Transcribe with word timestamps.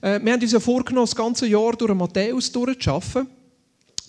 Äh, 0.00 0.20
wir 0.22 0.32
haben 0.32 0.42
uns 0.42 0.52
ja 0.52 0.60
vorgenommen, 0.60 1.06
das 1.06 1.14
ganze 1.14 1.46
Jahr 1.46 1.72
durch 1.72 1.94
Matthäus 1.94 2.50
durchzuarbeiten. 2.52 3.28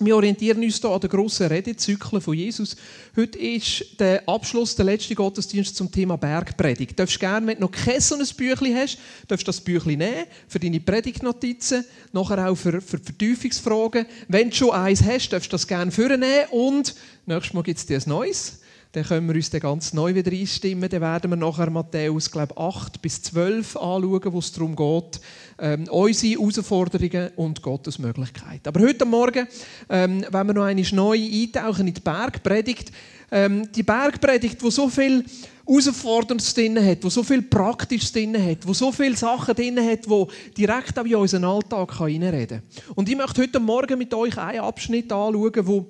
Wir 0.04 0.16
orientieren 0.16 0.64
uns 0.64 0.82
hier 0.82 0.90
an 0.90 1.00
den 1.00 1.12
grossen 1.12 1.46
Redezyklen 1.46 2.22
von 2.22 2.34
Jesus. 2.34 2.76
Heute 3.16 3.38
ist 3.38 4.00
der 4.00 4.28
Abschluss, 4.28 4.76
der 4.76 4.86
letzte 4.86 5.14
Gottesdienst 5.14 5.76
zum 5.76 5.92
Thema 5.92 6.18
Bergpredigt. 6.18 6.94
Du 6.94 6.96
darfst 6.96 7.20
gerne, 7.20 7.46
wenn 7.46 7.58
du 7.58 7.62
noch 7.62 7.72
kein 7.72 8.02
so 8.02 8.16
ein 8.16 8.26
Büchlein 8.36 8.78
hast, 8.78 8.98
darfst 9.28 9.48
das 9.48 9.62
Büchlein 9.62 10.00
nehmen 10.00 10.26
für 10.48 10.60
deine 10.60 10.80
Predigtnotizen, 10.80 11.86
nachher 12.14 12.50
auch 12.50 12.56
für, 12.56 12.82
für 12.82 12.98
Vertiefungsfragen. 12.98 14.08
Wenn 14.28 14.50
du 14.50 14.56
schon 14.56 14.72
eins 14.72 15.04
hast, 15.04 15.30
darfst 15.30 15.52
du 15.52 15.56
das 15.56 15.68
gerne 15.68 15.92
vornehmen 15.92 16.48
und 16.50 16.96
nächstes 17.28 17.54
Mal 17.54 17.62
gibt 17.62 17.78
es 17.78 17.86
dir 17.86 17.98
ein 17.98 18.04
neues. 18.08 18.61
Dann 18.94 19.06
können 19.06 19.28
wir 19.28 19.36
uns 19.36 19.50
dann 19.50 19.62
ganz 19.62 19.94
neu 19.94 20.14
wieder 20.14 20.32
einstimmen. 20.32 20.90
Dann 20.90 21.00
werden 21.00 21.32
wir 21.32 21.38
nachher 21.38 21.70
Matthäus, 21.70 22.30
glaube 22.30 22.58
8 22.58 23.02
bis 23.02 23.22
12 23.22 23.78
anschauen, 23.78 24.34
wo 24.34 24.40
es 24.40 24.52
darum 24.52 24.76
geht, 24.76 25.22
ähm, 25.60 25.88
unsere 25.90 26.34
Herausforderungen 26.34 27.30
und 27.38 27.62
Gottes 27.62 28.00
Möglichkeiten. 28.00 28.68
Aber 28.68 28.82
heute 28.82 29.06
Morgen, 29.06 29.48
ähm, 29.90 30.26
wenn 30.30 30.48
wir 30.48 30.54
noch 30.54 30.66
einmal 30.66 30.86
neu 30.92 31.18
eintauchen 31.18 31.88
in 31.88 31.94
die 31.94 32.02
Bergpredigt, 32.02 32.92
ähm, 33.32 33.72
die 33.72 33.84
Bergpredigt, 33.84 34.62
wo 34.62 34.70
so 34.70 34.90
viel 34.90 35.24
Herausforderndes 35.66 36.54
drin 36.54 36.86
hat, 36.86 37.02
wo 37.04 37.10
so 37.10 37.24
viel 37.24 37.44
Praktisches 37.44 38.12
drin 38.12 38.36
hat, 38.44 38.68
wo 38.68 38.74
so 38.74 38.92
viele 38.92 39.16
Sachen 39.16 39.56
drin 39.56 39.80
hat, 39.80 40.10
wo 40.10 40.28
direkt 40.58 41.00
auch 41.00 41.06
in 41.06 41.16
unseren 41.16 41.46
Alltag 41.46 41.98
hineinreden 41.98 42.60
kann. 42.60 42.96
Und 42.96 43.08
ich 43.08 43.16
möchte 43.16 43.42
heute 43.42 43.62
Morgen 43.62 43.98
mit 43.98 44.14
euch 44.14 44.38
einen 44.38 44.60
Abschnitt 44.60 45.14
anschauen, 45.14 45.66
wo 45.66 45.88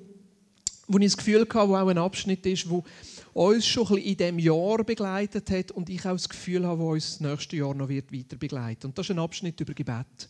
wo 0.88 0.98
ich 0.98 1.04
das 1.06 1.16
Gefühl 1.16 1.42
hatte, 1.42 1.68
wo 1.68 1.76
auch 1.76 1.88
ein 1.88 1.98
Abschnitt 1.98 2.44
ist, 2.46 2.68
wo 2.68 2.84
uns 3.32 3.66
schon 3.66 3.84
ein 3.84 3.94
bisschen 3.94 4.10
in 4.10 4.16
diesem 4.16 4.38
Jahr 4.38 4.84
begleitet 4.84 5.50
hat 5.50 5.70
und 5.70 5.88
ich 5.88 6.04
auch 6.04 6.12
das 6.12 6.28
Gefühl 6.28 6.66
habe, 6.66 6.80
wo 6.80 6.92
uns 6.92 7.18
das 7.18 7.20
nächste 7.20 7.56
Jahr 7.56 7.74
noch 7.74 7.88
weiter 7.88 8.36
begleiten. 8.36 8.86
Und 8.86 8.98
das 8.98 9.06
ist 9.06 9.10
ein 9.10 9.18
Abschnitt 9.18 9.60
über 9.60 9.74
Gebet. 9.74 10.28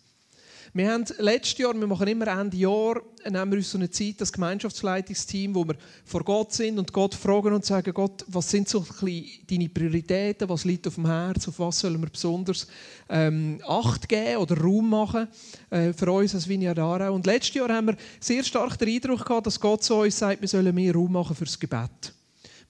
Wir 0.75 0.91
haben 0.91 1.05
letztes 1.19 1.59
Jahr, 1.59 1.75
wir 1.75 1.87
machen 1.87 2.09
immer 2.09 2.29
Ende 2.29 2.57
Jahr, 2.57 3.03
nehmen 3.29 3.51
wir 3.51 3.59
uns 3.59 3.71
so 3.71 3.77
eine 3.77 3.91
Zeit, 3.91 4.15
das 4.23 4.33
Gemeinschaftsleitungsteam, 4.33 5.55
wo 5.55 5.67
wir 5.67 5.77
vor 6.03 6.25
Gott 6.25 6.55
sind 6.55 6.79
und 6.79 6.95
Gott 6.95 7.15
fragen 7.15 7.53
und 7.53 7.63
sagen, 7.63 7.93
Gott, 7.93 8.25
was 8.29 8.51
sind 8.51 8.71
so 8.71 8.83
ein 9.03 9.25
deine 9.47 9.69
Prioritäten, 9.69 10.49
was 10.49 10.65
liegt 10.65 10.87
auf 10.87 10.95
dem 10.95 11.05
Herz, 11.05 11.47
auf 11.47 11.59
was 11.59 11.79
sollen 11.79 12.01
wir 12.01 12.09
besonders 12.09 12.67
ähm, 13.11 13.61
Acht 13.69 14.09
geben 14.09 14.39
oder 14.39 14.57
Raum 14.57 14.89
machen 14.89 15.29
äh, 15.69 15.93
für 15.93 16.11
uns 16.11 16.35
als 16.35 16.49
Vineyard 16.49 16.79
Aarau. 16.79 17.13
Und 17.13 17.27
letztes 17.27 17.55
Jahr 17.55 17.69
haben 17.69 17.89
wir 17.89 17.97
sehr 18.19 18.43
stark 18.43 18.79
den 18.79 18.89
Eindruck 18.89 19.27
gehabt, 19.27 19.47
dass 19.47 19.61
Gott 19.61 19.85
zu 19.85 19.97
uns 19.97 20.19
sagt, 20.19 20.41
wir 20.41 20.49
sollen 20.49 20.75
mehr 20.75 20.95
Raum 20.95 21.13
machen 21.13 21.37
fürs 21.37 21.61
Gebet. 21.61 22.15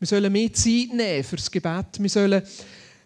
Wir 0.01 0.09
sollen 0.09 0.33
mehr 0.33 0.53
Zeit 0.53 0.93
nehmen 0.93 1.23
fürs 1.23 1.49
Gebet. 1.49 2.01
Wir 2.01 2.11
sollen 2.11 2.43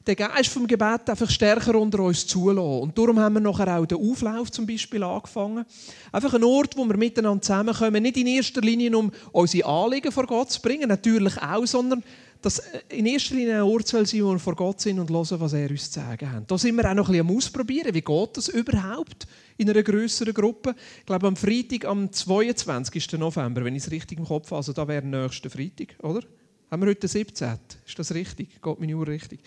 den 0.07 0.17
Geist 0.17 0.51
vom 0.51 0.67
Gebet 0.67 1.11
einfach 1.11 1.29
stärker 1.29 1.75
unter 1.75 2.01
uns 2.01 2.27
zulassen. 2.27 2.83
Und 2.83 2.97
darum 2.97 3.19
haben 3.19 3.35
wir 3.35 3.41
nachher 3.41 3.79
auch 3.79 3.87
den 3.87 3.99
Auflauf 3.99 4.51
zum 4.53 4.67
Beispiel 4.67 5.03
angefangen. 5.03 5.65
Einfach 6.13 6.35
ein 6.35 6.45
Ort, 6.45 6.77
wo 6.77 6.85
wir 6.85 6.97
miteinander 6.97 7.43
zusammenkommen, 7.43 8.03
nicht 8.03 8.17
in 8.17 8.27
erster 8.29 8.61
Linie, 8.61 8.97
um 8.97 9.11
unsere 9.33 9.69
Anliegen 9.69 10.13
vor 10.13 10.27
Gott 10.27 10.51
zu 10.51 10.63
bringen, 10.63 10.89
natürlich 10.89 11.37
auch, 11.43 11.67
sondern 11.67 12.05
dass 12.43 12.63
in 12.91 13.07
erster 13.07 13.35
Linie 13.35 13.57
ein 13.57 13.63
Ort 13.63 13.89
soll 13.89 14.07
sein, 14.07 14.23
wo 14.23 14.31
wir 14.31 14.39
vor 14.39 14.55
Gott 14.55 14.81
sind 14.81 15.01
und 15.01 15.11
hören, 15.11 15.41
was 15.41 15.53
er 15.53 15.71
uns 15.71 15.91
zu 15.91 15.99
sagen 16.01 16.31
hat. 16.31 16.49
Da 16.49 16.57
sind 16.57 16.77
wir 16.77 16.89
auch 16.89 16.95
noch 16.95 17.09
ein 17.09 17.13
bisschen 17.13 17.29
am 17.29 17.37
Ausprobieren, 17.37 17.95
wie 17.95 18.03
geht 18.03 18.37
das 18.37 18.49
überhaupt 18.49 19.27
in 19.57 19.69
einer 19.69 19.83
größeren 19.83 20.35
Gruppe. 20.35 20.77
Ich 21.01 21.07
glaube, 21.07 21.27
am 21.27 21.35
Freitag, 21.35 21.87
am 21.87 22.13
22. 22.13 23.13
November, 23.15 23.65
wenn 23.65 23.75
ich 23.75 23.85
es 23.85 23.91
richtig 23.91 24.19
im 24.19 24.27
Kopf 24.27 24.47
habe, 24.51 24.59
also 24.59 24.73
da 24.73 24.87
wäre 24.87 25.05
nächster 25.05 25.51
Freitag, 25.51 25.97
oder? 26.03 26.21
Haben 26.69 26.83
wir 26.83 26.89
heute 26.89 27.01
den 27.01 27.09
17. 27.09 27.59
Ist 27.87 27.99
das 27.99 28.13
richtig? 28.13 28.61
Geht 28.61 28.81
meine 28.81 28.97
Uhr 28.97 29.07
richtig? 29.07 29.41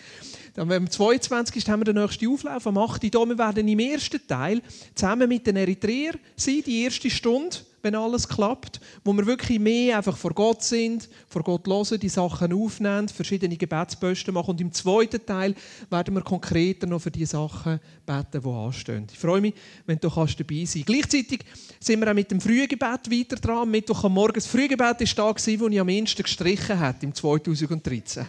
Dann 0.54 0.72
am 0.72 0.90
22. 0.90 1.68
haben 1.68 1.80
wir 1.80 1.92
den 1.92 1.96
nächsten 1.96 2.26
Auflauf, 2.28 2.66
am 2.66 2.78
8. 2.78 3.02
Hier. 3.02 3.12
Wir 3.12 3.38
werden 3.38 3.68
im 3.68 3.78
ersten 3.78 4.26
Teil 4.26 4.62
zusammen 4.94 5.28
mit 5.28 5.46
den 5.46 5.56
Eritreern 5.56 6.18
sein, 6.34 6.62
die 6.64 6.82
erste 6.82 7.10
Stunde 7.10 7.58
wenn 7.82 7.94
alles 7.94 8.28
klappt, 8.28 8.80
wo 9.04 9.12
wir 9.12 9.26
wirklich 9.26 9.58
mehr 9.58 9.96
einfach 9.96 10.16
vor 10.16 10.32
Gott 10.32 10.62
sind, 10.62 11.08
vor 11.28 11.42
Gott 11.42 11.66
hören, 11.66 11.98
die 11.98 12.08
Sachen 12.08 12.52
aufnehmen, 12.52 13.08
verschiedene 13.08 13.56
Gebetsposten 13.56 14.34
machen 14.34 14.50
und 14.50 14.60
im 14.60 14.72
zweiten 14.72 15.24
Teil 15.24 15.54
werden 15.88 16.14
wir 16.14 16.22
konkreter 16.22 16.86
noch 16.86 17.00
für 17.00 17.10
die 17.10 17.26
Sachen 17.26 17.80
beten, 18.04 18.42
die 18.42 18.48
anstehen. 18.48 19.06
Ich 19.10 19.18
freue 19.18 19.40
mich, 19.40 19.54
wenn 19.86 19.98
du 19.98 20.08
dabei 20.08 20.24
sein 20.26 20.38
kannst. 20.46 20.86
Gleichzeitig 20.86 21.44
sind 21.78 22.00
wir 22.00 22.10
auch 22.10 22.14
mit 22.14 22.30
dem 22.30 22.40
Frühgebet 22.40 23.10
weiter 23.10 23.36
dran. 23.36 23.70
Mittwoch 23.70 24.04
am 24.04 24.14
Morgen. 24.14 24.34
Das 24.34 24.46
Frühgebet 24.46 24.80
war 25.18 25.34
da, 25.34 25.60
wo 25.60 25.68
ich 25.68 25.80
am 25.80 25.88
ehesten 25.88 26.22
gestrichen 26.22 26.78
habe, 26.78 26.98
im 27.02 27.14
2013. 27.14 28.26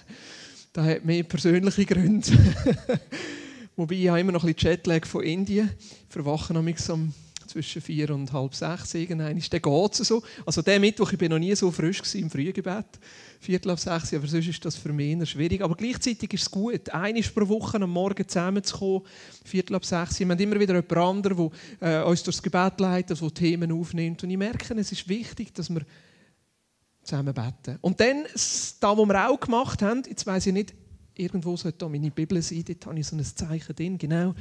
Das 0.73 0.85
hat 0.85 1.05
mehr 1.05 1.23
persönliche 1.23 1.85
Gründe. 1.85 2.31
Wobei 3.75 3.95
ich 3.95 4.07
habe 4.07 4.19
immer 4.19 4.31
noch 4.31 4.43
ein 4.43 4.53
bisschen 4.53 4.71
Jetlag 4.71 5.05
von 5.05 5.23
Indien. 5.23 5.71
Ich 5.79 6.13
verwache 6.13 6.53
noch 6.53 6.61
am 6.61 6.67
zwischen 7.51 7.81
vier 7.81 8.09
und 8.11 8.31
halb 8.31 8.55
sechs 8.55 8.93
irgendwann 8.93 9.39
dann 9.39 9.61
geht 9.61 9.99
es 9.99 10.07
so. 10.07 10.23
Also 10.45 10.61
der 10.61 10.79
Mittwoch, 10.79 11.11
ich 11.11 11.17
bin 11.17 11.31
noch 11.31 11.39
nie 11.39 11.55
so 11.55 11.71
frisch 11.71 12.01
im 12.15 12.29
Frühgebet, 12.29 12.85
Viertel 13.39 13.71
auf 13.71 13.79
sechs, 13.79 14.13
aber 14.13 14.27
sonst 14.27 14.47
ist 14.47 14.63
das 14.63 14.75
für 14.75 14.93
mich 14.93 15.29
schwierig. 15.29 15.61
Aber 15.61 15.75
gleichzeitig 15.75 16.33
ist 16.33 16.43
es 16.43 16.51
gut, 16.51 16.89
einmal 16.89 17.23
pro 17.23 17.47
Woche 17.47 17.81
am 17.81 17.89
Morgen 17.89 18.27
zusammenzukommen, 18.27 19.01
Viertel 19.43 19.75
auf 19.75 19.85
sechs. 19.85 20.19
Wir 20.19 20.27
haben 20.27 20.39
immer 20.39 20.59
wieder 20.59 20.75
jemand 20.75 20.97
anderen, 20.97 21.51
der 21.79 22.03
äh, 22.03 22.05
uns 22.05 22.23
durchs 22.23 22.41
Gebet 22.41 22.79
leitet, 22.79 23.21
der 23.21 23.33
Themen 23.33 23.71
aufnimmt. 23.71 24.23
Und 24.23 24.29
ich 24.29 24.37
merke, 24.37 24.73
es 24.75 24.91
ist 24.91 25.07
wichtig, 25.09 25.53
dass 25.53 25.69
wir 25.69 25.81
zusammen 27.03 27.33
beten. 27.33 27.77
Und 27.81 27.99
dann, 27.99 28.23
da, 28.79 28.97
was 28.97 29.07
wir 29.07 29.29
auch 29.29 29.39
gemacht 29.39 29.81
haben, 29.81 30.03
jetzt 30.07 30.25
weiß 30.25 30.47
ich 30.47 30.53
nicht, 30.53 30.73
irgendwo 31.15 31.57
sollte 31.57 31.79
da 31.79 31.89
meine 31.89 32.11
Bibel 32.11 32.41
sein, 32.41 32.63
dort 32.65 32.85
habe 32.85 32.99
ich 32.99 33.07
so 33.07 33.15
ein 33.15 33.23
Zeichen 33.23 33.75
drin, 33.75 33.97
genau. 33.97 34.33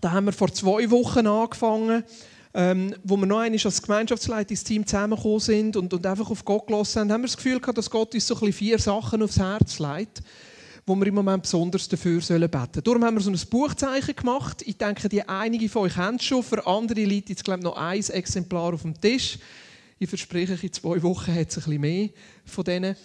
Da 0.00 0.12
haben 0.12 0.26
wir 0.26 0.32
vor 0.32 0.52
zwei 0.52 0.90
Wochen 0.90 1.26
angefangen, 1.26 2.04
ähm, 2.52 2.94
wo 3.04 3.16
wir 3.16 3.26
noch 3.26 3.38
einmal 3.38 3.60
als 3.62 3.82
Gemeinschaftsleitungsteam 3.82 4.86
zusammengekommen 4.86 5.40
sind 5.40 5.76
und, 5.76 5.92
und 5.92 6.06
einfach 6.06 6.30
auf 6.30 6.44
Gott 6.44 6.66
gelassen 6.66 7.00
haben, 7.00 7.12
haben 7.12 7.22
wir 7.22 7.28
das 7.28 7.36
Gefühl 7.36 7.60
gehabt, 7.60 7.78
dass 7.78 7.90
Gott 7.90 8.14
uns 8.14 8.26
so 8.26 8.38
ein 8.40 8.52
vier 8.52 8.78
Sachen 8.78 9.22
aufs 9.22 9.38
Herz 9.38 9.78
legt, 9.78 10.22
wo 10.86 10.94
wir 10.94 11.06
im 11.06 11.14
Moment 11.14 11.42
besonders 11.42 11.88
dafür 11.88 12.20
sollen 12.20 12.48
beten. 12.50 12.82
Darum 12.82 13.04
haben 13.04 13.16
wir 13.16 13.20
so 13.20 13.30
ein 13.30 13.40
Buchzeichen 13.50 14.14
gemacht. 14.14 14.62
Ich 14.66 14.76
denke, 14.76 15.08
die 15.08 15.26
einige 15.26 15.68
von 15.68 15.82
euch 15.82 15.96
haben 15.96 16.16
es 16.16 16.24
schon. 16.24 16.42
Für 16.42 16.66
andere 16.66 17.04
liegt 17.04 17.28
jetzt 17.28 17.44
glaube 17.44 17.60
ich, 17.60 17.64
noch 17.64 17.76
ein 17.76 18.00
Exemplar 18.00 18.72
auf 18.72 18.82
dem 18.82 18.98
Tisch. 18.98 19.38
Ich 19.98 20.08
verspreche, 20.08 20.58
in 20.60 20.72
zwei 20.72 21.02
Wochen 21.02 21.34
hat 21.34 21.48
es 21.48 21.56
ein 21.56 21.64
bisschen 21.64 21.80
mehr 21.80 22.08
von 22.44 22.64
denen 22.64 22.96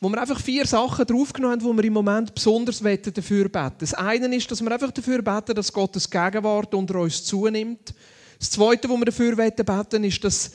wo 0.00 0.08
wir 0.08 0.20
einfach 0.20 0.40
vier 0.40 0.66
Sachen 0.66 1.06
draufgenommen 1.06 1.60
haben, 1.60 1.64
wo 1.64 1.72
wir 1.74 1.84
im 1.84 1.92
Moment 1.92 2.34
besonders 2.34 2.80
dafür 2.80 3.48
beten. 3.48 3.76
Das 3.80 3.94
eine 3.94 4.34
ist, 4.34 4.50
dass 4.50 4.62
wir 4.62 4.70
einfach 4.70 4.92
dafür 4.92 5.22
beten, 5.22 5.54
dass 5.54 5.72
Gottes 5.72 6.08
Gegenwart 6.08 6.74
unter 6.74 7.00
uns 7.00 7.24
zunimmt. 7.24 7.94
Das 8.38 8.50
zweite, 8.50 8.88
wo 8.88 8.96
wir 8.96 9.06
dafür 9.06 9.34
beten, 9.34 10.04
ist, 10.04 10.22
dass 10.22 10.52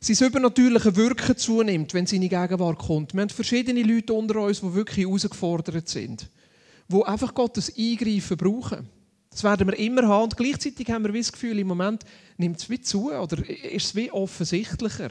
sein 0.00 0.28
übernatürliche 0.28 0.94
Wirken 0.96 1.36
zunimmt, 1.36 1.94
wenn 1.94 2.06
seine 2.06 2.28
Gegenwart 2.28 2.78
kommt. 2.78 3.14
Wir 3.14 3.22
haben 3.22 3.30
verschiedene 3.30 3.82
Leute 3.82 4.12
unter 4.12 4.40
uns, 4.40 4.60
die 4.60 4.74
wirklich 4.74 5.06
herausgefordert 5.06 5.88
sind, 5.88 6.28
die 6.88 7.02
einfach 7.02 7.32
Gottes 7.32 7.72
Eingreifen 7.76 8.36
brauchen. 8.36 8.88
Das 9.30 9.44
werden 9.44 9.68
wir 9.68 9.78
immer 9.78 10.06
haben. 10.06 10.24
Und 10.24 10.36
gleichzeitig 10.36 10.90
haben 10.90 11.04
wir 11.04 11.12
das 11.12 11.32
Gefühl, 11.32 11.58
im 11.58 11.68
Moment 11.68 12.04
nimmt 12.36 12.58
es 12.58 12.68
wie 12.68 12.80
zu 12.80 13.10
oder 13.12 13.38
ist 13.48 13.86
es 13.86 13.94
wie 13.94 14.10
offensichtlicher 14.10 15.08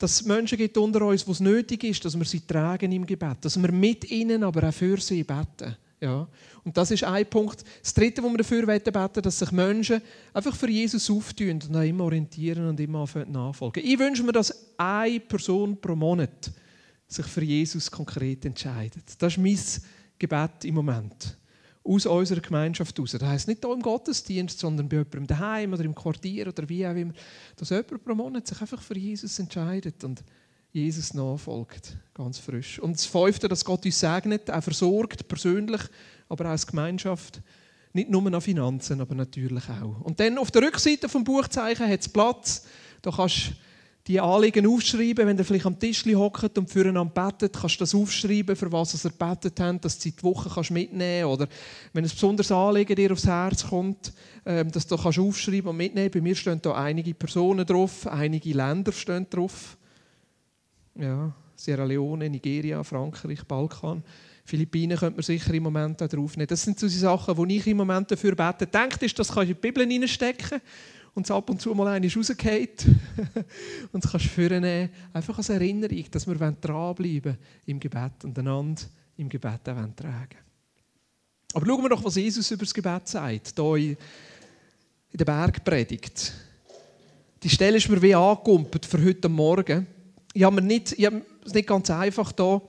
dass 0.00 0.12
es 0.12 0.24
Menschen 0.24 0.56
gibt 0.56 0.78
unter 0.78 1.02
uns, 1.02 1.26
wo 1.28 1.32
es 1.32 1.40
nötig 1.40 1.84
ist, 1.84 2.02
dass 2.02 2.18
wir 2.18 2.24
sie 2.24 2.40
tragen 2.40 2.90
im 2.90 3.04
Gebet, 3.04 3.36
dass 3.42 3.60
wir 3.60 3.70
mit 3.70 4.10
ihnen, 4.10 4.42
aber 4.42 4.66
auch 4.66 4.72
für 4.72 4.98
sie 4.98 5.22
beten. 5.22 5.76
Ja. 6.00 6.26
Und 6.64 6.74
das 6.74 6.90
ist 6.90 7.04
ein 7.04 7.26
Punkt. 7.26 7.62
Das 7.82 7.92
Dritte, 7.92 8.22
wo 8.22 8.30
wir 8.30 8.38
dafür 8.38 8.64
beten 8.64 8.94
wollen, 8.94 9.22
dass 9.22 9.38
sich 9.38 9.52
Menschen 9.52 10.00
einfach 10.32 10.56
für 10.56 10.70
Jesus 10.70 11.10
auftun 11.10 11.60
und 11.68 11.84
immer 11.84 12.04
orientieren 12.04 12.68
und 12.68 12.80
immer 12.80 13.06
nachfolgen. 13.26 13.84
Ich 13.84 13.98
wünsche 13.98 14.22
mir, 14.22 14.32
dass 14.32 14.74
eine 14.78 15.20
Person 15.20 15.78
pro 15.78 15.94
Monat 15.94 16.50
sich 17.06 17.26
für 17.26 17.44
Jesus 17.44 17.90
konkret 17.90 18.46
entscheidet. 18.46 19.04
Das 19.18 19.36
ist 19.36 19.38
mein 19.38 19.58
Gebet 20.18 20.64
im 20.64 20.76
Moment 20.76 21.36
aus 21.82 22.06
unserer 22.06 22.40
Gemeinschaft 22.40 22.96
heraus. 22.96 23.12
Das 23.12 23.22
heisst 23.22 23.48
nicht 23.48 23.64
hier 23.64 23.72
im 23.72 23.82
Gottesdienst, 23.82 24.58
sondern 24.58 24.88
bei 24.88 24.96
jemandem 24.96 25.26
daheim 25.26 25.72
oder 25.72 25.84
im 25.84 25.94
Quartier 25.94 26.48
oder 26.48 26.68
wie 26.68 26.86
auch 26.86 26.94
immer, 26.94 27.12
dass 27.56 27.70
jemand 27.70 28.04
pro 28.04 28.14
Monat 28.14 28.46
sich 28.46 28.60
einfach 28.60 28.82
für 28.82 28.98
Jesus 28.98 29.38
entscheidet 29.38 30.04
und 30.04 30.22
Jesus 30.72 31.14
nachfolgt, 31.14 31.96
ganz 32.14 32.38
frisch. 32.38 32.78
Und 32.78 32.92
das 32.92 33.06
Fünfte, 33.06 33.48
dass 33.48 33.64
Gott 33.64 33.84
uns 33.84 33.98
segnet, 33.98 34.50
auch 34.50 34.62
versorgt, 34.62 35.26
persönlich, 35.26 35.80
aber 36.28 36.46
auch 36.46 36.50
als 36.50 36.66
Gemeinschaft. 36.66 37.40
Nicht 37.92 38.08
nur 38.08 38.22
nach 38.30 38.42
Finanzen, 38.42 39.00
aber 39.00 39.16
natürlich 39.16 39.68
auch. 39.68 40.00
Und 40.02 40.20
dann 40.20 40.38
auf 40.38 40.52
der 40.52 40.62
Rückseite 40.62 41.08
vom 41.08 41.24
Buchzeichen 41.24 41.88
hat 41.88 42.00
es 42.00 42.08
Platz. 42.08 42.64
Da 43.02 43.10
kannst 43.10 43.52
die 44.06 44.20
Anliegen 44.20 44.66
aufschreiben, 44.66 45.26
wenn 45.26 45.38
ihr 45.38 45.44
vielleicht 45.44 45.66
am 45.66 45.78
Tisch 45.78 46.04
hockt 46.06 46.56
und 46.56 46.70
füreinander 46.70 47.04
betet, 47.04 47.52
kannst 47.52 47.76
du 47.76 47.78
das 47.80 47.94
aufschreiben, 47.94 48.56
für 48.56 48.72
was 48.72 49.04
ihr 49.04 49.10
betet 49.10 49.60
habt, 49.60 49.84
dass 49.84 49.98
du 49.98 50.10
die 50.10 50.22
Woche 50.22 50.72
mitnehmen 50.72 51.22
kannst. 51.22 51.40
Oder 51.40 51.48
wenn 51.92 52.04
ein 52.04 52.10
besonderes 52.10 52.50
Anliegen 52.50 52.96
dir 52.96 53.12
aufs 53.12 53.26
Herz 53.26 53.66
kommt, 53.66 54.12
ähm, 54.46 54.72
dass 54.72 54.86
du 54.86 54.96
kannst 54.96 55.18
aufschreiben 55.18 55.68
und 55.68 55.76
mitnehmen 55.76 56.10
Bei 56.10 56.20
mir 56.20 56.34
stehen 56.34 56.60
da 56.62 56.72
einige 56.72 57.14
Personen 57.14 57.66
drauf, 57.66 58.06
einige 58.06 58.52
Länder 58.52 58.92
stehen 58.92 59.26
drauf. 59.28 59.76
Ja, 60.94 61.32
Sierra 61.54 61.84
Leone, 61.84 62.30
Nigeria, 62.30 62.82
Frankreich, 62.82 63.44
Balkan. 63.44 64.02
Philippinen 64.44 64.98
könnte 64.98 65.16
man 65.16 65.22
sicher 65.22 65.52
im 65.52 65.62
Moment 65.62 66.02
auch 66.02 66.08
drauf 66.08 66.36
nehmen. 66.36 66.48
Das 66.48 66.62
sind 66.62 66.80
so 66.80 66.88
die 66.88 66.94
Sachen, 66.94 67.46
die 67.46 67.56
ich 67.58 67.66
im 67.66 67.76
Moment 67.76 68.10
dafür 68.10 68.34
bete. 68.34 68.66
Denkt 68.66 69.02
ist, 69.02 69.18
das 69.18 69.28
kannst 69.28 69.36
du 69.36 69.40
in 69.42 69.48
die 69.48 69.54
Bibel 69.54 69.84
reinstecken 69.84 70.60
und 71.14 71.24
es 71.24 71.30
ab 71.30 71.50
und 71.50 71.60
zu 71.60 71.74
mal 71.74 71.88
einer 71.88 72.14
rausgeht 72.14 72.86
und 73.92 74.04
das 74.04 74.12
kannst 74.12 74.36
du 74.36 74.88
einfach 75.12 75.38
als 75.38 75.48
Erinnerung, 75.48 76.04
dass 76.10 76.26
wir 76.26 76.34
dranbleiben 76.34 77.36
im 77.66 77.80
Gebet 77.80 78.24
und 78.24 78.38
einander 78.38 78.82
im 79.16 79.28
Gebet 79.28 79.68
auch 79.68 79.94
tragen 79.96 80.38
Aber 81.52 81.66
schauen 81.66 81.82
wir 81.82 81.88
doch, 81.88 82.04
was 82.04 82.16
Jesus 82.16 82.50
über 82.50 82.64
das 82.64 82.74
Gebet 82.74 83.08
sagt, 83.08 83.52
hier 83.56 83.76
in 83.76 83.96
der 85.18 85.24
Bergpredigt. 85.24 86.32
Die 87.42 87.50
Stelle 87.50 87.78
ist 87.78 87.88
mir 87.88 88.00
wie 88.02 88.14
angekumpelt 88.14 88.86
für 88.86 89.02
heute 89.04 89.28
Morgen. 89.28 89.86
Ich 90.32 90.44
habe 90.44 90.56
mir 90.56 90.62
nicht, 90.62 90.92
ich 90.92 91.06
habe 91.06 91.22
es 91.44 91.54
nicht 91.54 91.68
ganz 91.68 91.90
einfach 91.90 92.32
hier 92.36 92.60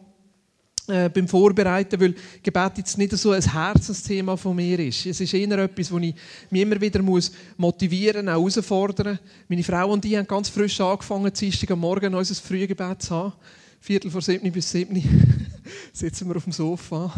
äh, 0.88 1.10
beim 1.10 1.28
Vorbereiten, 1.28 2.00
weil 2.00 2.16
Gebet 2.42 2.78
jetzt 2.78 2.98
nicht 2.98 3.12
so 3.12 3.32
ein 3.32 3.42
Herzensthema 3.42 4.36
von 4.36 4.56
mir 4.56 4.80
ist. 4.80 5.06
Es 5.06 5.22
ist 5.22 5.34
eher 5.34 5.58
etwas, 5.60 5.92
wo 5.92 6.00
ich 6.00 6.16
mich 6.50 6.62
immer 6.62 6.82
wieder 6.82 7.02
muss 7.02 7.32
motivieren 7.58 8.28
auch 8.28 8.34
herausfordern 8.34 9.20
Meine 9.48 9.64
Frau 9.64 9.92
und 9.92 10.04
ich 10.06 10.16
haben 10.16 10.28
ganz 10.28 10.50
frisch 10.50 10.82
angefangen, 10.82 11.32
Dienstag 11.32 11.72
am 11.72 11.80
Morgen 11.80 12.16
unser 12.16 12.36
Frühgebet 12.36 13.02
zu 13.04 13.16
haben. 13.16 13.34
Viertel 13.80 14.12
vor 14.12 14.22
sieben 14.22 14.52
bis 14.52 14.72
sieben 14.72 15.02
sitzen 15.94 16.28
wir 16.28 16.38
auf 16.38 16.44
dem 16.44 16.54
Sofa 16.54 17.14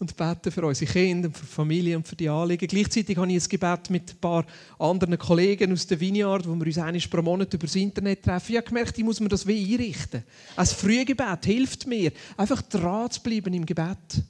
und 0.00 0.16
beten 0.16 0.50
für 0.50 0.64
unsere 0.64 0.90
Kinder, 0.90 1.30
für 1.30 1.44
die 1.44 1.52
Familie 1.52 1.96
und 1.96 2.08
für 2.08 2.16
die 2.16 2.28
Anliegen. 2.28 2.66
Gleichzeitig 2.66 3.16
habe 3.18 3.30
ich 3.30 3.44
ein 3.44 3.48
Gebet 3.48 3.90
mit 3.90 4.10
ein 4.10 4.16
paar 4.18 4.46
anderen 4.78 5.18
Kollegen 5.18 5.72
aus 5.72 5.86
der 5.86 6.00
Vineyard, 6.00 6.48
wo 6.48 6.54
wir 6.54 6.66
uns 6.66 6.78
einmal 6.78 7.00
pro 7.10 7.22
Monat 7.22 7.52
über 7.52 7.66
das 7.66 7.76
Internet 7.76 8.22
treffen. 8.22 8.52
Ich 8.52 8.56
habe 8.56 8.66
gemerkt, 8.66 8.96
ich 8.96 9.04
muss 9.04 9.20
mir 9.20 9.28
das 9.28 9.46
wie 9.46 9.74
einrichten. 9.74 10.24
Ein 10.56 10.66
Frühgebet 10.66 11.44
hilft 11.44 11.86
mir, 11.86 12.12
einfach 12.38 12.62
dran 12.62 13.10
zu 13.10 13.20
bleiben 13.22 13.52
im 13.52 13.66
Gebet. 13.66 14.24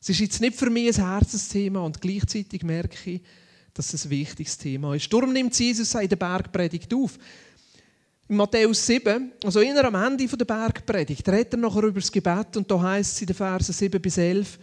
Es 0.00 0.08
ist 0.08 0.20
jetzt 0.20 0.40
nicht 0.40 0.56
für 0.56 0.70
mich 0.70 0.96
ein 0.96 1.04
Herzensthema 1.04 1.80
und 1.80 2.00
gleichzeitig 2.00 2.62
merke 2.62 3.10
ich, 3.10 3.20
dass 3.74 3.92
es 3.94 4.04
ein 4.04 4.10
wichtiges 4.10 4.56
Thema 4.56 4.94
ist. 4.94 5.12
Darum 5.12 5.32
nimmt 5.32 5.58
Jesus 5.58 5.94
in 5.94 6.08
der 6.08 6.16
Bergpredigt 6.16 6.94
auf. 6.94 7.18
In 8.28 8.36
Matthäus 8.36 8.86
7, 8.86 9.32
also 9.44 9.60
eher 9.60 9.84
am 9.84 9.94
Ende 9.94 10.26
der 10.26 10.44
Bergpredigt, 10.44 11.28
redet 11.28 11.54
er 11.54 11.58
nachher 11.58 11.82
über 11.82 12.00
das 12.00 12.12
Gebet 12.12 12.56
und 12.56 12.70
da 12.70 12.80
heißt 12.80 13.14
es 13.14 13.20
in 13.20 13.26
den 13.26 13.36
Versen 13.36 13.72
7 13.72 14.00
bis 14.00 14.16
11, 14.16 14.58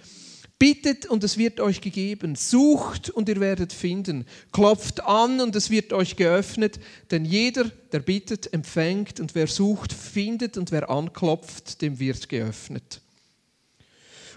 Bittet 0.60 1.06
und 1.06 1.24
es 1.24 1.38
wird 1.38 1.62
euch 1.62 1.80
gegeben. 1.80 2.36
Sucht 2.36 3.10
und 3.10 3.30
ihr 3.30 3.40
werdet 3.40 3.72
finden. 3.72 4.26
Klopft 4.52 5.02
an 5.06 5.40
und 5.40 5.56
es 5.56 5.70
wird 5.70 5.94
euch 5.94 6.18
geöffnet. 6.18 6.82
Denn 7.12 7.24
jeder, 7.24 7.72
der 7.94 8.00
bittet, 8.00 8.54
empfängt. 8.54 9.22
Und 9.22 9.36
wer 9.36 9.48
sucht, 9.48 9.94
findet. 9.94 10.58
Und 10.58 10.74
wer 10.74 10.90
anklopft, 10.90 11.82
dem 11.82 11.98
wird 11.98 12.28
geöffnet. 12.28 13.02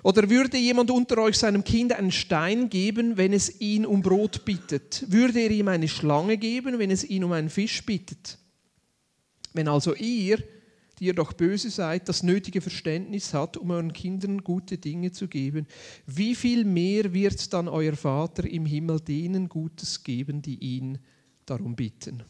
Oder 0.04 0.30
würde 0.30 0.58
jemand 0.58 0.92
unter 0.92 1.18
euch 1.18 1.38
seinem 1.38 1.64
Kind 1.64 1.92
einen 1.92 2.12
Stein 2.12 2.70
geben, 2.70 3.16
wenn 3.16 3.32
es 3.32 3.60
ihn 3.60 3.84
um 3.84 4.00
Brot 4.00 4.44
bittet? 4.44 5.04
Würde 5.08 5.40
er 5.40 5.50
ihm 5.50 5.68
eine 5.68 5.88
Schlange 5.88 6.38
geben, 6.38 6.78
wenn 6.78 6.92
es 6.92 7.02
ihn 7.04 7.24
um 7.24 7.32
einen 7.32 7.50
Fisch 7.50 7.84
bittet? 7.84 8.38
Wenn 9.52 9.68
also 9.68 9.94
ihr, 9.94 10.38
die 11.02 11.06
ihr 11.06 11.14
doch 11.14 11.32
böse 11.32 11.68
seid, 11.68 12.08
das 12.08 12.22
nötige 12.22 12.60
Verständnis 12.60 13.34
hat, 13.34 13.56
um 13.56 13.72
euren 13.72 13.92
Kindern 13.92 14.44
gute 14.44 14.78
Dinge 14.78 15.10
zu 15.10 15.26
geben, 15.26 15.66
wie 16.06 16.36
viel 16.36 16.64
mehr 16.64 17.12
wird 17.12 17.52
dann 17.52 17.66
euer 17.66 17.96
Vater 17.96 18.48
im 18.48 18.66
Himmel 18.66 19.00
denen 19.00 19.48
Gutes 19.48 20.04
geben, 20.04 20.42
die 20.42 20.54
ihn 20.58 21.00
darum 21.44 21.74
bitten? 21.74 22.22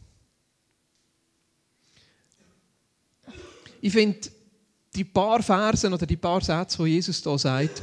Ich 3.83 3.93
finde 3.93 4.21
die 4.95 5.05
paar 5.05 5.43
Versen 5.43 5.93
oder 5.93 6.07
die 6.07 6.17
paar 6.17 6.41
Sätze, 6.41 6.79
wo 6.79 6.87
Jesus 6.87 7.21
da 7.21 7.37
sagt, 7.37 7.83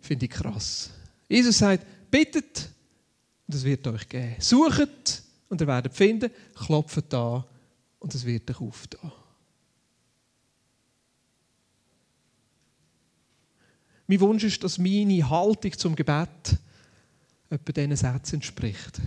finde 0.00 0.24
ich 0.24 0.32
krass. 0.32 0.90
Jesus 1.28 1.58
sagt, 1.58 1.86
bittet 2.10 2.70
und 3.46 3.54
es 3.54 3.62
wird 3.62 3.86
euch 3.86 4.08
geben. 4.08 4.34
Sucht 4.40 5.22
und 5.48 5.60
ihr 5.60 5.66
werdet 5.68 5.94
finden, 5.94 6.32
klopft 6.56 7.14
an 7.14 7.44
und 8.00 8.12
es 8.12 8.26
wird 8.26 8.50
euch 8.50 8.60
auftun. 8.60 9.12
Mein 14.06 14.20
Wunsch 14.20 14.44
ist, 14.44 14.62
dass 14.62 14.78
meine 14.78 15.28
Haltung 15.28 15.72
zum 15.72 15.96
Gebet 15.96 16.58
etwa 17.50 17.72
diesen 17.72 17.96
Sätzen 17.96 18.36
entspricht. 18.36 19.00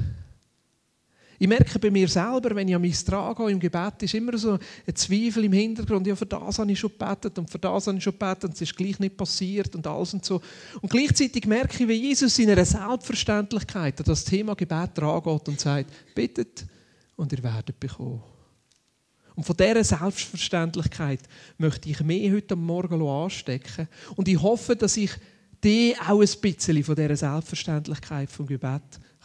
Ich 1.40 1.48
merke 1.48 1.78
bei 1.78 1.92
mir 1.92 2.08
selber, 2.08 2.56
wenn 2.56 2.68
ich 2.68 2.74
an 2.74 2.82
mich 2.82 3.04
trage 3.04 3.52
im 3.52 3.60
Gebet, 3.60 4.02
ist 4.02 4.16
immer 4.16 4.36
so 4.40 4.54
ein 4.88 4.96
Zweifel 4.96 5.44
im 5.44 5.54
Hintergrund. 5.54 6.08
Ja, 6.08 6.16
für 6.16 6.26
das 6.26 6.58
habe 6.58 6.72
ich 6.72 6.80
schon 6.80 6.92
gebetet 6.92 7.38
und 7.38 7.48
für 7.48 7.60
das 7.60 7.86
habe 7.86 7.98
ich 7.98 8.04
schon 8.04 8.14
gebetet 8.14 8.46
und 8.46 8.54
es 8.56 8.62
ist 8.62 8.76
gleich 8.76 8.98
nicht 9.00 9.16
passiert 9.16 9.76
und 9.76 9.86
alles 9.86 10.16
und 10.16 10.26
so. 10.26 10.42
Und 10.82 10.90
gleichzeitig 10.90 11.46
merke 11.46 11.84
ich, 11.84 11.88
wie 11.88 11.94
Jesus 11.94 12.40
in 12.40 12.50
einer 12.50 12.66
Selbstverständlichkeit 12.66 14.08
das 14.08 14.24
Thema 14.26 14.56
Gebet 14.56 14.98
angeht 14.98 15.48
und 15.48 15.60
sagt, 15.60 15.92
bittet 16.16 16.66
und 17.16 17.32
ihr 17.32 17.44
werdet 17.44 17.80
bekommen. 17.80 18.24
Und 19.38 19.44
von 19.44 19.56
dieser 19.56 19.84
Selbstverständlichkeit 19.84 21.20
möchte 21.60 21.90
ich 21.90 22.02
mehr 22.02 22.34
heute 22.34 22.56
Morgen 22.56 23.08
anstecken. 23.08 23.88
Und 24.16 24.28
ich 24.28 24.42
hoffe, 24.42 24.76
dass 24.76 24.98
ich 24.98 25.12
die 25.64 25.96
auch 26.08 26.22
ein 26.22 26.42
bisschen 26.42 26.84
von 26.84 26.96
dieser 26.96 27.16
Selbstverständlichkeit 27.16 28.32
vom 28.32 28.48
Gebet 28.48 28.82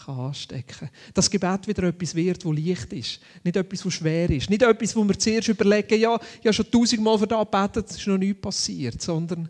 anstecken 0.07 0.81
kann. 0.81 0.91
Dass 1.15 1.31
Gebet 1.31 1.67
wieder 1.67 1.85
etwas 1.85 2.15
wird, 2.15 2.45
das 2.45 2.53
leicht 2.53 2.93
ist. 2.93 3.21
Nicht 3.43 3.57
etwas, 3.57 3.81
das 3.81 3.95
schwer 3.95 4.29
ist. 4.29 4.51
Nicht 4.51 4.61
etwas, 4.61 4.95
wo 4.95 5.03
wir 5.03 5.19
zuerst 5.19 5.49
überlegen, 5.49 5.99
ja, 5.99 6.21
ich 6.41 6.47
habe 6.47 6.53
schon 6.53 6.71
tausendmal 6.71 7.19
für 7.19 7.27
das 7.27 7.47
gebetet, 7.51 7.87
es 7.89 7.97
ist 7.97 8.07
noch 8.07 8.19
nichts 8.19 8.41
passiert. 8.43 9.01
Sondern, 9.01 9.49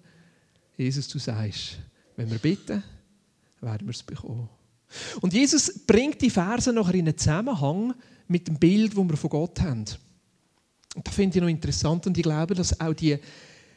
Jesus, 0.76 1.08
du 1.08 1.18
sagst, 1.18 1.78
wenn 2.14 2.30
wir 2.30 2.38
bitten, 2.38 2.84
werden 3.60 3.88
wir 3.88 3.94
es 3.94 4.02
bekommen. 4.04 4.48
Und 5.20 5.32
Jesus 5.32 5.80
bringt 5.88 6.22
die 6.22 6.30
Verse 6.30 6.72
nachher 6.72 6.94
in 6.94 7.08
einen 7.08 7.18
Zusammenhang 7.18 7.94
mit 8.28 8.46
dem 8.46 8.60
Bild, 8.60 8.92
das 8.96 9.04
wir 9.04 9.16
von 9.16 9.30
Gott 9.30 9.60
haben. 9.60 9.86
Und 10.94 11.06
das 11.06 11.14
finde 11.14 11.38
ich 11.38 11.42
noch 11.42 11.48
interessant 11.48 12.06
und 12.06 12.16
ich 12.16 12.22
glaube, 12.22 12.54
dass 12.54 12.78
auch 12.78 12.92
die, 12.92 13.18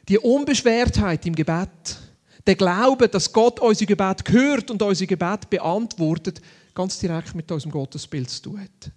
die 0.08 0.18
Unbeschwertheit 0.18 1.24
im 1.26 1.34
Gebet, 1.34 1.98
der 2.46 2.54
Glaube, 2.54 3.08
dass 3.08 3.32
Gott 3.32 3.58
unser 3.60 3.86
Gebet 3.86 4.22
hört 4.28 4.70
und 4.70 4.80
unser 4.82 5.06
Gebet 5.06 5.50
beantwortet, 5.50 6.40
ganz 6.74 6.98
direkt 6.98 7.34
mit 7.34 7.50
unserem 7.50 7.72
Gottesbild 7.72 8.30
zu 8.30 8.42
tun 8.42 8.60
hat. 8.60 8.92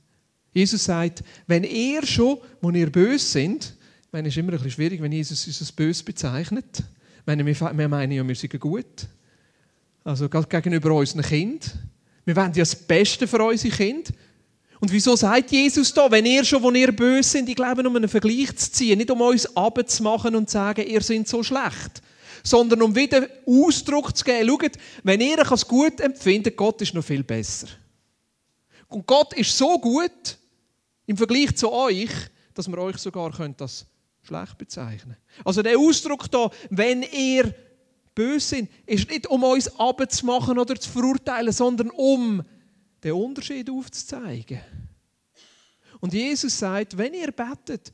Jesus 0.51 0.83
sagt, 0.83 1.23
wenn 1.47 1.63
ihr 1.63 2.05
schon, 2.05 2.37
wo 2.61 2.69
ihr 2.71 2.91
böse 2.91 3.25
sind, 3.25 3.73
ich 4.09 4.13
meine, 4.13 4.27
es 4.27 4.33
ist 4.33 4.39
immer 4.39 4.49
ein 4.49 4.57
bisschen 4.57 4.71
schwierig, 4.71 5.01
wenn 5.01 5.11
Jesus 5.11 5.45
uns 5.47 5.61
als 5.61 5.71
böse 5.71 6.03
bezeichnet. 6.03 6.83
Ich 7.19 7.25
meine, 7.25 7.45
wir 7.45 7.87
meinen 7.87 8.11
ja, 8.11 8.27
wir 8.27 8.35
sind 8.35 8.59
gut. 8.59 9.07
Also 10.03 10.27
gegenüber 10.27 10.93
unseren 10.95 11.21
Kindern. 11.21 11.69
Wir 12.25 12.35
wollen 12.35 12.53
ja 12.53 12.61
das 12.61 12.75
Beste 12.75 13.27
für 13.27 13.43
unsere 13.43 13.75
Kinder. 13.75 14.11
Und 14.79 14.91
wieso 14.91 15.15
sagt 15.15 15.51
Jesus 15.51 15.93
da, 15.93 16.09
wenn 16.09 16.25
ihr 16.25 16.45
schon, 16.45 16.63
wo 16.63 16.71
ihr 16.71 16.91
böse 16.93 17.29
sind, 17.29 17.49
ich 17.49 17.55
glaube, 17.55 17.85
um 17.85 17.95
einen 17.95 18.07
Vergleich 18.07 18.55
zu 18.55 18.71
ziehen, 18.71 18.97
nicht 18.97 19.11
um 19.11 19.19
uns 19.19 19.55
abzumachen 19.55 20.35
und 20.35 20.49
zu 20.49 20.53
sagen, 20.53 20.87
ihr 20.87 21.01
seid 21.01 21.27
so 21.27 21.43
schlecht, 21.43 22.01
sondern 22.43 22.81
um 22.81 22.95
wieder 22.95 23.27
Ausdruck 23.45 24.15
zu 24.15 24.23
geben, 24.23 24.47
schaut, 24.47 24.71
wenn 25.03 25.19
ihr 25.19 25.39
es 25.39 25.67
gut 25.67 25.99
empfindet, 25.99 26.55
Gott 26.55 26.81
ist 26.81 26.93
noch 26.93 27.03
viel 27.03 27.23
besser. 27.23 27.67
Und 28.87 29.05
Gott 29.05 29.33
ist 29.33 29.57
so 29.57 29.77
gut 29.79 30.37
im 31.05 31.17
Vergleich 31.17 31.55
zu 31.57 31.71
euch, 31.71 32.11
dass 32.53 32.67
wir 32.67 32.77
euch 32.77 32.97
sogar 32.97 33.31
das 33.57 33.85
schlecht 34.21 34.57
bezeichnen 34.57 35.17
Also 35.43 35.61
der 35.61 35.77
Ausdruck 35.77 36.31
da, 36.31 36.49
wenn 36.69 37.03
ihr 37.03 37.53
böse 38.15 38.47
sind, 38.55 38.69
ist 38.85 39.09
nicht 39.09 39.27
um 39.27 39.43
uns 39.43 39.79
abzumachen 39.79 40.57
oder 40.57 40.75
zu 40.75 40.89
verurteilen, 40.89 41.51
sondern 41.51 41.89
um 41.89 42.43
den 43.03 43.13
Unterschied 43.13 43.69
aufzuzeigen. 43.69 44.61
Und 45.99 46.13
Jesus 46.13 46.57
sagt, 46.57 46.97
wenn 46.97 47.13
ihr 47.13 47.31
betet, 47.31 47.91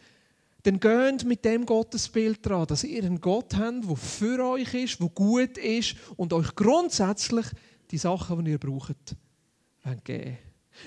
dann 0.64 0.80
geht 0.80 1.24
mit 1.26 1.46
dem 1.46 1.66
Gottesbild 1.66 2.44
dran, 2.46 2.66
dass 2.66 2.84
ihr 2.84 3.04
einen 3.04 3.22
Gott 3.22 3.56
habt, 3.56 3.88
der 3.88 3.96
für 3.96 4.44
euch 4.44 4.74
ist, 4.74 5.00
der 5.00 5.10
gut 5.10 5.58
ist 5.58 5.96
und 6.16 6.34
euch 6.34 6.56
grundsätzlich 6.56 7.46
die 7.92 7.98
Sachen, 7.98 8.44
die 8.44 8.52
ihr 8.52 8.58
braucht, 8.58 9.16
geben. 10.04 10.38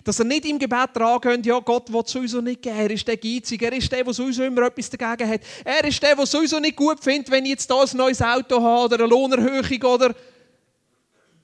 Dass 0.05 0.21
ihr 0.21 0.25
nicht 0.25 0.45
im 0.45 0.59
Gebet 0.59 0.91
dran 0.95 1.21
geht, 1.21 1.47
ja, 1.47 1.59
Gott 1.61 1.93
will 1.93 2.03
sowieso 2.05 2.41
nicht 2.41 2.61
geben, 2.61 2.77
er 2.77 2.91
ist 2.91 3.07
der 3.07 3.17
Geizige, 3.17 3.67
er 3.67 3.73
ist 3.73 3.91
der, 3.91 4.05
der 4.05 4.13
sowieso 4.13 4.43
immer 4.43 4.63
etwas 4.63 4.91
dagegen 4.91 5.31
hat, 5.31 5.41
er 5.65 5.85
ist 5.85 6.03
der, 6.03 6.15
der 6.15 6.27
sowieso 6.27 6.59
nicht 6.59 6.77
gut 6.77 7.03
findet, 7.03 7.31
wenn 7.31 7.45
ich 7.45 7.53
jetzt 7.53 7.73
hier 7.73 7.81
ein 7.81 7.97
neues 7.97 8.21
Auto 8.21 8.61
habe 8.61 8.85
oder 8.85 9.05
eine 9.05 9.07
Lohnerhöhung 9.07 9.83
oder... 9.85 10.15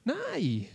Nein 0.04 0.66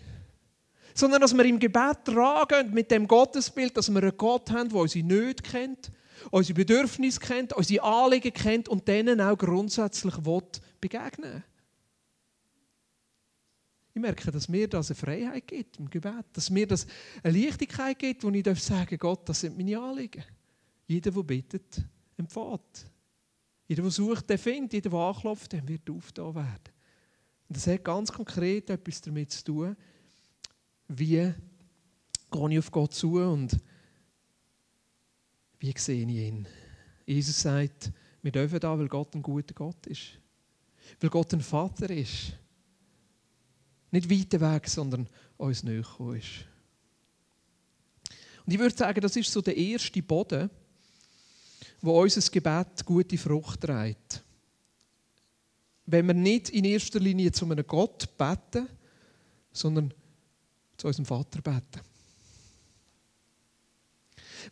sondern 0.99 1.21
dass 1.21 1.35
wir 1.35 1.45
im 1.45 1.59
Gebet 1.59 2.03
tragen 2.03 2.73
mit 2.73 2.91
dem 2.91 3.07
Gottesbild, 3.07 3.77
dass 3.77 3.89
wir 3.89 4.03
einen 4.03 4.17
Gott 4.17 4.51
haben, 4.51 4.69
der 4.69 4.79
unsere 4.79 5.05
Nöte 5.05 5.41
kennt, 5.41 5.91
unsere 6.29 6.55
Bedürfnisse 6.55 7.21
kennt, 7.21 7.53
unsere 7.53 7.83
Anliegen 7.83 8.33
kennt 8.33 8.67
und 8.67 8.85
denen 8.87 9.21
auch 9.21 9.37
grundsätzlich 9.37 10.15
begegnen 10.81 11.43
Ich 13.93 14.01
merke, 14.01 14.29
dass 14.29 14.49
mir 14.49 14.67
das 14.67 14.91
eine 14.91 14.95
Freiheit 14.95 15.47
gibt 15.47 15.79
im 15.79 15.89
Gebet, 15.89 16.25
dass 16.33 16.49
mir 16.49 16.67
das 16.67 16.85
eine 17.23 17.37
Leichtigkeit 17.37 17.97
gibt, 17.97 18.23
wo 18.23 18.29
ich 18.29 18.61
sagen 18.61 18.89
darf, 18.89 18.99
Gott, 18.99 19.29
das 19.29 19.39
sind 19.39 19.57
meine 19.57 19.79
Anliegen. 19.79 20.23
Jeder, 20.85 21.11
der 21.11 21.23
bittet, 21.23 21.81
empfängt. 22.17 22.87
Jeder, 23.67 23.83
der 23.83 23.91
sucht, 23.91 24.29
der 24.29 24.39
findet. 24.39 24.73
Jeder, 24.73 24.89
der 24.89 24.99
anklopft, 24.99 25.53
der 25.53 25.65
wird 25.65 25.89
aufgetan 25.89 26.35
werden. 26.35 26.73
Und 27.47 27.55
das 27.55 27.67
hat 27.67 27.83
ganz 27.85 28.11
konkret 28.11 28.69
etwas 28.69 28.99
damit 29.01 29.31
zu 29.31 29.43
tun, 29.43 29.77
wie 30.89 31.33
gehe 32.31 32.49
ich 32.49 32.59
auf 32.59 32.71
Gott 32.71 32.93
zu 32.93 33.13
und 33.19 33.57
wie 35.59 35.73
sehe 35.77 36.05
ich 36.05 36.09
ihn. 36.09 36.47
Jesus 37.05 37.41
sagt, 37.41 37.91
wir 38.21 38.31
dürfen 38.31 38.59
da, 38.59 38.77
weil 38.77 38.87
Gott 38.87 39.15
ein 39.15 39.21
guter 39.21 39.53
Gott 39.53 39.87
ist. 39.87 40.19
Weil 40.99 41.09
Gott 41.09 41.33
ein 41.33 41.41
Vater 41.41 41.89
ist. 41.89 42.33
Nicht 43.91 44.09
weit 44.09 44.39
weg, 44.39 44.67
sondern 44.67 45.07
uns 45.37 45.63
näher 45.63 45.85
ist. 46.15 46.45
Und 48.45 48.53
ich 48.53 48.59
würde 48.59 48.75
sagen, 48.75 49.01
das 49.01 49.15
ist 49.15 49.31
so 49.31 49.41
der 49.41 49.55
erste 49.55 50.01
Boden, 50.01 50.49
wo 51.81 52.01
unser 52.01 52.29
Gebet 52.31 52.85
gute 52.85 53.17
Frucht 53.17 53.61
trägt. 53.61 54.23
Wenn 55.85 56.07
wir 56.07 56.13
nicht 56.13 56.49
in 56.49 56.65
erster 56.65 56.99
Linie 56.99 57.31
zu 57.31 57.45
einem 57.45 57.65
Gott 57.65 58.17
beten, 58.17 58.67
sondern 59.51 59.93
zu 60.79 60.87
unserem 60.87 61.05
Vater 61.05 61.41
beten. 61.41 61.81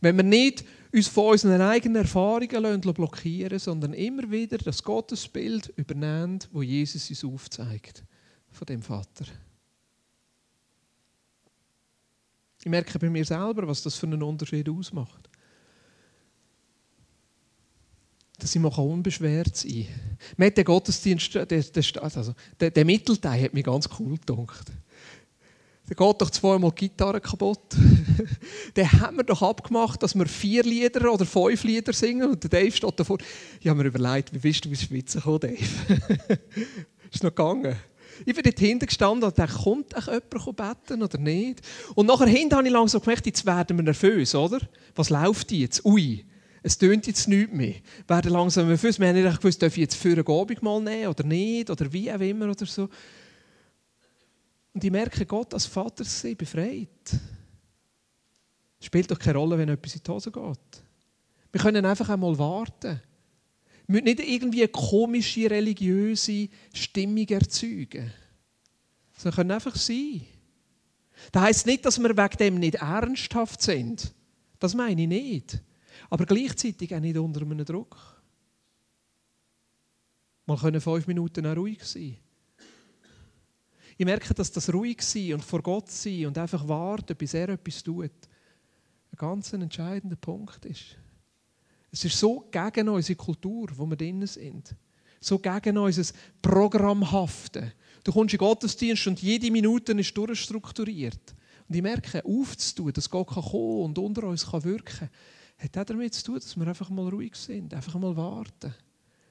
Wenn 0.01 0.17
wir 0.17 0.23
nicht 0.23 0.63
uns 0.93 1.07
von 1.07 1.31
unseren 1.31 1.61
eigenen 1.61 2.03
Erfahrungen 2.03 2.81
blockieren 2.81 3.59
sondern 3.59 3.93
immer 3.93 4.29
wieder 4.29 4.57
das 4.57 4.83
Gottesbild 4.83 5.73
übernehmen, 5.75 6.39
wo 6.51 6.61
Jesus 6.61 7.09
uns 7.09 7.23
aufzeigt, 7.23 8.03
von 8.51 8.65
dem 8.65 8.81
Vater. 8.81 9.25
Ich 12.59 12.69
merke 12.69 12.99
bei 12.99 13.09
mir 13.09 13.23
selber, 13.23 13.67
was 13.67 13.83
das 13.83 13.95
für 13.95 14.07
einen 14.07 14.23
Unterschied 14.23 14.67
ausmacht. 14.67 15.29
Dass 18.39 18.55
ich 18.55 18.61
unbeschwert 18.61 19.55
sein 19.55 19.87
kann. 19.87 20.17
Mir 20.37 20.45
hat 20.47 20.57
der 20.57 20.63
Gottesdienst, 20.63 21.33
der, 21.33 21.45
der, 21.45 22.03
also 22.03 22.35
der, 22.59 22.71
der 22.71 22.85
Mittelteil 22.85 23.43
hat 23.43 23.53
mich 23.53 23.63
ganz 23.63 23.87
cool 23.99 24.17
gedacht. 24.17 24.71
Da 25.89 25.95
geht 25.95 26.21
doch 26.21 26.29
zweimal 26.29 26.71
die 26.71 26.89
Gitarre 26.89 27.21
kaputt. 27.21 27.75
Dann 28.73 28.91
haben 28.91 29.17
wir 29.17 29.23
doch 29.23 29.41
abgemacht, 29.41 30.03
dass 30.03 30.15
wir 30.15 30.25
vier 30.25 30.63
Lieder 30.63 31.11
oder 31.11 31.25
fünf 31.25 31.63
Lieder 31.63 31.93
singen. 31.93 32.29
Und 32.29 32.43
der 32.43 32.49
Dave 32.49 32.75
steht 32.75 32.99
davor. 32.99 33.17
Ich 33.61 33.67
habe 33.67 33.81
mir 33.81 33.87
überlegt, 33.87 34.33
wie 34.33 34.39
bist 34.39 34.65
du 34.65 34.69
ins 34.69 34.83
Schweizer 34.83 35.19
gekommen, 35.19 35.39
Dave? 35.39 35.57
ist 37.11 37.23
noch 37.23 37.33
gegangen. 37.33 37.77
Ich 38.25 38.33
bin 38.33 38.43
dort 38.43 38.59
hinten 38.59 38.85
gestanden 38.85 39.23
und 39.23 39.37
dachte, 39.37 39.63
kommt 39.63 39.95
euch 39.95 40.07
jemand 40.07 40.57
beten 40.57 41.03
oder 41.03 41.17
nicht? 41.19 41.61
Und 41.95 42.07
nachher 42.07 42.27
hinten 42.27 42.55
habe 42.55 42.67
ich 42.67 42.73
langsam 42.73 43.01
gemerkt, 43.01 43.25
jetzt 43.25 43.45
werden 43.45 43.77
wir 43.77 43.83
nervös, 43.83 44.35
oder? 44.35 44.59
Was 44.95 45.09
läuft 45.09 45.51
jetzt? 45.51 45.85
Ui, 45.85 46.25
es 46.63 46.77
tönt 46.77 47.07
jetzt 47.07 47.27
nichts 47.29 47.53
mehr. 47.53 47.75
Wir 47.75 48.09
werden 48.09 48.31
langsam 48.31 48.67
nervös. 48.67 48.99
Wir 48.99 49.07
haben 49.07 49.23
nicht 49.23 49.37
gewusst, 49.37 49.61
darf 49.61 49.73
ich 49.73 49.81
jetzt 49.81 49.95
für 49.95 50.11
eine 50.11 50.27
Abend 50.27 50.61
mal 50.61 50.81
nehmen 50.81 51.07
oder 51.07 51.23
nicht? 51.23 51.69
Oder 51.69 51.93
wie 51.93 52.11
auch 52.11 52.19
immer 52.19 52.49
oder 52.49 52.65
so. 52.65 52.89
Und 54.77 54.83
ich 54.83 54.91
merke, 54.91 55.25
Gott 55.25 55.55
als 55.55 55.65
Vater 55.65 56.03
sie 56.03 56.35
befreit. 56.35 57.09
Spielt 58.79 59.09
doch 59.09 59.17
keine 59.17 59.39
Rolle, 59.39 59.57
wenn 59.57 59.69
etwas 59.69 59.95
in 59.95 60.03
die 60.05 60.11
Hose 60.11 60.31
geht. 60.31 60.83
Wir 61.51 61.61
können 61.61 61.83
einfach 61.83 62.07
einmal 62.09 62.37
warten. 62.37 63.01
Wir 63.87 63.93
müssen 63.93 64.03
nicht 64.03 64.19
irgendwie 64.19 64.61
eine 64.61 64.67
komische, 64.67 65.49
religiöse 65.49 66.49
Stimmung 66.75 67.27
erzeugen. 67.27 68.13
Sondern 69.17 69.35
können 69.35 69.51
einfach 69.53 69.75
sein. 69.75 70.21
Das 71.31 71.41
heisst 71.41 71.65
nicht, 71.65 71.83
dass 71.83 71.97
wir 71.97 72.15
wegen 72.15 72.37
dem 72.37 72.59
nicht 72.59 72.75
ernsthaft 72.75 73.63
sind. 73.63 74.13
Das 74.59 74.75
meine 74.75 75.01
ich 75.01 75.07
nicht. 75.07 75.59
Aber 76.07 76.27
gleichzeitig 76.27 76.93
auch 76.93 76.99
nicht 76.99 77.17
unter 77.17 77.41
einem 77.41 77.65
Druck. 77.65 77.97
Mal 80.45 80.57
können 80.59 80.81
fünf 80.81 81.07
Minuten 81.07 81.47
auch 81.47 81.57
ruhig 81.57 81.83
sein. 81.83 82.17
Ich 83.97 84.05
merke, 84.05 84.33
dass 84.33 84.51
das 84.51 84.71
ruhig 84.71 85.01
sein 85.01 85.33
und 85.33 85.43
vor 85.43 85.61
Gott 85.61 85.89
sein 85.89 86.27
und 86.27 86.37
einfach 86.37 86.67
warten, 86.67 87.15
bis 87.15 87.33
er 87.33 87.49
etwas 87.49 87.81
tut, 87.83 88.11
ein 89.11 89.17
ganz 89.17 89.51
entscheidender 89.53 90.15
Punkt 90.15 90.65
ist. 90.65 90.97
Es 91.91 92.05
ist 92.05 92.19
so 92.19 92.47
gegen 92.51 92.89
unsere 92.89 93.15
Kultur, 93.15 93.69
wo 93.75 93.87
wir 93.87 93.95
drin 93.95 94.25
sind. 94.27 94.75
So 95.19 95.39
gegen 95.39 95.79
unser 95.79 96.13
Programmhafte. 96.41 97.73
Du 98.03 98.11
kommst 98.11 98.33
in 98.33 98.37
Gottesdienst 98.37 99.07
und 99.07 99.21
jede 99.21 99.49
Minute 99.49 99.93
ist 99.93 100.15
durchstrukturiert. 100.15 101.35
Und 101.67 101.75
ich 101.75 101.81
merke, 101.81 102.23
aufzutun, 102.23 102.93
dass 102.93 103.09
Gott 103.09 103.29
kann 103.29 103.43
kommen 103.43 103.81
und 103.85 103.97
unter 103.97 104.23
uns 104.27 104.45
kann 104.45 104.63
wirken 104.63 104.99
kann, 104.99 105.09
hat 105.57 105.77
auch 105.77 105.85
damit 105.85 106.13
zu 106.13 106.23
tun, 106.23 106.35
dass 106.35 106.55
wir 106.55 106.67
einfach 106.67 106.89
mal 106.89 107.09
ruhig 107.09 107.35
sind, 107.35 107.73
einfach 107.73 107.95
mal 107.95 108.15
warten, 108.15 108.73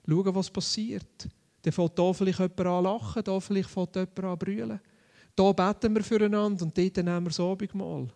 schauen, 0.06 0.34
was 0.34 0.50
passiert. 0.50 1.28
Dann 1.66 1.72
fängt 1.72 1.98
hier 1.98 2.14
vielleicht 2.14 2.38
jemand 2.38 2.60
an 2.60 2.84
lachen, 2.84 3.22
hier 3.24 3.40
vielleicht 3.40 3.70
fängt 3.70 3.96
jemand 3.96 4.18
an 4.20 4.38
brüllen. 4.38 4.80
Hier 5.36 5.52
beten 5.52 5.94
wir 5.96 6.04
füreinander 6.04 6.64
und 6.64 6.78
dort 6.78 6.96
nehmen 6.96 7.24
wir 7.24 7.30
das 7.30 7.40
Abendmahl. 7.40 8.08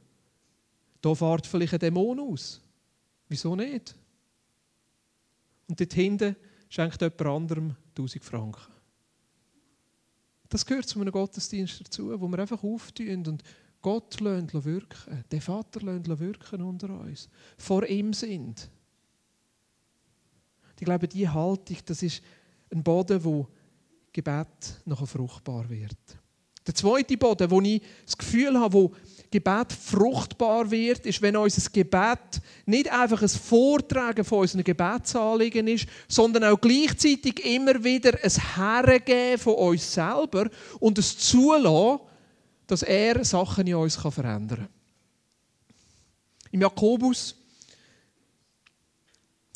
Hier 1.04 1.16
fährt 1.16 1.47
vielleicht 1.49 1.73
ein 1.73 1.80
Dämon 1.80 2.21
aus. 2.21 2.61
Wieso 3.28 3.57
nicht? 3.57 3.97
Und 5.69 5.80
dort 5.80 5.92
hinten 5.92 6.37
schenkt 6.69 7.00
jemand 7.00 7.23
anderem 7.23 7.76
1000 7.88 8.25
Franken. 8.25 8.73
Das 10.49 10.64
gehört 10.64 10.87
zu 10.87 11.00
einem 11.00 11.11
Gottesdienst 11.11 11.80
dazu, 11.80 12.21
wo 12.21 12.28
wir 12.28 12.38
einfach 12.38 12.62
auftun 12.62 13.26
und 13.26 13.42
Gott 13.83 14.21
wirken, 14.21 15.25
den 15.33 15.40
Vater 15.40 15.80
wirken 15.83 16.62
unter 16.62 17.00
uns, 17.00 17.28
vor 17.59 17.85
ihm 17.85 18.12
sind. 18.12 18.71
Ich 20.78 20.85
glaube, 20.85 21.09
diese 21.09 21.35
Haltung, 21.35 21.78
das 21.85 22.00
ist 22.04 22.23
ein 22.72 22.82
Boden, 22.82 23.22
wo 23.24 23.46
Gebet 24.12 24.80
nachher 24.84 25.06
fruchtbar 25.06 25.68
wird. 25.68 25.96
Der 26.66 26.74
zweite 26.74 27.16
Boden, 27.16 27.50
wo 27.50 27.60
ich 27.60 27.82
das 28.04 28.16
Gefühl 28.16 28.58
habe, 28.58 28.74
wo 28.74 28.92
Gebet 29.30 29.72
fruchtbar 29.72 30.70
wird, 30.70 31.06
ist, 31.06 31.22
wenn 31.22 31.36
unser 31.36 31.70
Gebet 31.70 32.40
nicht 32.66 32.92
einfach 32.92 33.22
ein 33.22 33.28
Vortragen 33.28 34.24
von 34.24 34.40
unseren 34.40 34.64
Gebetsanliegen 34.64 35.68
ist, 35.68 35.86
sondern 36.08 36.44
auch 36.44 36.60
gleichzeitig 36.60 37.44
immer 37.44 37.82
wieder 37.82 38.18
ein 38.22 38.30
Hergeben 38.56 39.38
von 39.38 39.54
uns 39.54 39.94
selber 39.94 40.50
und 40.80 40.98
es 40.98 41.16
zulassen, 41.16 42.00
dass 42.66 42.82
er 42.82 43.24
Sachen 43.24 43.66
in 43.66 43.74
uns 43.76 43.96
verändern 43.96 44.58
kann. 44.58 44.68
Im 46.52 46.60
Jakobus, 46.60 47.36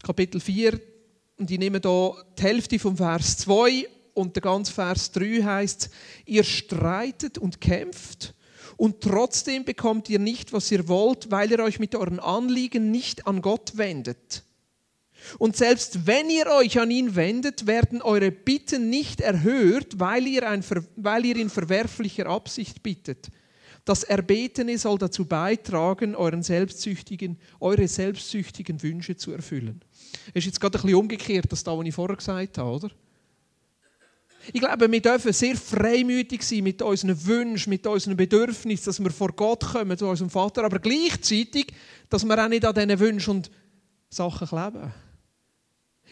Kapitel 0.02 0.40
4, 0.40 0.93
und 1.36 1.50
ich 1.50 1.58
nehme 1.58 1.80
hier 1.82 2.14
die 2.38 2.42
Hälfte 2.42 2.78
vom 2.78 2.96
Vers 2.96 3.38
2 3.38 3.88
und 4.14 4.36
der 4.36 4.42
ganze 4.42 4.72
Vers 4.72 5.10
3 5.12 5.42
heißt, 5.42 5.90
ihr 6.26 6.44
streitet 6.44 7.38
und 7.38 7.60
kämpft 7.60 8.34
und 8.76 9.00
trotzdem 9.00 9.64
bekommt 9.64 10.08
ihr 10.08 10.18
nicht, 10.18 10.52
was 10.52 10.70
ihr 10.70 10.88
wollt, 10.88 11.30
weil 11.30 11.50
ihr 11.50 11.60
euch 11.60 11.78
mit 11.78 11.94
euren 11.94 12.20
Anliegen 12.20 12.90
nicht 12.90 13.26
an 13.26 13.42
Gott 13.42 13.76
wendet. 13.76 14.42
Und 15.38 15.56
selbst 15.56 16.06
wenn 16.06 16.28
ihr 16.28 16.46
euch 16.48 16.78
an 16.78 16.90
ihn 16.90 17.16
wendet, 17.16 17.66
werden 17.66 18.02
eure 18.02 18.30
Bitten 18.30 18.90
nicht 18.90 19.20
erhört, 19.20 19.98
weil 19.98 20.26
ihr, 20.26 20.48
ein, 20.48 20.62
weil 20.96 21.24
ihr 21.24 21.36
in 21.36 21.48
verwerflicher 21.48 22.26
Absicht 22.26 22.82
bittet. 22.82 23.28
Das 23.84 24.02
Erbetene 24.02 24.78
soll 24.78 24.96
dazu 24.98 25.26
beitragen, 25.26 26.14
euren 26.14 26.42
selbstsüchtigen, 26.42 27.38
eure 27.60 27.86
selbstsüchtigen 27.86 28.82
Wünsche 28.82 29.16
zu 29.16 29.32
erfüllen. 29.32 29.82
Es 30.28 30.36
ist 30.36 30.46
jetzt 30.46 30.60
gerade 30.60 30.78
ein 30.78 30.82
bisschen 30.82 30.98
umgekehrt, 30.98 31.46
das 31.50 31.64
da, 31.64 31.76
was 31.76 31.86
ich 31.86 31.94
vorher 31.94 32.16
gesagt 32.16 32.58
habe, 32.58 32.70
oder? 32.70 32.90
Ich 34.52 34.60
glaube, 34.60 34.90
wir 34.90 35.00
dürfen 35.00 35.32
sehr 35.32 35.56
freimütig 35.56 36.42
sein 36.42 36.64
mit 36.64 36.82
unseren 36.82 37.24
Wünschen, 37.26 37.70
mit 37.70 37.86
unseren 37.86 38.16
Bedürfnissen, 38.16 38.84
dass 38.84 39.02
wir 39.02 39.10
vor 39.10 39.32
Gott 39.32 39.64
kommen, 39.64 39.96
zu 39.96 40.06
unserem 40.06 40.30
Vater, 40.30 40.64
aber 40.64 40.78
gleichzeitig, 40.78 41.72
dass 42.10 42.24
wir 42.24 42.44
auch 42.44 42.48
nicht 42.48 42.64
an 42.64 42.74
diesen 42.74 43.00
Wünschen 43.00 43.30
und 43.30 43.50
Sachen 44.10 44.48
kleben. 44.48 44.92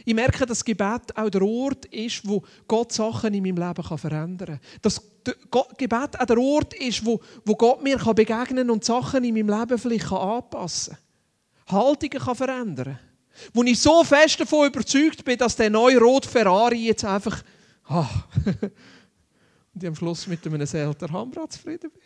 Ich 0.04 0.14
merke, 0.14 0.46
dass 0.46 0.64
Gebet 0.64 1.16
auch 1.16 1.30
der 1.30 1.42
Ort 1.42 1.84
ist, 1.87 2.26
wo 2.26 2.42
Gott 2.66 2.92
Sachen 2.92 3.34
in 3.34 3.42
meinem 3.42 3.56
Leben 3.56 3.99
verändern 3.99 4.58
kann. 4.58 4.80
Dass 4.80 5.02
Gebet 5.76 6.20
auch 6.20 6.26
der 6.26 6.38
Ort 6.38 6.75
ist, 6.75 7.04
wo, 7.04 7.20
wo 7.44 7.54
Gott 7.54 7.82
mir 7.82 7.99
begegnen 7.99 8.46
kann 8.66 8.70
und 8.70 8.84
Sachen 8.84 9.25
in 9.25 9.34
meinem 9.34 9.61
Leben 9.61 9.78
vielleicht 9.78 10.11
anpassen 10.11 10.96
kann. 11.66 11.78
Haltungen 11.78 12.18
kann 12.18 12.34
verändern. 12.34 12.99
Wo 13.54 13.62
ich 13.62 13.80
so 13.80 14.04
fest 14.04 14.40
davon 14.40 14.68
überzeugt 14.68 15.25
bin, 15.25 15.38
dass 15.38 15.56
der 15.56 15.70
neue 15.70 15.99
rote 15.99 16.28
Ferrari 16.28 16.87
jetzt 16.87 17.04
einfach. 17.04 17.42
Ah, 17.84 18.08
und 19.75 19.82
ich 19.82 19.87
am 19.87 19.94
Schluss 19.94 20.26
mit 20.26 20.46
einem 20.46 20.66
seltenen 20.66 21.12
Hambrad 21.12 21.52
zufrieden 21.52 21.90
bin. 21.90 22.02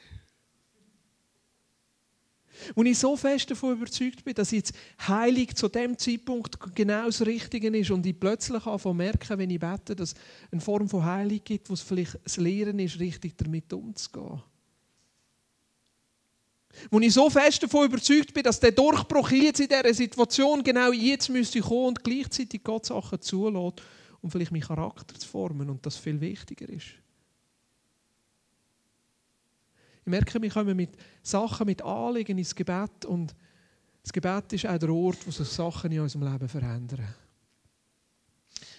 Wo 2.75 2.83
ich 2.83 2.99
so 2.99 3.17
fest 3.17 3.51
davon 3.51 3.73
überzeugt 3.73 4.25
bin, 4.25 4.35
dass 4.35 4.51
jetzt 4.51 4.73
heilig 5.07 5.55
zu 5.55 5.69
dem 5.69 5.97
Zeitpunkt 5.99 6.59
genau 6.75 7.07
das 7.07 7.25
Richtige 7.25 7.69
ist 7.77 7.91
und 7.91 8.07
ich 8.07 8.19
plötzlich 8.19 8.65
anfange 8.67 8.95
merken, 8.95 9.39
wenn 9.39 9.51
ich 9.51 9.61
bete, 9.61 9.95
dass 9.95 10.13
es 10.13 10.15
eine 10.51 10.61
Form 10.61 10.89
von 10.89 11.05
Heilig 11.05 11.45
gibt, 11.45 11.69
wo 11.71 11.75
es 11.75 11.83
vielleicht 11.83 12.19
das 12.25 12.37
Lehren 12.37 12.79
ist, 12.79 12.99
richtig 12.99 13.37
damit 13.37 13.73
umzugehen. 13.73 14.43
Wo 16.91 17.01
ich 17.01 17.15
so 17.15 17.31
fest 17.31 17.63
davon 17.63 17.87
überzeugt 17.87 18.35
bin, 18.35 18.43
dass 18.43 18.61
der 18.61 18.73
Durchbruch 18.73 19.31
jetzt 19.31 19.61
in 19.61 19.69
dieser 19.69 19.95
Situation 19.95 20.63
genau 20.63 20.93
jetzt 20.93 21.29
müsste 21.29 21.61
kommen 21.61 21.89
und 21.89 22.05
gleichzeitig 22.05 22.63
Gott 22.63 22.87
Sachen 22.87 23.21
zulässt, 23.21 23.83
um 24.21 24.31
vielleicht 24.31 24.53
meinen 24.53 24.63
Charakter 24.63 25.15
zu 25.19 25.27
formen 25.27 25.71
und 25.71 25.85
das 25.87 25.97
viel 25.97 26.21
wichtiger 26.21 26.69
ist. 26.69 26.87
Ich 30.07 30.11
merke, 30.11 30.41
wir 30.41 30.51
kommen 30.51 30.77
mit 30.77 30.91
Sachen, 31.21 31.67
mit 31.67 31.83
Anliegen 31.83 32.39
ins 32.39 32.55
Gebet 32.55 33.05
und 33.07 33.35
das 34.05 34.13
Gebet 34.13 34.53
ist 34.53 34.65
auch 34.65 34.79
der 34.79 34.91
Ort, 34.91 35.27
wo 35.27 35.33
sich 35.33 35.49
Sachen 35.49 35.91
in 35.91 35.99
unserem 35.99 36.33
Leben 36.33 36.49
verändern. 36.49 37.13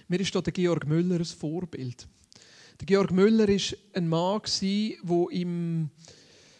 Mir 0.07 0.21
ist 0.21 0.31
hier 0.31 0.41
der 0.41 0.53
Georg 0.53 0.87
Müller 0.87 1.19
ein 1.19 1.25
Vorbild. 1.25 2.07
Der 2.79 2.85
Georg 2.85 3.11
Müller 3.11 3.45
war 3.45 3.77
ein 3.93 4.07
Mann, 4.07 4.41
der 4.63 5.31
im 5.31 5.89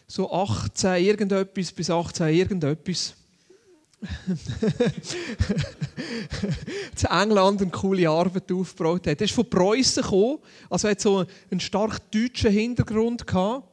so 0.06 0.30
18 0.30 1.02
irgendetwas 1.02 1.72
bis 1.72 1.88
18 1.88 2.28
irgendetwas 2.28 3.14
zu 6.94 7.08
England 7.08 7.62
eine 7.62 7.70
coole 7.70 8.10
Arbeit 8.10 8.52
aufgebaut 8.52 9.06
hat. 9.06 9.18
Er 9.18 9.24
ist 9.24 9.34
von 9.34 9.48
Preußen 9.48 10.02
gekommen, 10.02 10.40
also 10.68 10.90
hat 10.90 11.00
so 11.00 11.24
einen 11.50 11.60
stark 11.60 12.10
deutschen 12.10 12.52
Hintergrund 12.52 13.26
gehabt. 13.26 13.67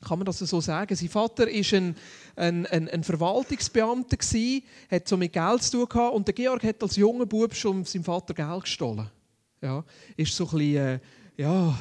Kann 0.00 0.18
man 0.18 0.26
das 0.26 0.38
so 0.38 0.60
sagen? 0.60 0.94
Sein 0.94 1.08
Vater 1.08 1.46
war 1.46 1.78
ein, 1.78 1.96
ein, 2.36 2.66
ein, 2.66 2.88
ein 2.88 3.02
Verwaltungsbeamter, 3.02 4.16
gewesen, 4.16 4.62
hat 4.90 5.08
so 5.08 5.16
mit 5.16 5.32
Geld 5.32 5.62
zu 5.62 5.78
tun 5.78 5.88
gehabt, 5.88 6.14
und 6.14 6.26
der 6.26 6.34
Georg 6.34 6.62
hat 6.62 6.82
als 6.82 6.96
junger 6.96 7.26
Bub 7.26 7.54
schon 7.54 7.84
seinem 7.84 8.04
Vater 8.04 8.32
Geld 8.32 8.62
gestohlen. 8.62 9.10
Ja, 9.60 9.84
ist 10.16 10.36
so 10.36 10.44
ein 10.44 10.50
bisschen, 10.58 10.76
äh, 10.76 11.00
ja, 11.36 11.76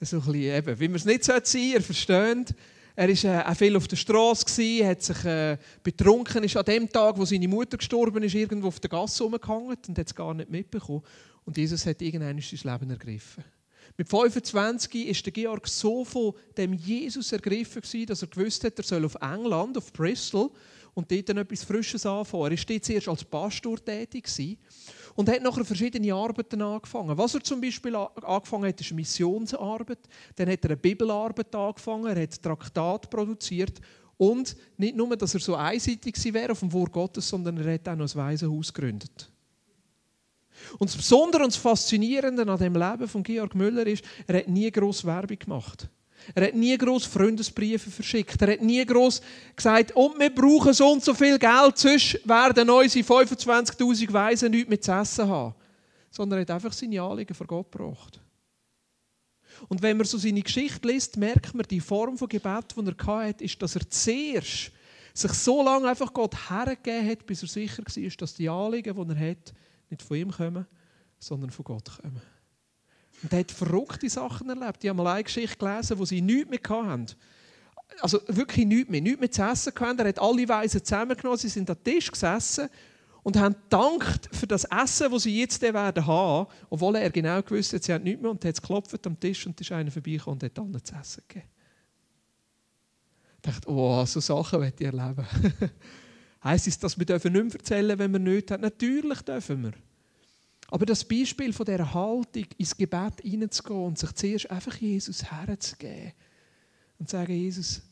so 0.00 0.16
ein 0.16 0.22
bisschen 0.22 0.34
eben, 0.34 0.80
wie 0.80 0.88
man 0.88 0.96
es 0.96 1.04
nicht 1.04 1.24
sein 1.24 1.40
sollte, 1.44 1.58
ihr 1.58 1.82
versteht. 1.82 2.54
Er 2.96 3.08
war 3.08 3.24
äh, 3.24 3.44
auch 3.44 3.56
viel 3.56 3.76
auf 3.76 3.88
der 3.88 3.96
Straße, 3.96 4.86
hat 4.86 5.02
sich 5.02 5.24
äh, 5.24 5.58
betrunken, 5.82 6.44
ist 6.44 6.56
an 6.56 6.64
dem 6.64 6.88
Tag, 6.88 7.18
wo 7.18 7.24
seine 7.24 7.48
Mutter 7.48 7.76
gestorben 7.76 8.22
ist, 8.22 8.34
irgendwo 8.34 8.68
auf 8.68 8.80
der 8.80 8.88
Gasse 8.88 9.24
rumgehangen 9.24 9.76
und 9.88 9.98
hat 9.98 10.06
es 10.06 10.14
gar 10.14 10.32
nicht 10.32 10.48
mitbekommen. 10.48 11.02
Und 11.44 11.56
Jesus 11.56 11.84
hat 11.86 12.00
irgendwann 12.00 12.40
sein 12.40 12.72
Leben 12.72 12.90
ergriffen. 12.90 13.44
Mit 13.96 14.08
25 14.08 15.06
ist 15.06 15.24
der 15.24 15.32
Georg 15.32 15.68
so 15.68 16.04
von 16.04 16.34
dem 16.56 16.72
Jesus 16.72 17.30
ergriffen 17.30 17.82
dass 18.06 18.22
er 18.22 18.28
gewusst 18.28 18.64
hat, 18.64 18.76
er 18.76 18.84
soll 18.84 19.04
auf 19.04 19.14
England, 19.20 19.78
auf 19.78 19.92
Bristol 19.92 20.50
und 20.94 21.10
dort 21.10 21.28
dann 21.28 21.38
etwas 21.38 21.62
Frisches 21.62 22.04
anfangen. 22.04 22.44
Er 22.44 22.58
war 22.58 22.64
dort 22.66 22.84
zuerst 22.84 23.08
als 23.08 23.24
Pastor 23.24 23.84
tätig 23.84 24.58
und 25.14 25.28
hat 25.28 25.42
nachher 25.42 25.64
verschiedene 25.64 26.12
Arbeiten 26.12 26.60
angefangen. 26.62 27.16
Was 27.16 27.34
er 27.34 27.42
zum 27.42 27.60
Beispiel 27.60 27.94
angefangen 27.94 28.66
hat, 28.66 28.80
ist 28.80 28.90
eine 28.90 28.96
Missionsarbeit. 28.96 30.00
Dann 30.34 30.48
hat 30.48 30.64
er 30.64 30.70
eine 30.70 30.76
Bibelarbeit 30.76 31.54
angefangen, 31.54 32.06
er 32.06 32.22
hat 32.22 32.42
Traktat 32.42 33.08
produziert 33.10 33.80
und 34.16 34.56
nicht 34.76 34.96
nur, 34.96 35.16
dass 35.16 35.34
er 35.34 35.40
so 35.40 35.54
einseitig 35.54 36.16
wäre 36.32 36.52
auf 36.52 36.60
dem 36.60 36.72
Wort 36.72 36.92
Gottes, 36.92 37.28
sondern 37.28 37.58
er 37.58 37.74
hat 37.74 37.88
auch 37.88 37.96
noch 37.96 38.12
ein 38.12 38.14
Waisenhaus 38.16 38.72
gegründet. 38.72 39.30
Und 40.78 40.90
das 40.90 40.96
Besondere 40.96 41.44
und 41.44 41.52
das 41.52 41.60
Faszinierende 41.60 42.42
an 42.46 42.58
dem 42.58 42.74
Leben 42.74 43.08
von 43.08 43.22
Georg 43.22 43.54
Müller 43.54 43.86
ist, 43.86 44.04
er 44.26 44.38
hat 44.38 44.48
nie 44.48 44.70
groß 44.70 45.04
Werbung 45.04 45.38
gemacht. 45.38 45.88
Er 46.34 46.46
hat 46.46 46.54
nie 46.54 46.76
groß 46.76 47.04
Freundesbriefe 47.04 47.90
verschickt. 47.90 48.40
Er 48.40 48.52
hat 48.52 48.62
nie 48.62 48.84
groß 48.84 49.20
gesagt, 49.54 49.92
und 49.92 50.18
wir 50.18 50.30
brauchen 50.30 50.72
so 50.72 50.92
und 50.92 51.04
so 51.04 51.12
viel 51.12 51.38
Geld, 51.38 51.76
sonst 51.76 52.26
werden 52.26 52.70
unsere 52.70 53.04
25.000 53.04 54.12
Weisen 54.12 54.50
nichts 54.50 54.68
mehr 54.68 54.80
zu 54.80 54.92
essen 54.92 55.28
haben. 55.28 55.54
Sondern 56.10 56.38
er 56.38 56.42
hat 56.42 56.50
einfach 56.50 56.72
seine 56.72 57.02
Anliegen 57.02 57.34
vor 57.34 57.46
Gott 57.46 57.70
gebracht. 57.70 58.20
Und 59.68 59.82
wenn 59.82 59.96
man 59.96 60.06
so 60.06 60.18
seine 60.18 60.42
Geschichte 60.42 60.88
liest, 60.88 61.16
merkt 61.16 61.54
man, 61.54 61.66
die 61.68 61.80
Form 61.80 62.16
von 62.16 62.28
Gebet, 62.28 62.74
die 62.76 62.80
er 62.80 63.06
hatte, 63.06 63.44
ist, 63.44 63.60
dass 63.60 63.76
er 63.76 63.88
zuerst 63.88 64.72
sich 65.12 65.32
so 65.32 65.62
lange 65.62 65.88
einfach 65.88 66.12
Gott 66.12 66.50
hergegeben 66.50 67.08
hat, 67.08 67.26
bis 67.26 67.42
er 67.42 67.48
sicher 67.48 67.84
war, 67.84 68.10
dass 68.18 68.34
die 68.34 68.48
Anliegen, 68.48 68.94
die 68.96 69.14
er 69.14 69.30
hat, 69.30 69.54
nicht 69.90 70.02
von 70.02 70.16
ihm 70.16 70.30
kommen, 70.30 70.66
sondern 71.18 71.50
von 71.50 71.64
Gott 71.64 71.90
kommen. 72.00 72.20
Und 73.22 73.32
er 73.32 73.40
hat 73.40 73.52
verrückte 73.52 74.08
Sachen 74.08 74.48
erlebt. 74.48 74.82
Ich 74.82 74.90
habe 74.90 75.02
mal 75.02 75.14
eine 75.14 75.24
Geschichte 75.24 75.56
gelesen, 75.56 75.98
wo 75.98 76.04
sie 76.04 76.20
nichts 76.20 76.50
mehr 76.50 76.60
hatten. 76.68 77.06
Also 78.00 78.20
wirklich 78.26 78.66
nichts 78.66 78.90
mehr, 78.90 79.00
nichts 79.00 79.20
mehr 79.20 79.30
zu 79.30 79.42
essen 79.42 79.72
hatten. 79.78 79.98
Er 80.00 80.08
hat 80.08 80.18
alle 80.18 80.48
Weisen 80.48 80.84
zusammengenommen, 80.84 81.38
sie 81.38 81.48
sind 81.48 81.70
am 81.70 81.82
Tisch 81.82 82.10
gesessen 82.10 82.68
und 83.22 83.38
haben 83.38 83.54
gedankt 83.54 84.28
für 84.32 84.46
das 84.46 84.64
Essen, 84.64 85.10
das 85.10 85.22
sie 85.22 85.40
jetzt 85.40 85.60
werden 85.62 86.06
haben, 86.06 86.46
obwohl 86.68 86.96
er 86.96 87.10
genau 87.10 87.40
gewusst 87.42 87.72
hat, 87.72 87.82
sie 87.82 87.92
haben 87.92 88.04
nichts 88.04 88.20
mehr 88.20 88.30
und 88.30 88.44
hat 88.44 88.60
geklopft 88.60 89.06
am 89.06 89.18
Tisch 89.18 89.46
und 89.46 89.58
ist 89.60 89.72
einer 89.72 89.90
vorbeigekommen 89.90 90.40
und 90.40 90.44
hat 90.44 90.58
allen 90.58 90.84
zu 90.84 90.94
essen 90.94 91.22
gegeben. 91.26 91.48
Ich 93.36 93.50
dachte, 93.50 93.70
oh, 93.70 94.04
so 94.06 94.20
Sachen 94.20 94.60
möchte 94.60 94.84
ich 94.84 94.92
erleben. 94.92 95.26
Heißt 96.44 96.66
es, 96.66 96.78
dass 96.78 96.98
wir 96.98 97.06
nicht 97.06 97.32
mehr 97.32 97.54
erzählen 97.54 97.98
wenn 97.98 98.12
wir 98.12 98.18
nichts 98.18 98.52
haben? 98.52 98.60
Natürlich 98.60 99.20
dürfen 99.22 99.62
wir. 99.64 99.72
Aber 100.68 100.86
das 100.86 101.04
Beispiel 101.04 101.52
von 101.52 101.66
dieser 101.66 101.94
Haltung, 101.94 102.46
ins 102.58 102.76
Gebet 102.76 103.20
hineinzugehen 103.22 103.84
und 103.84 103.98
sich 103.98 104.12
zuerst 104.12 104.50
einfach 104.50 104.76
Jesus 104.76 105.24
herzugeben 105.24 106.12
und 106.98 107.08
zu 107.08 107.16
sagen, 107.16 107.32
Jesus, 107.32 107.82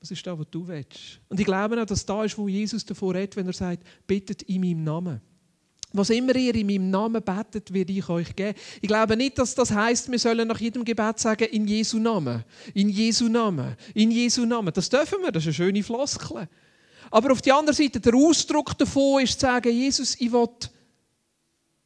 was 0.00 0.10
ist 0.10 0.26
da, 0.26 0.36
was 0.36 0.46
du 0.50 0.66
willst? 0.66 1.20
Und 1.28 1.38
ich 1.38 1.46
glaube 1.46 1.80
auch, 1.80 1.86
dass 1.86 2.04
da 2.04 2.24
ist, 2.24 2.36
wo 2.36 2.48
Jesus 2.48 2.84
davor 2.84 3.14
redet, 3.14 3.36
wenn 3.36 3.46
er 3.46 3.52
sagt, 3.52 3.84
bittet 4.06 4.42
in 4.42 4.60
meinem 4.60 4.82
Namen. 4.82 5.20
Was 5.92 6.10
immer 6.10 6.34
ihr 6.34 6.54
in 6.54 6.66
meinem 6.66 6.90
Namen 6.90 7.22
betet, 7.22 7.72
werde 7.72 7.92
ich 7.92 8.08
euch 8.08 8.34
geben. 8.34 8.58
Ich 8.80 8.88
glaube 8.88 9.16
nicht, 9.16 9.38
dass 9.38 9.54
das 9.54 9.70
heißt, 9.70 10.10
wir 10.10 10.18
sollen 10.18 10.48
nach 10.48 10.58
jedem 10.58 10.84
Gebet 10.84 11.18
sagen, 11.18 11.44
in 11.44 11.68
Jesu 11.68 11.98
Namen, 11.98 12.44
in 12.72 12.88
Jesu 12.88 13.28
Namen, 13.28 13.76
in 13.94 14.10
Jesu 14.10 14.46
Namen. 14.46 14.72
Das 14.72 14.88
dürfen 14.88 15.18
wir, 15.22 15.30
das 15.30 15.42
ist 15.42 15.48
eine 15.48 15.54
schöne 15.54 15.82
Floskel. 15.82 16.48
Aber 17.12 17.32
auf 17.32 17.42
der 17.42 17.54
anderen 17.54 17.76
Seite, 17.76 18.00
der 18.00 18.14
Ausdruck 18.14 18.76
davon 18.76 19.22
ist 19.22 19.38
zu 19.38 19.46
sagen, 19.46 19.70
Jesus, 19.70 20.18
ich 20.18 20.32
will 20.32 20.48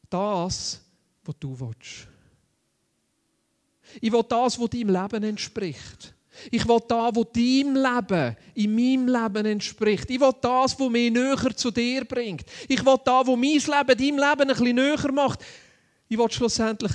das, 0.09 0.81
was 1.25 1.35
du 1.37 1.59
willst. 1.59 2.07
Ich 3.99 4.11
will 4.11 4.23
das, 4.23 4.57
was 4.57 4.69
deinem 4.69 4.89
Leben 4.89 5.23
entspricht. 5.23 6.13
Ich 6.49 6.65
will 6.65 6.79
das, 6.87 7.15
was 7.15 7.31
deinem 7.33 7.75
Leben, 7.75 8.37
in 8.53 8.73
meinem 8.73 9.07
Leben 9.07 9.45
entspricht. 9.45 10.09
Ich 10.09 10.19
will 10.19 10.33
das, 10.39 10.79
was 10.79 10.89
mich 10.89 11.11
näher 11.11 11.55
zu 11.57 11.71
dir 11.71 12.05
bringt. 12.05 12.45
Ich 12.69 12.85
will 12.85 12.97
das, 13.03 13.27
was 13.27 13.35
mein 13.35 13.41
Leben 13.41 13.67
deinem 13.67 13.97
Leben 13.97 14.41
ein 14.41 14.47
bisschen 14.47 14.75
näher 14.75 15.11
macht. 15.11 15.43
Ich 16.07 16.17
will 16.17 16.31
schlussendlich 16.31 16.93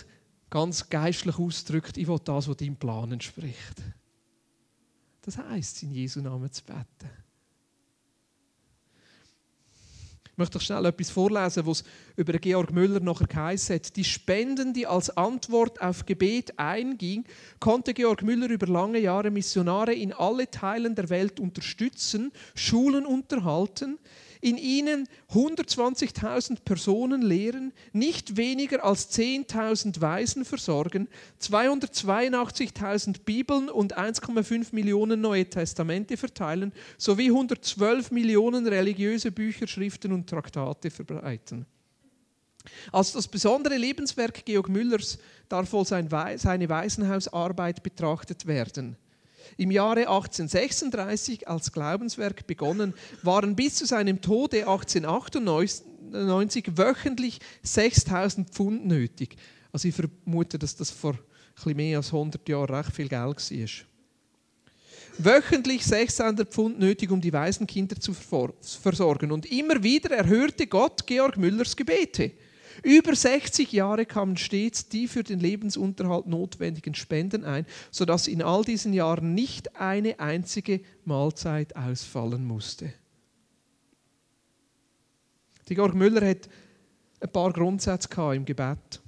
ganz 0.49 0.89
geistlich 0.89 1.39
ausgedrückt, 1.39 1.99
ich 1.99 2.09
will 2.09 2.21
das, 2.25 2.49
was 2.49 2.57
deinem 2.57 2.77
Plan 2.77 3.13
entspricht. 3.13 3.83
Das 5.21 5.37
heisst, 5.37 5.83
in 5.83 5.93
Jesu 5.93 6.21
Namen 6.21 6.51
zu 6.51 6.63
beten. 6.65 7.11
Ich 10.33 10.39
möchte 10.39 10.57
euch 10.57 10.65
schnell 10.65 10.87
etwas 10.87 11.11
vorlesen, 11.11 11.67
was 11.67 11.85
über 12.17 12.33
Georg 12.39 12.73
Müller 12.73 13.01
nachher 13.01 13.27
geheißen 13.27 13.77
hat. 13.77 13.95
Die 13.97 14.05
Spenden, 14.05 14.73
die 14.73 14.87
als 14.87 15.15
Antwort 15.15 15.79
auf 15.83 16.07
Gebet 16.07 16.59
einging, 16.59 17.25
konnte 17.61 17.93
Georg 17.93 18.23
Müller 18.23 18.49
über 18.49 18.67
lange 18.67 18.99
Jahre 18.99 19.31
Missionare 19.31 19.93
in 19.93 20.15
alle 20.15 20.51
Teilen 20.51 20.95
der 20.95 21.11
Welt 21.11 21.39
unterstützen, 21.39 22.33
Schulen 22.55 23.05
unterhalten, 23.05 23.99
in 24.43 24.59
ihnen 24.59 25.09
120.000 25.31 26.59
Personen 26.65 27.23
lehren, 27.23 27.73
nicht 27.93 28.37
weniger 28.37 28.85
als 28.85 29.11
10.000 29.17 30.01
Waisen 30.01 30.45
versorgen, 30.45 31.09
282.000 31.41 33.21
Bibeln 33.25 33.71
und 33.71 33.97
1,5 33.97 34.75
Millionen 34.75 35.21
Neue 35.21 35.49
Testamente 35.49 36.17
verteilen, 36.17 36.73
sowie 36.99 37.29
112 37.29 38.11
Millionen 38.11 38.67
religiöse 38.67 39.31
Bücher, 39.31 39.69
Schriften 39.69 40.13
und 40.13 40.29
Traktate 40.29 40.91
verbreiten. 40.91 41.65
Als 42.91 43.13
das 43.13 43.29
besondere 43.29 43.77
Lebenswerk 43.77 44.45
Georg 44.45 44.69
Müllers 44.69 45.19
darf 45.49 45.73
wohl 45.73 45.85
seine 45.85 46.11
Waisenhausarbeit 46.11 47.83
betrachtet 47.83 48.47
werden. 48.47 48.97
Im 49.57 49.71
Jahre 49.71 50.09
1836 50.09 51.49
als 51.49 51.73
Glaubenswerk 51.73 52.47
begonnen, 52.47 52.93
waren 53.23 53.57
bis 53.57 53.77
zu 53.77 53.87
seinem 53.87 54.21
Tode 54.21 54.69
1898 54.69 56.77
wöchentlich 56.77 57.39
6000 57.63 58.51
Pfund 58.51 58.87
nötig. 58.87 59.37
Also 59.73 59.89
ich 59.89 59.95
vermute, 59.95 60.59
dass 60.59 60.77
das 60.77 60.91
vor 60.91 61.19
etwas 61.57 61.75
mehr 61.75 61.99
als 61.99 62.13
100 62.13 62.49
Jahren 62.49 62.75
recht 62.75 62.93
viel 62.93 63.09
Geld 63.09 63.51
war. 63.51 63.69
Wöchentlich 65.19 65.85
600 65.85 66.51
Pfund 66.51 66.79
nötig, 66.79 67.11
um 67.11 67.21
die 67.21 67.33
Waisenkinder 67.33 68.01
zu 68.01 68.15
versorgen. 68.15 69.31
Und 69.31 69.51
immer 69.51 69.83
wieder 69.83 70.17
erhörte 70.17 70.67
Gott 70.67 71.07
Georg 71.07 71.37
Müllers 71.37 71.77
Gebete. 71.77 72.33
Über 72.83 73.15
60 73.15 73.73
Jahre 73.73 74.07
kamen 74.07 74.37
stets 74.37 74.89
die 74.89 75.09
für 75.09 75.23
den 75.23 75.41
Lebensunterhalt 75.41 76.27
notwendigen 76.27 76.95
Spenden 76.95 77.45
ein, 77.45 77.67
sodass 77.91 78.27
in 78.27 78.43
all 78.43 78.65
diesen 78.65 78.93
Jahren 78.93 79.35
nicht 79.35 79.77
eine 79.77 80.19
einzige 80.21 80.81
Mahlzeit 81.05 81.77
ausfallen 81.77 82.45
musste. 82.45 82.93
Georg 85.75 85.95
Müller 85.95 86.29
hat 86.29 86.49
ein 87.21 87.33
paar 87.33 87.53
Grundsätze 87.53 88.09
im 88.35 88.45
Gebet. 88.45 89.02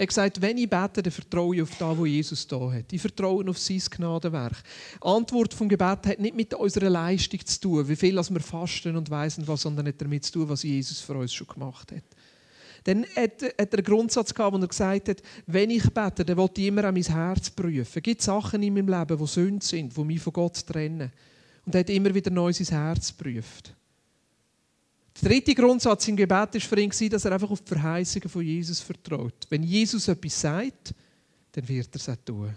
Er 0.00 0.04
hat 0.04 0.08
gesagt, 0.08 0.40
wenn 0.40 0.56
ich 0.56 0.70
bete, 0.70 1.02
dann 1.02 1.12
vertraue 1.12 1.56
ich 1.56 1.60
auf 1.60 1.76
das, 1.76 1.98
was 1.98 2.08
Jesus 2.08 2.46
da 2.46 2.72
hat. 2.72 2.90
Ich 2.90 3.02
vertraue 3.02 3.46
auf 3.46 3.58
sein 3.58 3.82
Gnadenwerk. 3.90 4.62
Die 4.94 5.06
Antwort 5.06 5.52
vom 5.52 5.68
Gebet 5.68 6.06
hat 6.06 6.18
nicht 6.18 6.34
mit 6.34 6.54
unserer 6.54 6.88
Leistung 6.88 7.44
zu 7.44 7.60
tun, 7.60 7.86
wie 7.86 7.96
viel 7.96 8.16
wir 8.16 8.40
fasten 8.40 8.96
und 8.96 9.10
weisen 9.10 9.46
was, 9.46 9.60
sondern 9.60 9.88
hat 9.88 10.00
damit 10.00 10.24
zu 10.24 10.32
tun, 10.32 10.48
was 10.48 10.62
Jesus 10.62 11.00
für 11.00 11.18
uns 11.18 11.34
schon 11.34 11.48
gemacht 11.48 11.92
hat. 11.92 12.02
Dann 12.84 13.04
hat, 13.14 13.42
er 13.42 13.54
einen 13.58 13.84
Grundsatz 13.84 14.32
gehabt, 14.32 14.56
wo 14.56 14.58
er 14.58 14.68
gesagt 14.68 15.10
hat, 15.10 15.22
wenn 15.46 15.68
ich 15.68 15.82
bete, 15.82 16.24
dann 16.24 16.38
will 16.38 16.48
ich 16.56 16.64
immer 16.64 16.84
an 16.84 16.94
mein 16.94 17.02
Herz 17.02 17.50
prüfen. 17.50 18.02
Gibt 18.02 18.22
Sachen 18.22 18.62
in 18.62 18.72
meinem 18.72 18.88
Leben, 18.88 19.18
die 19.18 19.26
Sünd 19.26 19.62
sind, 19.62 19.94
die 19.94 20.04
mich 20.04 20.22
von 20.22 20.32
Gott 20.32 20.66
trennen. 20.66 21.12
Und 21.66 21.74
er 21.74 21.80
hat 21.80 21.90
immer 21.90 22.14
wieder 22.14 22.30
neu 22.30 22.54
sein 22.54 22.68
Herz 22.68 23.14
geprüft. 23.14 23.74
Der 25.20 25.28
dritte 25.28 25.54
Grundsatz 25.54 26.08
im 26.08 26.16
Gebet 26.16 26.54
war 26.54 26.60
für 26.60 26.80
ihn, 26.80 27.10
dass 27.10 27.24
er 27.24 27.32
einfach 27.32 27.50
auf 27.50 27.60
die 27.60 27.68
Verheißungen 27.68 28.28
von 28.28 28.42
Jesus 28.42 28.80
vertraut. 28.80 29.46
Wenn 29.50 29.62
Jesus 29.62 30.08
etwas 30.08 30.40
sagt, 30.40 30.94
dann 31.52 31.68
wird 31.68 31.88
er 31.94 31.96
es 31.96 32.08
auch 32.08 32.16
tun. 32.24 32.56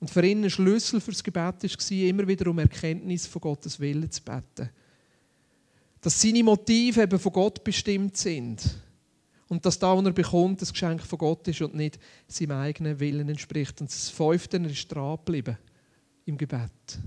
Und 0.00 0.10
für 0.10 0.26
ihn 0.26 0.44
ein 0.44 0.50
Schlüssel 0.50 1.00
für 1.00 1.12
das 1.12 1.24
Gebet 1.24 1.62
war, 1.62 1.90
immer 1.90 2.28
wieder 2.28 2.50
um 2.50 2.58
Erkenntnis 2.58 3.26
von 3.26 3.40
Gottes 3.40 3.80
Willen 3.80 4.10
zu 4.10 4.22
beten. 4.22 4.68
Dass 6.02 6.20
seine 6.20 6.44
Motive 6.44 7.02
eben 7.02 7.18
von 7.18 7.32
Gott 7.32 7.64
bestimmt 7.64 8.18
sind. 8.18 8.62
Und 9.48 9.64
dass 9.64 9.78
da, 9.78 9.96
was 9.96 10.04
er 10.04 10.12
bekommt, 10.12 10.60
das 10.60 10.72
Geschenk 10.72 11.00
von 11.00 11.18
Gott 11.18 11.48
ist 11.48 11.62
und 11.62 11.74
nicht 11.74 11.98
seinem 12.28 12.58
eigenen 12.58 13.00
Willen 13.00 13.30
entspricht. 13.30 13.80
Und 13.80 13.90
das 13.90 14.10
Fünfte, 14.10 14.58
er 14.58 14.66
ist 14.66 14.88
dranbleiben 14.88 15.56
im 16.26 16.36
Gebet. 16.36 16.98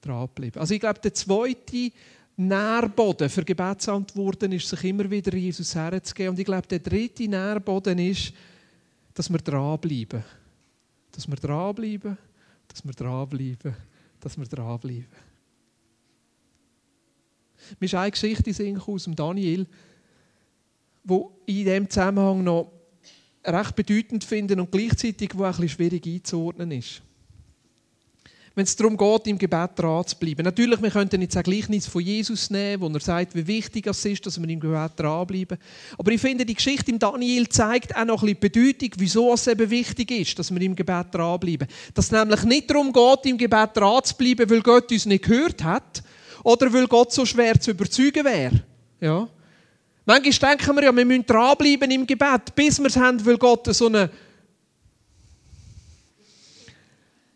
Dranbleiben. 0.00 0.58
Also 0.58 0.72
ich 0.72 0.80
glaube, 0.80 1.00
der 1.00 1.12
zweite 1.12 1.92
Nährboden 2.36 3.28
für 3.28 3.44
Gebetsantworten 3.44 4.52
ist, 4.52 4.68
sich 4.68 4.84
immer 4.84 5.08
wieder 5.08 5.36
Jesus 5.36 5.74
herzugeben. 5.74 6.30
Und 6.30 6.38
ich 6.38 6.44
glaube, 6.44 6.66
der 6.66 6.80
dritte 6.80 7.28
Nährboden 7.28 7.98
ist, 7.98 8.32
dass 9.14 9.30
wir 9.30 9.38
dranbleiben. 9.38 10.24
Dass 11.12 11.28
wir 11.28 11.36
dranbleiben, 11.36 12.18
dass 12.66 12.84
wir 12.84 12.92
dranbleiben, 12.92 13.76
dass 14.20 14.36
wir 14.36 14.46
dranbleiben. 14.46 15.06
Mir 17.78 17.86
ist 17.86 17.94
eine 17.94 18.10
Geschichte 18.10 18.82
aus 18.86 19.04
dem 19.04 19.14
Daniel, 19.14 19.66
wo 21.04 21.38
ich 21.46 21.58
in 21.58 21.64
diesem 21.64 21.90
Zusammenhang 21.90 22.42
noch 22.42 22.72
recht 23.44 23.76
bedeutend 23.76 24.24
finde 24.24 24.60
und 24.60 24.72
gleichzeitig 24.72 25.30
wo 25.34 25.44
ein 25.44 25.50
bisschen 25.52 25.68
schwierig 25.68 26.06
einzuordnen 26.06 26.72
ist 26.72 27.00
wenn 28.54 28.64
es 28.64 28.76
darum 28.76 28.96
geht, 28.96 29.26
im 29.26 29.38
Gebet 29.38 29.70
dran 29.76 30.06
zu 30.06 30.16
bleiben. 30.16 30.44
Natürlich, 30.44 30.80
wir 30.80 30.90
könnten 30.90 31.20
jetzt 31.20 31.36
ein 31.36 31.42
Gleichnis 31.42 31.86
von 31.86 32.02
Jesus 32.02 32.50
nehmen, 32.50 32.82
wo 32.82 32.88
er 32.88 33.00
sagt, 33.00 33.34
wie 33.34 33.46
wichtig 33.46 33.86
es 33.86 34.04
ist, 34.04 34.24
dass 34.26 34.40
wir 34.40 34.48
im 34.48 34.60
Gebet 34.60 34.92
dranbleiben. 34.96 35.58
Aber 35.98 36.12
ich 36.12 36.20
finde, 36.20 36.46
die 36.46 36.54
Geschichte 36.54 36.92
im 36.92 36.98
Daniel 37.00 37.48
zeigt 37.48 37.96
auch 37.96 38.04
noch 38.04 38.22
ein 38.22 38.36
bisschen 38.36 38.52
die 38.52 38.74
Bedeutung, 38.74 38.90
wieso 38.98 39.34
es 39.34 39.46
eben 39.48 39.68
wichtig 39.68 40.10
ist, 40.12 40.38
dass 40.38 40.54
wir 40.54 40.60
im 40.62 40.76
Gebet 40.76 41.06
dranbleiben. 41.10 41.66
Dass 41.94 42.06
es 42.06 42.12
nämlich 42.12 42.44
nicht 42.44 42.70
darum 42.70 42.92
geht, 42.92 43.26
im 43.26 43.38
Gebet 43.38 43.70
dran 43.74 44.04
zu 44.04 44.14
bleiben, 44.14 44.48
weil 44.48 44.62
Gott 44.62 44.92
uns 44.92 45.06
nicht 45.06 45.24
gehört 45.24 45.64
hat 45.64 46.04
oder 46.44 46.72
weil 46.72 46.86
Gott 46.86 47.12
so 47.12 47.26
schwer 47.26 47.58
zu 47.58 47.72
überzeugen 47.72 48.24
wäre. 48.24 48.62
Ja. 49.00 49.28
Manchmal 50.06 50.56
denken 50.56 50.76
wir 50.76 50.84
ja, 50.84 50.96
wir 50.96 51.04
müssen 51.04 51.26
dranbleiben 51.26 51.90
im 51.90 52.06
Gebet, 52.06 52.54
bis 52.54 52.78
wir 52.78 52.86
es 52.86 52.96
haben, 52.96 53.24
weil 53.24 53.38
Gott 53.38 53.66
so 53.74 53.86
eine 53.86 54.10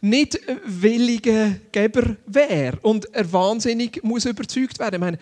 nicht 0.01 0.39
williger 0.65 1.51
Geber 1.73 2.17
wäre 2.27 2.79
und 2.83 3.13
er 3.15 3.33
wahnsinnig 3.33 4.03
muss 4.05 4.25
überzeugt 4.25 4.79
werden. 4.79 4.95
Ich 4.95 5.01
meine, 5.01 5.19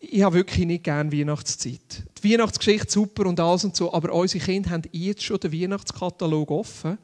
ich 0.00 0.22
habe 0.22 0.36
wirklich 0.36 0.64
nicht 0.64 0.84
gerne 0.84 1.12
Weihnachtszeit. 1.12 2.04
Die 2.22 2.32
Weihnachtsgeschichte 2.32 2.90
super 2.90 3.26
und 3.26 3.40
alles 3.40 3.64
und 3.64 3.74
so, 3.76 3.92
aber 3.92 4.12
unsere 4.12 4.44
Kinder 4.44 4.70
haben 4.70 4.82
jetzt 4.92 5.22
schon 5.22 5.40
den 5.40 5.52
Weihnachtskatalog 5.52 6.50
offen. 6.50 6.98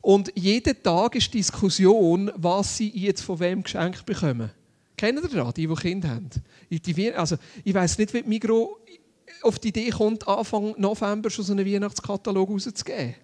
Und 0.00 0.30
jeden 0.34 0.82
Tag 0.82 1.16
ist 1.16 1.32
Diskussion, 1.32 2.30
was 2.36 2.76
sie 2.76 2.90
jetzt 2.90 3.22
von 3.22 3.40
wem 3.40 3.62
geschenkt 3.62 4.04
bekommen. 4.04 4.50
Kennen 4.96 5.24
ihr 5.24 5.28
das, 5.28 5.54
die, 5.54 5.66
die 5.66 5.74
Kinder 5.74 6.08
haben? 6.08 6.30
also, 7.16 7.36
ich 7.64 7.74
weiß 7.74 7.98
nicht, 7.98 8.14
wie 8.14 8.22
die 8.22 8.28
Migro 8.28 8.78
auf 9.42 9.58
die 9.58 9.68
Idee 9.68 9.90
kommt, 9.90 10.26
Anfang 10.28 10.74
November 10.78 11.30
schon 11.30 11.44
so 11.44 11.52
einen 11.52 11.66
Weihnachtskatalog 11.66 12.48
rauszugeben. 12.48 13.14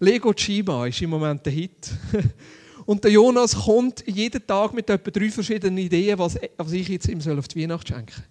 Lego 0.00 0.32
Chima 0.32 0.86
ist 0.86 1.00
im 1.02 1.10
Moment 1.10 1.44
der 1.44 1.52
Hit. 1.52 1.90
Und 2.86 3.02
der 3.02 3.10
Jonas 3.10 3.54
kommt 3.54 4.04
jeden 4.06 4.46
Tag 4.46 4.74
mit 4.74 4.90
etwa 4.90 5.10
drei 5.10 5.30
verschiedenen 5.30 5.78
Ideen, 5.78 6.18
was, 6.18 6.36
ich 6.72 6.88
jetzt 6.88 7.08
ihm 7.08 7.18
auf 7.38 7.48
die 7.48 7.62
Weihnacht 7.62 7.88
schenken 7.88 8.22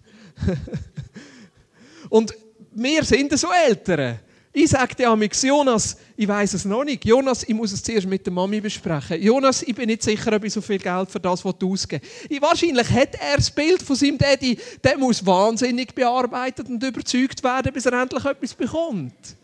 soll. 0.46 0.56
Und 2.10 2.34
wir 2.72 3.02
sind 3.04 3.36
so 3.38 3.48
Eltern. 3.66 4.20
Ich 4.56 4.70
sage 4.70 4.94
dir 4.94 5.10
amix, 5.10 5.42
Jonas, 5.42 5.96
ich 6.16 6.28
weiß 6.28 6.54
es 6.54 6.64
noch 6.64 6.84
nicht. 6.84 7.04
Jonas, 7.04 7.42
ich 7.42 7.54
muss 7.54 7.72
es 7.72 7.82
zuerst 7.82 8.06
mit 8.06 8.24
der 8.24 8.32
Mami 8.32 8.60
besprechen. 8.60 9.20
Jonas, 9.20 9.64
ich 9.64 9.74
bin 9.74 9.86
nicht 9.86 10.04
sicher, 10.04 10.32
ob 10.32 10.44
ich 10.44 10.52
so 10.52 10.60
viel 10.60 10.78
Geld 10.78 11.10
für 11.10 11.18
das 11.18 11.44
ausgeben 11.44 12.00
will. 12.28 12.40
Wahrscheinlich 12.40 12.88
hat 12.88 13.16
er 13.16 13.36
das 13.36 13.50
Bild 13.50 13.82
von 13.82 13.96
seinem 13.96 14.16
Daddy, 14.16 14.56
der 14.84 14.96
muss 14.96 15.26
wahnsinnig 15.26 15.92
bearbeitet 15.92 16.68
und 16.68 16.80
überzeugt 16.80 17.42
werden, 17.42 17.72
bis 17.72 17.86
er 17.86 18.00
endlich 18.00 18.24
etwas 18.24 18.54
bekommt. 18.54 19.36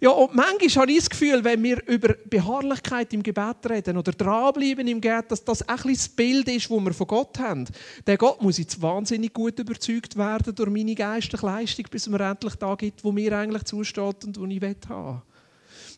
Ja, 0.00 0.10
und 0.10 0.32
manchmal 0.32 0.82
habe 0.82 0.92
ich 0.92 0.98
das 0.98 1.10
Gefühl, 1.10 1.42
wenn 1.42 1.60
wir 1.60 1.84
über 1.88 2.14
Beharrlichkeit 2.30 3.12
im 3.12 3.22
Gebet 3.22 3.56
reden 3.68 3.96
oder 3.96 4.12
dranbleiben 4.12 4.86
im 4.86 5.00
Gebet, 5.00 5.32
dass 5.32 5.44
das 5.44 5.68
ein 5.68 5.76
das 5.92 6.08
Bild 6.08 6.48
ist, 6.48 6.70
das 6.70 6.78
wir 6.78 6.94
von 6.94 7.06
Gott 7.08 7.36
haben. 7.40 7.64
Der 8.06 8.16
Gott 8.16 8.40
muss 8.40 8.58
jetzt 8.58 8.80
wahnsinnig 8.80 9.32
gut 9.32 9.58
überzeugt 9.58 10.16
werden 10.16 10.54
durch 10.54 10.70
meine 10.70 10.94
geistliche 10.94 11.44
Leistung, 11.44 11.86
bis 11.90 12.08
mir 12.08 12.20
endlich 12.20 12.54
da 12.54 12.76
gibt, 12.76 13.02
wo 13.02 13.10
mir 13.10 13.36
eigentlich 13.36 13.64
zusteht 13.64 14.24
und 14.24 14.38
wo 14.38 14.46
ich 14.46 14.62
haben 14.62 15.22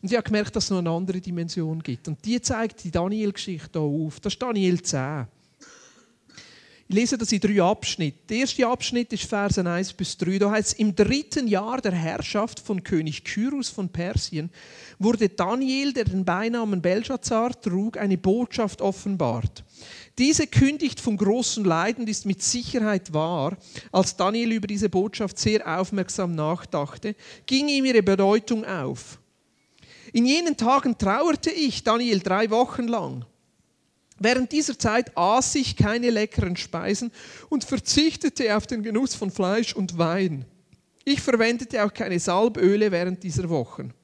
Und 0.03 0.11
ich 0.11 0.17
habe 0.17 0.25
gemerkt, 0.25 0.57
dass 0.57 0.65
es 0.65 0.71
noch 0.71 0.79
eine 0.79 0.91
andere 0.91 1.21
Dimension 1.21 1.83
gibt. 1.83 2.09
Und 2.09 2.25
die 2.25 2.41
zeigt 2.41 2.83
die 2.83 2.91
Daniel-Geschichte 2.91 3.81
auf. 3.81 4.19
Das 4.21 4.33
ist 4.33 4.41
Daniel 4.41 4.81
10. 4.81 5.27
Ich 6.91 6.97
lese 6.97 7.17
das 7.17 7.31
in 7.31 7.39
drei 7.39 7.63
Abschnitten. 7.63 8.19
Der 8.29 8.39
erste 8.39 8.67
Abschnitt 8.67 9.13
ist 9.13 9.23
Versen 9.23 9.69
1 9.69 9.93
bis 9.93 10.19
3. 10.19 10.39
Da 10.39 10.51
heißt 10.51 10.73
es, 10.73 10.79
im 10.81 10.97
dritten 10.97 11.47
Jahr 11.47 11.81
der 11.81 11.93
Herrschaft 11.93 12.59
von 12.59 12.83
König 12.83 13.23
Kyrus 13.23 13.69
von 13.69 13.91
Persien 13.91 14.51
wurde 14.99 15.29
Daniel, 15.29 15.93
der 15.93 16.07
den 16.07 16.25
Beinamen 16.25 16.83
Belshazzar 16.83 17.53
trug, 17.61 17.97
eine 17.97 18.19
Botschaft 18.19 18.83
offenbart. 18.83 19.63
Diese 20.19 20.49
kündigt 20.49 20.99
vom 20.99 21.17
großen 21.17 21.65
Leiden 21.65 22.09
ist 22.09 22.27
mit 22.27 22.43
Sicherheit 22.43 23.13
wahr. 23.13 23.57
Als 23.93 24.17
Daniel 24.17 24.51
über 24.51 24.67
diese 24.67 24.89
Botschaft 24.89 25.39
sehr 25.39 25.65
aufmerksam 25.79 26.35
nachdachte, 26.35 27.15
ging 27.47 27.69
ihm 27.69 27.85
ihre 27.85 28.03
Bedeutung 28.03 28.65
auf. 28.65 29.21
In 30.13 30.27
jenen 30.27 30.57
Tagen 30.57 30.99
trauerte 30.99 31.53
ich, 31.53 31.85
Daniel, 31.85 32.19
drei 32.19 32.51
Wochen 32.51 32.89
lang. 32.89 33.25
Während 34.23 34.53
dieser 34.53 34.79
Zeit 34.79 35.17
aß 35.17 35.55
ich 35.55 35.77
keine 35.77 36.11
leckeren 36.11 36.55
Speisen 36.55 37.11
und 37.49 37.65
verzichtete 37.65 38.55
auf 38.55 38.67
den 38.67 38.83
Genuss 38.83 39.15
von 39.15 39.31
Fleisch 39.31 39.75
und 39.75 39.97
Wein. 39.97 40.45
Ich 41.05 41.23
verwendete 41.23 41.83
auch 41.83 41.93
keine 41.93 42.21
Salböle 42.21 42.93
während 42.93 43.23
dieser 43.23 43.49
Wochen. 43.49 43.95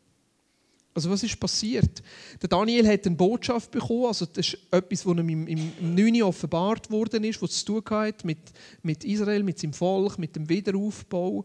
Also 0.95 1.11
was 1.11 1.23
ist 1.23 1.39
passiert? 1.39 2.03
Der 2.41 2.49
Daniel 2.49 2.89
hat 2.89 3.07
eine 3.07 3.15
Botschaft 3.15 3.71
bekommen, 3.71 4.07
also 4.07 4.25
das 4.25 4.49
ist 4.49 4.59
etwas, 4.71 5.05
was 5.05 5.19
ihm 5.19 5.29
im, 5.29 5.47
im, 5.47 5.73
im 5.79 5.95
9. 5.95 6.23
offenbart 6.23 6.91
worden 6.91 7.23
ist, 7.23 7.43
was 7.43 7.63
zu 7.63 7.83
tun 7.83 7.99
hat 7.99 8.25
mit, 8.25 8.39
mit 8.83 9.05
Israel, 9.05 9.43
mit 9.43 9.59
seinem 9.59 9.75
Volk, 9.75 10.19
mit 10.19 10.35
dem 10.35 10.49
Wiederaufbau. 10.49 11.45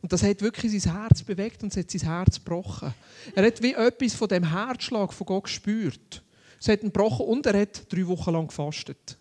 Und 0.00 0.12
das 0.12 0.22
hat 0.22 0.40
wirklich 0.40 0.82
sein 0.82 0.94
Herz 0.94 1.22
bewegt 1.22 1.62
und 1.62 1.72
es 1.72 1.76
hat 1.76 1.90
sein 1.90 2.08
Herz 2.10 2.36
gebrochen. 2.36 2.94
Er 3.34 3.44
hat 3.44 3.62
wie 3.62 3.74
etwas 3.74 4.14
von 4.14 4.28
dem 4.28 4.50
Herzschlag 4.50 5.12
von 5.12 5.26
Gott 5.26 5.44
gespürt. 5.44 6.22
Es 6.60 6.68
hat 6.68 6.82
ihn 6.82 6.92
gebrochen 6.92 7.26
und 7.26 7.46
er 7.46 7.60
hat 7.60 7.92
drei 7.92 8.06
Wochen 8.06 8.32
lang 8.32 8.48
gefastet. 8.48 9.18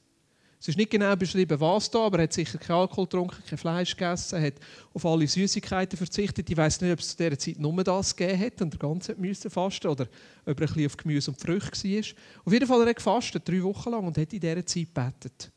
Es 0.65 0.69
ist 0.69 0.77
nicht 0.77 0.89
genau 0.89 1.15
beschrieben, 1.15 1.59
was 1.59 1.91
da, 1.91 1.99
aber 1.99 2.17
er 2.17 2.23
hat 2.23 2.33
sicher 2.33 2.57
kein 2.57 2.75
Alkohol 2.75 3.05
getrunken, 3.05 3.43
kein 3.47 3.57
Fleisch 3.57 3.95
gegessen, 3.95 4.41
hat 4.41 4.55
auf 4.95 5.05
alle 5.05 5.27
Süßigkeiten 5.27 5.95
verzichtet. 5.95 6.49
Ich 6.49 6.57
weiß 6.57 6.81
nicht, 6.81 6.91
ob 6.91 6.99
es 6.99 7.09
zu 7.09 7.17
dieser 7.17 7.37
Zeit 7.37 7.59
nur 7.59 7.83
das 7.83 8.15
gegeben 8.15 8.39
hat 8.39 8.61
und 8.63 8.73
er 8.73 8.79
ganz 8.79 9.11
müssen 9.15 9.51
fasten 9.51 9.87
oder 9.87 10.05
ob 10.05 10.09
er 10.47 10.51
ein 10.53 10.55
bisschen 10.55 10.85
auf 10.87 10.97
Gemüse 10.97 11.29
und 11.29 11.39
Früchte 11.39 11.87
war. 11.87 12.03
Auf 12.45 12.53
jeden 12.53 12.65
Fall 12.65 12.79
hat 12.81 12.87
er 12.87 12.93
gefastet, 12.95 13.47
drei 13.47 13.61
Wochen 13.61 13.91
lang 13.91 14.07
und 14.07 14.17
hat 14.17 14.33
in 14.33 14.39
dieser 14.39 14.65
Zeit 14.65 14.87
gebetet. 14.95 15.51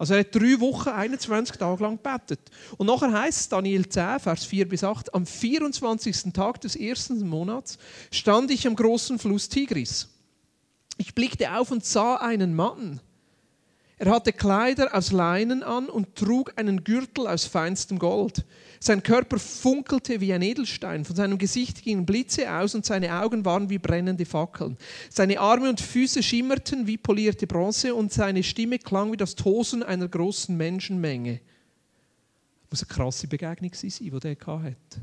Also 0.00 0.14
er 0.14 0.20
hat 0.20 0.34
drei 0.34 0.58
Wochen, 0.58 0.88
21 0.88 1.56
Tage 1.56 1.82
lang 1.84 2.02
gebetet. 2.02 2.40
Und 2.76 2.88
nachher 2.88 3.12
heißt 3.12 3.40
es, 3.40 3.48
Daniel 3.50 3.88
10, 3.88 4.18
Vers 4.18 4.46
4 4.46 4.68
bis 4.68 4.82
8, 4.82 5.14
am 5.14 5.26
24. 5.26 6.32
Tag 6.32 6.60
des 6.62 6.74
ersten 6.74 7.28
Monats 7.28 7.78
stand 8.10 8.50
ich 8.50 8.66
am 8.66 8.74
großen 8.74 9.18
Fluss 9.18 9.48
Tigris. 9.48 10.08
Ich 11.00 11.14
blickte 11.14 11.56
auf 11.56 11.70
und 11.70 11.82
sah 11.82 12.16
einen 12.16 12.54
Mann. 12.54 13.00
Er 13.96 14.10
hatte 14.10 14.34
Kleider 14.34 14.94
aus 14.94 15.12
Leinen 15.12 15.62
an 15.62 15.88
und 15.88 16.14
trug 16.14 16.52
einen 16.56 16.84
Gürtel 16.84 17.26
aus 17.26 17.46
feinstem 17.46 17.98
Gold. 17.98 18.44
Sein 18.80 19.02
Körper 19.02 19.38
funkelte 19.38 20.20
wie 20.20 20.34
ein 20.34 20.42
Edelstein, 20.42 21.06
von 21.06 21.16
seinem 21.16 21.38
Gesicht 21.38 21.82
gingen 21.82 22.04
Blitze 22.04 22.52
aus 22.52 22.74
und 22.74 22.84
seine 22.84 23.18
Augen 23.18 23.46
waren 23.46 23.70
wie 23.70 23.78
brennende 23.78 24.26
Fackeln. 24.26 24.76
Seine 25.08 25.40
Arme 25.40 25.70
und 25.70 25.80
Füße 25.80 26.22
schimmerten 26.22 26.86
wie 26.86 26.98
polierte 26.98 27.46
Bronze 27.46 27.94
und 27.94 28.12
seine 28.12 28.42
Stimme 28.42 28.78
klang 28.78 29.10
wie 29.10 29.16
das 29.16 29.34
Tosen 29.34 29.82
einer 29.82 30.06
großen 30.06 30.54
Menschenmenge. 30.54 31.40
Das 32.68 32.82
muss 32.82 32.82
eine 32.82 32.94
krasse 32.94 33.26
Begegnung 33.26 33.72
sein, 33.72 33.90
die 33.90 34.10
er 34.10 34.46
hatte. 34.46 35.00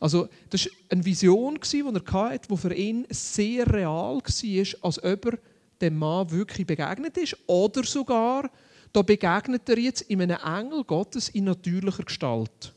Also, 0.00 0.28
das 0.50 0.66
war 0.66 0.72
eine 0.90 1.04
Vision, 1.04 1.58
die 1.60 1.80
er 1.80 2.12
hatte, 2.12 2.48
die 2.48 2.56
für 2.56 2.74
ihn 2.74 3.06
sehr 3.10 3.66
real 3.72 4.16
war, 4.16 4.82
als 4.82 5.02
ob 5.02 5.26
er 5.26 5.38
dem 5.80 5.98
Mann 5.98 6.30
wirklich 6.30 6.66
begegnet 6.66 7.16
ist 7.16 7.36
oder 7.46 7.84
sogar 7.84 8.50
da 8.92 9.02
begegnet 9.02 9.68
er 9.68 9.78
jetzt 9.78 10.02
in 10.02 10.22
einem 10.22 10.38
Engel 10.42 10.84
Gottes 10.84 11.28
in 11.28 11.44
natürlicher 11.44 12.04
Gestalt. 12.04 12.72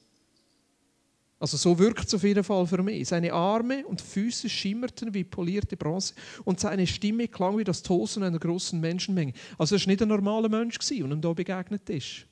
Also 1.39 1.57
so 1.57 1.79
wirkt 1.79 2.05
es 2.05 2.13
auf 2.13 2.23
jeden 2.23 2.43
Fall 2.43 2.67
für 2.67 2.83
mich. 2.83 3.07
Seine 3.07 3.33
Arme 3.33 3.85
und 3.87 3.99
Füße 3.99 4.47
schimmerten 4.47 5.13
wie 5.13 5.23
polierte 5.23 5.75
Bronze 5.75 6.13
und 6.43 6.59
seine 6.59 6.85
Stimme 6.85 7.27
klang 7.27 7.57
wie 7.57 7.63
das 7.63 7.81
Tosen 7.81 8.21
einer 8.21 8.37
großen 8.37 8.79
Menschenmenge. 8.79 9.33
Also 9.57 9.75
er 9.75 9.81
war 9.81 9.87
nicht 9.87 10.01
ein 10.03 10.09
normaler 10.09 10.49
Mensch, 10.49 10.77
der 10.77 10.97
ihm 10.97 11.19
hier 11.19 11.33
begegnet 11.33 11.89
ist. 11.89 12.27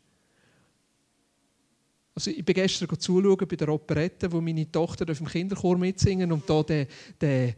Also 2.20 2.32
ich 2.32 2.44
bin 2.44 2.54
gestern 2.54 3.00
zuschauen 3.00 3.48
bei 3.48 3.56
der 3.56 3.70
Operette, 3.70 4.30
wo 4.30 4.42
meine 4.42 4.70
Tochter 4.70 5.10
auf 5.10 5.20
dem 5.20 5.28
Kinderchor 5.28 5.78
mitsingen 5.78 6.30
und 6.34 6.50
da 6.50 6.64
der, 6.64 6.86
der 7.22 7.54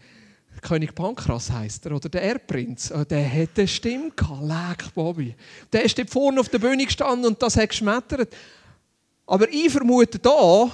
König 0.62 0.94
Pankras 0.94 1.50
heißt 1.50 1.88
er, 1.88 1.96
oder 1.96 2.10
der 2.10 2.22
Erbprinz, 2.22 2.94
oh, 2.96 3.04
der 3.04 3.28
hat 3.28 3.58
eine 3.58 3.68
Stimme 3.68 4.12
gehabt, 4.12 4.44
leck 4.44 4.94
Bobby. 4.94 5.34
Der 5.74 5.84
ist 5.84 6.00
vorne 6.12 6.40
auf 6.40 6.50
der 6.50 6.60
Bühne 6.60 6.86
gestanden 6.86 7.26
und 7.26 7.42
das 7.42 7.58
hat 7.58 7.70
geschmettert. 7.70 8.36
Aber 9.26 9.52
ich 9.52 9.72
vermute 9.72 10.20
da, 10.20 10.70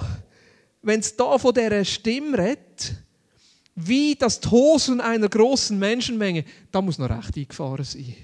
wenn 0.82 1.00
es 1.00 1.16
da 1.16 1.38
von 1.38 1.54
dieser 1.54 1.82
Stimme 1.82 2.36
redet, 2.36 2.94
wie 3.74 4.14
das 4.16 4.38
Tosen 4.38 5.00
einer 5.00 5.30
großen 5.30 5.78
Menschenmenge, 5.78 6.44
da 6.70 6.82
muss 6.82 6.98
noch 6.98 7.08
recht 7.08 7.34
eingefahren 7.38 7.84
sein. 7.86 8.16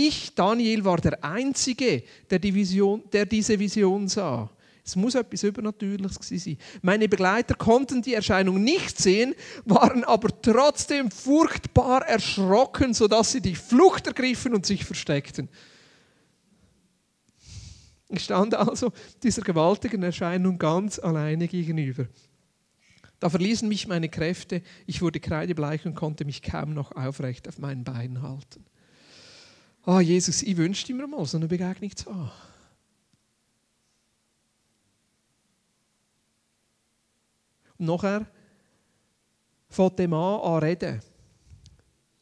Ich, 0.00 0.32
Daniel, 0.32 0.84
war 0.84 0.98
der 0.98 1.24
Einzige, 1.24 2.04
der, 2.30 2.38
die 2.38 2.54
Vision, 2.54 3.02
der 3.12 3.26
diese 3.26 3.58
Vision 3.58 4.06
sah. 4.06 4.48
Es 4.84 4.94
muss 4.94 5.16
etwas 5.16 5.42
Übernatürliches 5.42 6.44
sein. 6.44 6.56
Meine 6.82 7.08
Begleiter 7.08 7.56
konnten 7.56 8.00
die 8.00 8.14
Erscheinung 8.14 8.62
nicht 8.62 8.96
sehen, 8.96 9.34
waren 9.64 10.04
aber 10.04 10.28
trotzdem 10.40 11.10
furchtbar 11.10 12.06
erschrocken, 12.06 12.94
sodass 12.94 13.32
sie 13.32 13.40
die 13.40 13.56
Flucht 13.56 14.06
ergriffen 14.06 14.54
und 14.54 14.64
sich 14.64 14.84
versteckten. 14.84 15.48
Ich 18.08 18.22
stand 18.22 18.54
also 18.54 18.92
dieser 19.24 19.42
gewaltigen 19.42 20.04
Erscheinung 20.04 20.58
ganz 20.58 21.00
alleine 21.00 21.48
gegenüber. 21.48 22.06
Da 23.18 23.28
verließen 23.28 23.68
mich 23.68 23.88
meine 23.88 24.08
Kräfte, 24.08 24.62
ich 24.86 25.02
wurde 25.02 25.18
kreidebleich 25.18 25.84
und 25.86 25.96
konnte 25.96 26.24
mich 26.24 26.40
kaum 26.40 26.72
noch 26.72 26.92
aufrecht 26.92 27.48
auf 27.48 27.58
meinen 27.58 27.82
Beinen 27.82 28.22
halten. 28.22 28.64
Oh 29.86 30.00
Jesus, 30.00 30.42
ich 30.42 30.56
wünschte 30.56 30.92
mir 30.92 31.06
mal 31.06 31.24
so 31.24 31.36
eine 31.36 31.48
Begegnung 31.48 31.94
zu 31.96 32.14
haben. 32.14 32.30
Und 37.78 37.86
nachher 37.86 38.26
fängt 39.68 39.98
der 39.98 40.08
Mann 40.08 40.40
an 40.40 40.58
reden. 40.58 41.00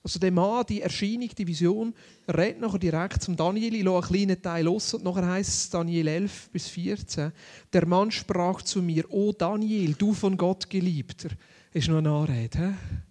Also 0.02 0.20
der 0.20 0.30
Mann, 0.30 0.64
die 0.68 0.82
Erscheinung, 0.82 1.30
die 1.36 1.46
Vision, 1.46 1.92
redet 2.28 2.60
nachher 2.60 2.78
direkt 2.78 3.22
zum 3.22 3.34
Daniel. 3.34 3.74
Ich 3.74 3.82
lasse 3.82 3.96
einen 3.96 4.06
kleinen 4.06 4.40
Teil 4.40 4.64
los 4.64 4.94
und 4.94 5.02
nachher 5.02 5.26
heißt 5.26 5.48
es 5.48 5.70
Daniel 5.70 6.06
11 6.06 6.50
bis 6.50 6.68
14. 6.68 7.32
Der 7.72 7.86
Mann 7.86 8.12
sprach 8.12 8.62
zu 8.62 8.82
mir, 8.82 9.10
O 9.10 9.32
Daniel, 9.32 9.94
du 9.94 10.12
von 10.12 10.36
Gott 10.36 10.70
Geliebter. 10.70 11.30
Das 11.72 11.82
ist 11.82 11.88
noch 11.88 11.98
eine 11.98 12.10
Anrede. 12.10 12.58
He? 12.58 13.05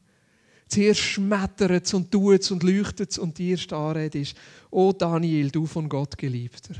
Zuerst 0.75 0.99
schmettert 0.99 1.93
und 1.93 2.11
tut 2.11 2.51
und 2.51 2.61
leuchtet 2.61 3.17
und 3.17 3.37
die 3.37 3.51
erste 3.51 3.77
Anrede 3.77 4.19
ist, 4.19 4.35
O 4.69 4.91
Daniel, 4.91 5.49
du 5.49 5.65
von 5.65 5.87
Gott 5.87 6.17
Geliebter. 6.17 6.73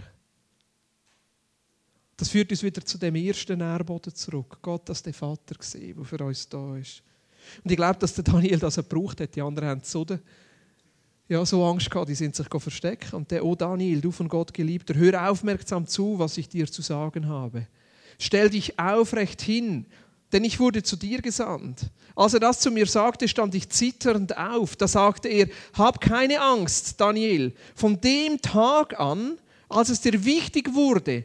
Das 2.17 2.27
führt 2.27 2.51
uns 2.51 2.61
wieder 2.61 2.83
zu 2.83 2.97
dem 2.97 3.15
ersten 3.15 3.57
Nährboden 3.57 4.13
zurück. 4.13 4.57
Gott 4.61 4.89
als 4.89 5.01
der 5.01 5.13
Vater 5.13 5.55
gesehen, 5.55 5.95
der 5.95 6.03
für 6.03 6.21
uns 6.25 6.49
da 6.49 6.75
ist. 6.75 7.03
Und 7.63 7.71
ich 7.71 7.77
glaube, 7.77 7.97
dass 7.97 8.13
der 8.13 8.25
Daniel 8.25 8.59
das 8.59 8.75
gebraucht 8.75 9.21
hat. 9.21 9.33
Die 9.33 9.41
anderen 9.41 9.69
haben 9.69 9.81
so, 9.81 10.05
ja, 11.29 11.45
so 11.45 11.63
Angst 11.63 11.89
gehabt, 11.89 12.09
die 12.09 12.15
sind 12.15 12.35
sich 12.35 12.47
versteckt. 12.49 13.13
Und 13.13 13.31
der, 13.31 13.45
oh 13.45 13.55
Daniel, 13.55 14.01
du 14.01 14.11
von 14.11 14.27
Gott 14.27 14.53
geliebter, 14.53 14.95
hör 14.95 15.31
aufmerksam 15.31 15.87
zu, 15.87 16.19
was 16.19 16.37
ich 16.37 16.49
dir 16.49 16.69
zu 16.69 16.81
sagen 16.81 17.29
habe. 17.29 17.65
Stell 18.19 18.49
dich 18.49 18.77
aufrecht 18.77 19.41
hin, 19.41 19.85
denn 20.35 20.43
ich 20.43 20.59
wurde 20.59 20.83
zu 20.83 20.97
dir 20.97 21.21
gesandt. 21.21 21.89
Als 22.13 22.33
er 22.33 22.41
das 22.41 22.59
zu 22.59 22.69
mir 22.69 22.87
sagte, 22.87 23.25
stand 23.29 23.55
ich 23.55 23.69
zitternd 23.69 24.37
auf. 24.37 24.75
Da 24.75 24.85
sagte 24.85 25.29
er, 25.29 25.47
hab 25.73 26.01
keine 26.01 26.41
Angst, 26.41 26.99
Daniel. 26.99 27.53
Von 27.73 28.01
dem 28.01 28.41
Tag 28.41 28.99
an, 28.99 29.37
als 29.69 29.87
es 29.87 30.01
dir 30.01 30.25
wichtig 30.25 30.73
wurde, 30.73 31.23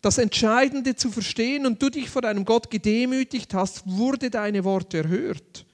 das 0.00 0.18
Entscheidende 0.18 0.94
zu 0.94 1.10
verstehen 1.10 1.66
und 1.66 1.82
du 1.82 1.90
dich 1.90 2.08
vor 2.08 2.22
deinem 2.22 2.44
Gott 2.44 2.70
gedemütigt 2.70 3.52
hast, 3.52 3.82
wurde 3.84 4.30
deine 4.30 4.62
Worte 4.62 4.98
erhört. 4.98 5.66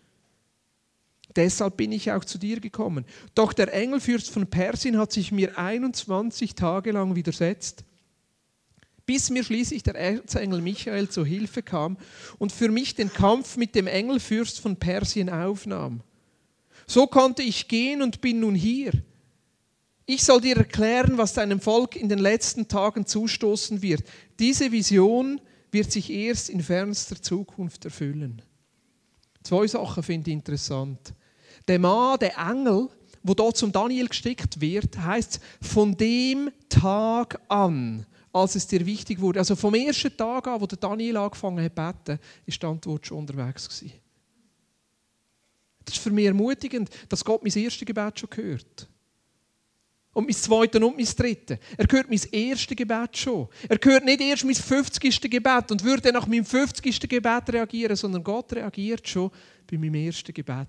Deshalb 1.36 1.76
bin 1.76 1.92
ich 1.92 2.10
auch 2.10 2.24
zu 2.24 2.38
dir 2.38 2.58
gekommen. 2.58 3.04
Doch 3.34 3.52
der 3.52 3.70
Engelfürst 3.74 4.30
von 4.30 4.46
Persien 4.46 4.96
hat 4.96 5.12
sich 5.12 5.30
mir 5.30 5.58
21 5.58 6.54
Tage 6.54 6.92
lang 6.92 7.14
widersetzt, 7.16 7.84
bis 9.08 9.30
mir 9.30 9.42
schließlich 9.42 9.82
der 9.82 9.94
Erzengel 9.94 10.60
Michael 10.60 11.08
zur 11.08 11.24
Hilfe 11.24 11.62
kam 11.62 11.96
und 12.36 12.52
für 12.52 12.68
mich 12.68 12.94
den 12.94 13.10
Kampf 13.10 13.56
mit 13.56 13.74
dem 13.74 13.86
Engelfürst 13.86 14.60
von 14.60 14.76
Persien 14.76 15.30
aufnahm. 15.30 16.02
So 16.86 17.06
konnte 17.06 17.42
ich 17.42 17.68
gehen 17.68 18.02
und 18.02 18.20
bin 18.20 18.40
nun 18.40 18.54
hier. 18.54 18.92
Ich 20.04 20.24
soll 20.24 20.42
dir 20.42 20.58
erklären, 20.58 21.16
was 21.16 21.32
deinem 21.32 21.58
Volk 21.58 21.96
in 21.96 22.10
den 22.10 22.18
letzten 22.18 22.68
Tagen 22.68 23.06
zustoßen 23.06 23.80
wird. 23.80 24.04
Diese 24.38 24.72
Vision 24.72 25.40
wird 25.70 25.90
sich 25.90 26.10
erst 26.10 26.50
in 26.50 26.62
fernster 26.62 27.22
Zukunft 27.22 27.86
erfüllen. 27.86 28.42
Zwei 29.42 29.66
Sachen 29.66 30.02
finde 30.02 30.30
ich 30.30 30.34
interessant. 30.34 31.14
Der 31.66 31.78
Mann, 31.78 32.18
der 32.18 32.36
Engel, 32.36 32.90
wo 33.22 33.32
dort 33.32 33.56
zum 33.56 33.72
Daniel 33.72 34.08
gestickt 34.08 34.60
wird, 34.60 34.98
heißt 34.98 35.40
von 35.62 35.96
dem 35.96 36.50
Tag 36.68 37.40
an, 37.48 38.04
als 38.32 38.54
es 38.54 38.66
dir 38.66 38.84
wichtig 38.84 39.20
wurde. 39.20 39.38
Also 39.38 39.56
vom 39.56 39.74
ersten 39.74 40.16
Tag 40.16 40.46
an, 40.46 40.60
wo 40.60 40.66
der 40.66 40.78
Daniel 40.78 41.16
angefangen 41.16 41.64
hat 41.64 41.76
zu 41.76 42.04
beten, 42.04 42.20
ist 42.46 42.62
die 42.62 42.66
Antwort 42.66 43.06
schon 43.06 43.18
unterwegs 43.18 43.68
gewesen. 43.68 43.92
Das 45.84 45.94
ist 45.94 46.02
für 46.02 46.10
mich 46.10 46.26
ermutigend, 46.26 46.90
dass 47.08 47.24
Gott 47.24 47.42
mein 47.42 47.52
erstes 47.52 47.86
Gebet 47.86 48.18
schon 48.18 48.30
gehört 48.30 48.88
und 50.18 50.24
mein 50.24 50.34
zweites 50.34 50.82
und 50.82 50.96
mein 50.96 51.06
drittes. 51.06 51.58
Er 51.76 51.86
hört 51.88 52.10
mein 52.10 52.20
erstes 52.32 52.76
Gebet 52.76 53.16
schon. 53.16 53.48
Er 53.68 53.78
hört 53.80 54.04
nicht 54.04 54.20
erst 54.20 54.44
mein 54.44 54.54
50. 54.54 55.20
Gebet 55.30 55.70
und 55.70 55.84
würde 55.84 56.12
nach 56.12 56.26
meinem 56.26 56.44
50. 56.44 57.08
Gebet 57.08 57.50
reagieren, 57.50 57.94
sondern 57.94 58.24
Gott 58.24 58.52
reagiert 58.52 59.08
schon 59.08 59.30
bei 59.70 59.78
meinem 59.78 59.94
ersten 59.94 60.34
Gebet. 60.34 60.66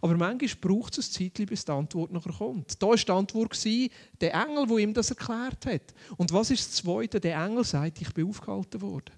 Aber 0.00 0.16
manchmal 0.16 0.60
braucht 0.60 0.98
es 0.98 1.08
ein 1.08 1.32
Zeit, 1.32 1.46
bis 1.48 1.64
die 1.64 1.72
Antwort 1.72 2.12
nachher 2.12 2.32
kommt. 2.32 2.80
Da 2.82 2.88
war 2.88 2.96
die 2.96 3.10
Antwort 3.10 3.64
der 3.64 4.34
Engel, 4.34 4.66
der 4.66 4.78
ihm 4.78 4.94
das 4.94 5.10
erklärt 5.10 5.66
hat. 5.66 5.94
Und 6.16 6.32
was 6.32 6.50
ist 6.50 6.68
das 6.68 6.76
Zweite? 6.76 7.20
Der 7.20 7.36
Engel 7.44 7.64
sagt, 7.64 8.00
ich 8.00 8.12
bin 8.14 8.28
aufgehalten 8.28 8.80
worden. 8.80 9.14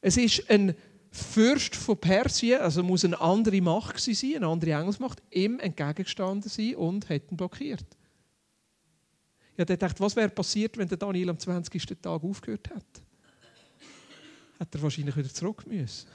Es 0.00 0.16
ist 0.16 0.48
ein 0.50 0.74
Fürst 1.10 1.74
von 1.74 1.98
Persien, 1.98 2.60
also 2.60 2.82
muss 2.82 3.04
eine 3.04 3.20
andere 3.20 3.60
Macht 3.60 3.98
sein, 3.98 4.36
eine 4.36 4.46
andere 4.46 4.72
Engelsmacht, 4.72 5.22
ihm 5.30 5.58
entgegengestanden 5.58 6.50
sein 6.50 6.76
und 6.76 7.08
hat 7.08 7.30
ihn 7.30 7.36
blockiert. 7.36 7.86
Ich 9.54 9.60
habe 9.60 9.72
gedacht, 9.72 9.98
was 9.98 10.14
wäre 10.14 10.28
passiert, 10.28 10.76
wenn 10.76 10.86
der 10.86 10.98
Daniel 10.98 11.30
am 11.30 11.38
20. 11.38 11.84
Tag 12.00 12.22
aufgehört 12.22 12.68
hätte? 12.70 13.02
Hätte 14.58 14.78
er 14.78 14.82
wahrscheinlich 14.82 15.16
wieder 15.16 15.32
zurück 15.32 15.66
müssen. 15.66 16.06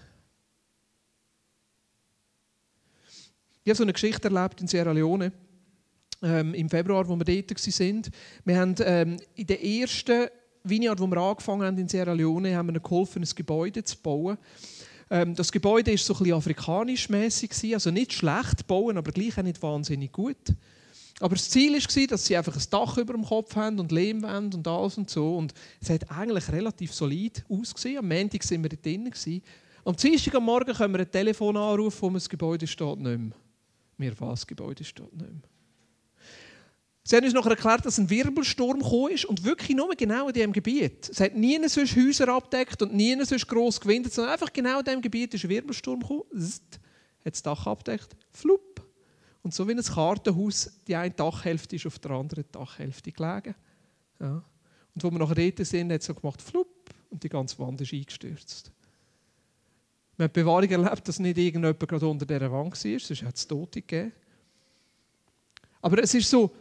Ich 3.65 3.69
habe 3.69 3.77
so 3.77 3.83
eine 3.83 3.93
Geschichte 3.93 4.27
erlebt 4.27 4.59
in 4.59 4.67
Sierra 4.67 4.91
Leone 4.91 5.31
ähm, 6.21 6.53
im 6.53 6.69
Februar, 6.69 7.07
wo 7.07 7.15
wir 7.15 7.23
dort 7.23 7.49
waren. 7.49 8.01
Wir 8.43 8.59
haben 8.59 8.75
ähm, 8.79 9.17
in 9.35 9.47
der 9.47 9.63
ersten 9.63 10.27
Vineyard, 10.65 10.99
wo 10.99 11.07
wir 11.07 11.17
angefangen 11.17 11.63
haben 11.63 11.77
in 11.77 11.87
Sierra 11.87 12.11
Leone, 12.11 12.57
haben 12.57 12.73
wir 12.73 12.79
geholfen, 12.81 13.23
ein 13.23 13.29
Gebäude 13.33 13.81
zu 13.85 13.95
bauen. 13.97 14.37
Ähm, 15.09 15.33
das 15.33 15.49
Gebäude 15.49 15.91
war 15.91 15.97
so 15.97 16.13
ein 16.13 16.33
afrikanisch 16.33 17.07
mäßig, 17.07 17.73
also 17.73 17.89
nicht 17.89 18.11
schlecht 18.11 18.67
bauen, 18.67 18.97
aber 18.97 19.13
gleich 19.13 19.37
auch 19.37 19.43
nicht 19.43 19.61
wahnsinnig 19.61 20.11
gut. 20.11 20.55
Aber 21.21 21.35
das 21.35 21.49
Ziel 21.49 21.71
war, 21.73 22.07
dass 22.07 22.25
sie 22.25 22.35
einfach 22.35 22.57
ein 22.57 22.63
Dach 22.69 22.97
über 22.97 23.13
dem 23.13 23.23
Kopf 23.23 23.55
haben 23.55 23.79
und 23.79 23.93
Lehmwände 23.93 24.57
und 24.57 24.67
alles 24.67 24.97
und 24.97 25.09
so. 25.09 25.37
Und 25.37 25.53
es 25.79 25.89
hat 25.89 26.11
eigentlich 26.11 26.51
relativ 26.51 26.93
solid 26.93 27.45
ausgesehen. 27.47 27.99
Am 27.99 28.09
Montag 28.09 28.49
waren 28.51 28.63
wir 28.63 28.69
dort 28.69 28.85
drinnen. 28.85 29.13
Am 29.85 29.95
Dienstag 29.95 30.35
am 30.35 30.43
Morgen 30.43 30.73
können 30.73 30.93
wir 30.93 31.01
ein 31.01 31.11
Telefon 31.11 31.55
anrufen, 31.55 32.01
wo 32.01 32.09
das 32.09 32.27
Gebäude 32.27 32.67
steht 32.67 32.99
nicht 32.99 33.19
mehr. 33.19 33.42
Mir 34.03 34.19
was, 34.19 34.45
Gebäude 34.45 34.83
steht 34.83 35.13
nicht 35.13 35.31
mehr. 35.31 35.49
Sie 37.05 37.15
haben 37.15 37.23
uns 37.23 37.33
noch 37.33 37.45
erklärt, 37.45 37.85
dass 37.85 37.97
ein 37.97 38.09
Wirbelsturm 38.09 38.79
gekommen 38.79 39.11
ist 39.11 39.25
und 39.25 39.43
wirklich 39.43 39.75
nur 39.75 39.93
genau 39.95 40.27
in 40.27 40.33
diesem 40.33 40.53
Gebiet. 40.53 41.09
Es 41.09 41.19
hat 41.19 41.35
nie 41.35 41.57
sonst 41.67 41.95
Häuser 41.95 42.27
abdeckt 42.29 42.81
und 42.81 42.93
nie 42.93 43.17
sonst 43.23 43.47
gross 43.47 43.79
gewindet, 43.79 44.13
sondern 44.13 44.33
einfach 44.33 44.51
genau 44.51 44.79
in 44.79 44.85
diesem 44.85 45.01
Gebiet 45.01 45.33
ist 45.33 45.43
ein 45.45 45.49
Wirbelsturm 45.49 46.01
gekommen, 46.01 46.23
Zzt, 46.37 46.79
hat 47.25 47.33
das 47.33 47.43
Dach 47.43 47.65
abdeckt, 47.65 48.15
flupp. 48.31 48.85
Und 49.41 49.53
so 49.53 49.67
wie 49.67 49.73
ein 49.73 49.81
Kartenhaus, 49.81 50.71
die 50.87 50.95
eine 50.95 51.13
Dachhälfte 51.13 51.75
ist 51.77 51.85
auf 51.85 51.99
der 51.99 52.11
anderen 52.11 52.45
Dachhälfte 52.51 53.11
gelegen. 53.11 53.55
Ja. 54.19 54.43
Und 54.95 55.03
wo 55.03 55.11
wir 55.11 55.19
nachher 55.19 55.35
dort 55.35 55.65
sind, 55.65 55.91
hat 55.91 56.01
es 56.01 56.07
so 56.07 56.13
gemacht, 56.13 56.41
flupp, 56.41 56.89
und 57.09 57.23
die 57.23 57.29
ganze 57.29 57.57
Wand 57.59 57.79
ist 57.81 57.93
eingestürzt. 57.93 58.71
Haben 60.17 60.31
die 60.33 60.39
Bewahrung 60.41 60.69
erlebt, 60.69 61.07
dass 61.07 61.19
nicht 61.19 61.37
irgendjemand 61.37 61.79
gerade 61.79 62.07
unter 62.07 62.25
dieser 62.25 62.51
Wand 62.51 62.71
war, 62.71 62.99
sonst 62.99 63.23
hat 63.23 63.35
es 63.35 63.47
Tote 63.47 63.81
gegeben. 63.81 64.13
Aber 65.81 66.01
es 66.01 66.13
ist 66.13 66.29
so 66.29 66.55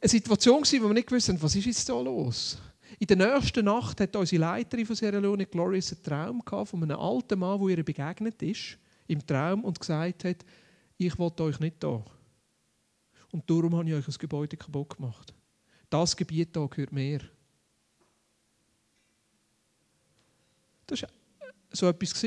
eine 0.00 0.08
Situation, 0.08 0.62
wo 0.62 0.86
wir 0.86 0.94
nicht 0.94 1.10
wussten, 1.10 1.40
was 1.42 1.56
ist 1.56 1.66
jetzt 1.66 1.88
da 1.88 2.00
los? 2.00 2.58
In 2.98 3.06
der 3.06 3.16
nächsten 3.16 3.64
Nacht 3.64 4.00
hat 4.00 4.14
unsere 4.16 4.40
Leiterin 4.40 4.86
von 4.86 4.96
Sierra 4.96 5.18
Leone, 5.18 5.46
Glorious, 5.46 5.92
einen 5.92 6.02
Traum 6.02 6.42
von 6.66 6.82
einem 6.82 6.98
alten 6.98 7.38
Mann, 7.38 7.60
der 7.60 7.78
ihr 7.78 7.84
begegnet 7.84 8.42
ist, 8.42 8.78
im 9.06 9.26
Traum, 9.26 9.64
und 9.64 9.78
gesagt 9.78 10.24
hat, 10.24 10.44
ich 10.96 11.18
will 11.18 11.32
euch 11.40 11.60
nicht 11.60 11.82
da. 11.82 12.04
Und 13.30 13.48
darum 13.48 13.76
habe 13.76 13.88
ich 13.88 13.94
euch 13.94 14.06
das 14.06 14.18
Gebäude 14.18 14.56
kaputt 14.56 14.96
gemacht. 14.96 15.34
Das 15.90 16.16
Gebiet 16.16 16.50
hier 16.54 16.68
gehört 16.68 16.92
mir. 16.92 17.20
Das 20.86 21.02
war 21.02 21.08
so 21.70 21.88
etwas. 21.88 22.24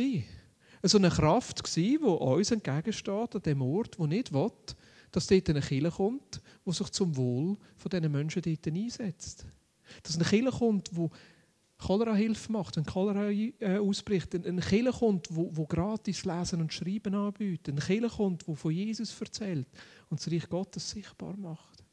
So 0.83 0.97
eine 0.97 1.09
Kraft, 1.09 1.75
die 1.75 1.97
uns 1.97 2.51
entgegensteht 2.51 3.35
an 3.35 3.41
dem 3.43 3.61
Ort, 3.61 3.99
wo 3.99 4.07
nicht 4.07 4.33
will, 4.33 4.51
dass 5.11 5.27
dort 5.27 5.49
eine 5.49 5.61
Kirche 5.61 5.91
kommt, 5.91 6.41
die 6.65 6.71
sich 6.71 6.89
zum 6.89 7.15
Wohl 7.15 7.57
von 7.77 7.89
diesen 7.89 8.11
Menschen 8.11 8.41
dort 8.41 8.67
einsetzt. 8.67 9.45
Dass 10.03 10.15
eine 10.15 10.25
Kirche 10.25 10.57
kommt, 10.57 10.91
die 10.95 11.09
Cholera-Hilfe 11.77 12.51
macht, 12.51 12.77
wenn 12.77 12.85
Cholera 12.85 13.29
äh, 13.29 13.77
ausbricht. 13.77 14.33
Eine 14.35 14.61
Kirche 14.61 14.91
kommt, 14.91 15.27
wo, 15.35 15.49
wo 15.55 15.65
gratis 15.65 16.23
Lesen 16.25 16.61
und 16.61 16.71
Schreiben 16.71 17.15
anbietet. 17.15 17.69
Eine 17.69 17.81
Kirche 17.81 18.15
kommt, 18.15 18.47
die 18.47 18.55
von 18.55 18.71
Jesus 18.71 19.19
erzählt 19.19 19.67
und 20.09 20.19
das 20.19 20.31
Reich 20.31 20.47
Gottes 20.47 20.89
sichtbar 20.89 21.35
macht. 21.37 21.83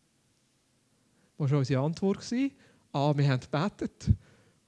Was 1.38 1.50
war 1.50 1.58
unsere 1.58 1.82
Antwort? 1.82 2.24
A, 2.92 3.16
wir 3.16 3.28
haben 3.28 3.40
gebetet 3.40 4.10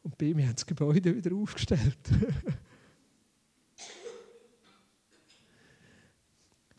und 0.03 0.17
B, 0.17 0.37
wir 0.37 0.47
haben 0.47 0.55
das 0.55 0.67
Gebäude 0.67 1.15
wieder 1.15 1.35
aufgestellt. 1.35 1.99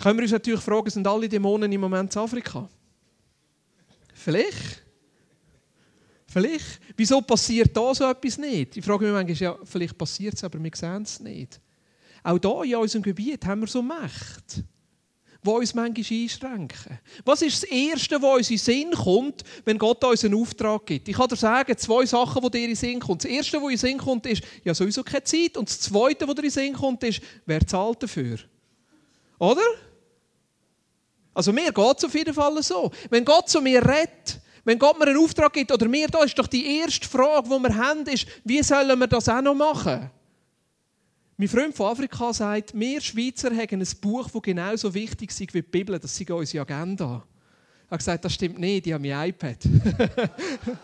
Können 0.01 0.17
wir 0.17 0.23
uns 0.23 0.31
natürlich 0.31 0.61
fragen, 0.61 0.89
sind 0.89 1.05
alle 1.05 1.29
Dämonen 1.29 1.71
im 1.71 1.81
Moment 1.81 2.15
in 2.15 2.21
Afrika? 2.21 2.67
Vielleicht. 4.13 4.81
Vielleicht. 6.27 6.79
Wieso 6.97 7.21
passiert 7.21 7.75
da 7.75 7.93
so 7.93 8.09
etwas 8.09 8.37
nicht? 8.39 8.77
Ich 8.77 8.85
frage 8.85 9.05
mich 9.05 9.13
manchmal, 9.13 9.37
ja, 9.37 9.57
vielleicht 9.63 9.97
passiert 9.97 10.33
es, 10.33 10.43
aber 10.43 10.63
wir 10.63 10.71
sehen 10.73 11.03
es 11.03 11.19
nicht. 11.19 11.61
Auch 12.23 12.63
hier 12.63 12.77
in 12.77 12.81
unserem 12.81 13.03
Gebiet 13.03 13.45
haben 13.45 13.61
wir 13.61 13.67
so 13.67 13.81
Mächte, 13.81 14.63
die 15.43 15.49
uns 15.49 15.73
manchmal 15.75 16.19
einschränken. 16.19 16.99
Was 17.23 17.43
ist 17.43 17.61
das 17.61 17.69
Erste, 17.69 18.19
was 18.21 18.37
uns 18.37 18.49
in 18.49 18.55
den 18.55 18.63
Sinn 18.63 18.91
kommt, 18.91 19.43
wenn 19.65 19.77
Gott 19.77 20.03
uns 20.03 20.25
einen 20.25 20.35
Auftrag 20.35 20.85
gibt? 20.87 21.09
Ich 21.09 21.15
kann 21.15 21.29
dir 21.29 21.35
sagen, 21.35 21.77
zwei 21.77 22.05
Sachen, 22.07 22.41
die 22.43 22.49
dir 22.51 22.61
in 22.61 22.69
den 22.69 22.75
Sinn 22.75 22.99
kommen. 22.99 23.19
Das 23.19 23.29
Erste, 23.29 23.57
was 23.57 23.63
in 23.63 23.69
den 23.69 23.77
Sinn 23.77 23.97
kommt, 23.99 24.25
ist, 24.25 24.41
ja 24.63 24.73
sowieso 24.73 25.03
keine 25.03 25.23
Zeit. 25.23 25.57
Und 25.57 25.69
das 25.69 25.79
Zweite, 25.79 26.27
was 26.27 26.35
dir 26.35 26.41
in 26.41 26.47
den 26.47 26.51
Sinn 26.51 26.73
kommt, 26.73 27.03
ist, 27.03 27.21
wer 27.45 27.65
zahlt 27.67 28.01
dafür? 28.01 28.39
Oder? 29.37 29.61
Also 31.33 31.53
mir 31.53 31.71
geht 31.71 31.97
es 31.97 32.03
auf 32.03 32.13
jeden 32.13 32.33
Fall 32.33 32.61
so. 32.61 32.91
Wenn 33.09 33.23
Gott 33.23 33.49
zu 33.49 33.61
mir 33.61 33.85
redet, 33.85 34.39
wenn 34.63 34.77
Gott 34.77 34.99
mir 34.99 35.07
einen 35.07 35.17
Auftrag 35.17 35.53
gibt 35.53 35.71
oder 35.71 35.87
mir 35.87 36.07
da 36.07 36.23
ist 36.23 36.37
doch 36.37 36.47
die 36.47 36.79
erste 36.79 37.07
Frage, 37.07 37.49
die 37.49 37.63
wir 37.63 37.75
haben, 37.75 38.05
ist, 38.05 38.27
wie 38.43 38.61
sollen 38.61 38.99
wir 38.99 39.07
das 39.07 39.27
auch 39.27 39.41
noch 39.41 39.55
machen? 39.55 40.09
Mein 41.37 41.47
Freund 41.47 41.75
von 41.75 41.87
Afrika 41.87 42.31
sagt, 42.33 42.77
wir 42.77 43.01
Schweizer 43.01 43.49
haben 43.49 43.81
ein 43.81 43.87
Buch, 43.99 44.29
das 44.29 44.41
genauso 44.43 44.93
wichtig 44.93 45.31
ist 45.31 45.39
wie 45.39 45.45
die 45.45 45.61
Bibel, 45.63 45.97
das 45.97 46.19
ist 46.19 46.29
unsere 46.29 46.61
Agenda. 46.61 47.23
Er 47.87 47.91
hat 47.91 47.99
gesagt, 47.99 48.25
das 48.25 48.33
stimmt 48.33 48.59
nicht, 48.59 48.85
ich 48.85 48.93
habe 48.93 49.07
mein 49.07 49.29
iPad. 49.29 49.57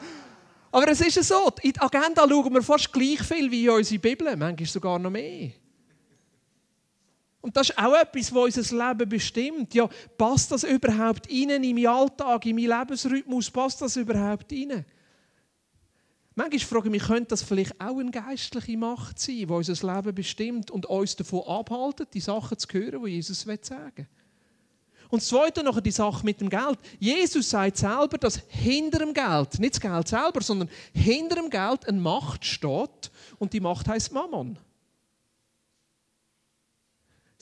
Aber 0.72 0.88
es 0.88 1.00
ist 1.00 1.24
so, 1.24 1.52
in 1.62 1.74
die 1.74 1.80
Agenda 1.80 2.28
schauen 2.28 2.54
wir 2.54 2.64
fast 2.64 2.92
gleich 2.92 3.22
viel 3.22 3.52
wie 3.52 3.66
in 3.66 3.70
unsere 3.70 4.00
Bibel, 4.00 4.36
manchmal 4.36 4.68
sogar 4.68 4.98
noch 4.98 5.12
mehr. 5.12 5.52
Und 7.48 7.56
das 7.56 7.70
ist 7.70 7.78
auch 7.78 7.94
etwas, 7.94 8.36
was 8.36 8.58
unser 8.58 8.90
Leben 8.90 9.08
bestimmt. 9.08 9.74
Ja, 9.74 9.88
passt 10.18 10.52
das 10.52 10.66
überhaupt 10.66 11.28
in 11.28 11.48
meinen 11.48 11.88
Alltag, 11.88 12.46
in 12.46 12.58
meinen 12.58 12.78
Lebensrhythmus? 12.78 13.50
Passt 13.50 13.82
das 13.82 13.96
überhaupt 13.96 14.52
rein? 14.52 14.84
Manchmal 16.36 16.60
frage 16.60 16.88
ich 16.88 16.92
mich, 16.92 17.04
könnte 17.04 17.30
das 17.30 17.44
vielleicht 17.44 17.80
auch 17.80 18.00
eine 18.00 18.12
geistliche 18.12 18.78
Macht 18.78 19.18
sein, 19.20 19.38
die 19.38 19.46
unser 19.46 19.96
Leben 19.96 20.14
bestimmt 20.14 20.72
und 20.72 20.88
uns 20.88 21.16
davon 21.16 21.48
abhaltet, 21.48 22.14
die 22.14 22.20
Sachen 22.20 22.58
zu 22.58 22.68
hören, 22.74 23.06
die 23.06 23.12
Jesus 23.12 23.40
sagen 23.44 23.92
will? 23.96 24.08
Und 25.08 25.22
das 25.22 25.30
Zweite 25.30 25.64
noch 25.64 25.80
die 25.80 25.92
Sache 25.92 26.26
mit 26.26 26.42
dem 26.42 26.50
Geld. 26.50 26.80
Jesus 27.00 27.50
sagt 27.50 27.78
selber, 27.78 28.18
dass 28.18 28.42
hinter 28.50 29.00
dem 29.00 29.14
Geld, 29.14 29.58
nicht 29.58 29.76
das 29.76 29.80
Geld 29.80 30.10
selber, 30.10 30.42
sondern 30.42 30.70
hinter 30.94 31.36
dem 31.38 31.50
Geld 31.50 31.88
eine 31.88 32.02
Macht 32.02 32.44
steht 32.44 33.10
und 33.40 33.54
die 33.54 33.62
Macht 33.62 33.88
heißt 33.88 34.12
Mammon. 34.12 34.60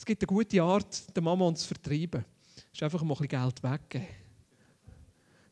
Es 0.06 0.08
gibt 0.08 0.22
eine 0.22 0.36
gute 0.36 0.62
Art, 0.62 1.16
den 1.16 1.24
Mammon 1.24 1.56
zu 1.56 1.66
vertreiben. 1.66 2.24
Das 2.54 2.64
ist 2.72 2.82
einfach 2.84 3.02
mal 3.02 3.14
ein 3.14 3.26
bisschen 3.26 3.42
Geld 3.42 3.60
weggeben. 3.60 4.06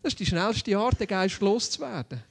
Das 0.00 0.12
ist 0.12 0.20
die 0.20 0.26
schnellste 0.26 0.78
Art, 0.78 1.00
den 1.00 1.08
Geist 1.08 1.40
loszuwerden. 1.40 2.22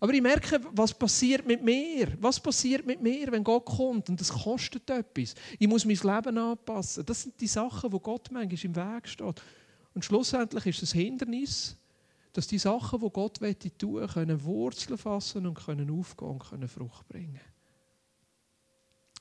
Aber 0.00 0.12
ich 0.12 0.20
merke, 0.20 0.60
was 0.72 0.92
passiert 0.92 1.46
mit 1.46 1.62
mir? 1.62 2.08
Was 2.20 2.40
passiert 2.40 2.84
mit 2.84 3.00
mir, 3.00 3.30
wenn 3.30 3.44
Gott 3.44 3.66
kommt? 3.66 4.08
Und 4.08 4.20
das 4.20 4.30
kostet 4.32 4.90
etwas. 4.90 5.36
Ich 5.60 5.68
muss 5.68 5.84
mein 5.84 5.94
Leben 5.94 6.38
anpassen. 6.38 7.06
Das 7.06 7.22
sind 7.22 7.40
die 7.40 7.46
Sachen, 7.46 7.92
wo 7.92 8.00
Gott 8.00 8.32
manchmal 8.32 8.64
im 8.64 8.74
Weg 8.74 9.06
steht. 9.06 9.40
Und 9.94 10.04
schlussendlich 10.04 10.66
ist 10.66 10.82
das 10.82 10.90
Hindernis, 10.90 11.76
dass 12.32 12.48
die 12.48 12.58
Sachen, 12.58 12.98
die 12.98 13.10
Gott 13.10 13.38
tun 13.78 13.94
will, 13.94 14.08
können 14.08 14.42
Wurzeln 14.42 14.98
fassen 14.98 15.46
und 15.46 15.54
können 15.54 15.88
aufgehen 15.88 16.30
und 16.30 16.50
können 16.50 16.66
Frucht 16.66 17.06
bringen. 17.06 17.38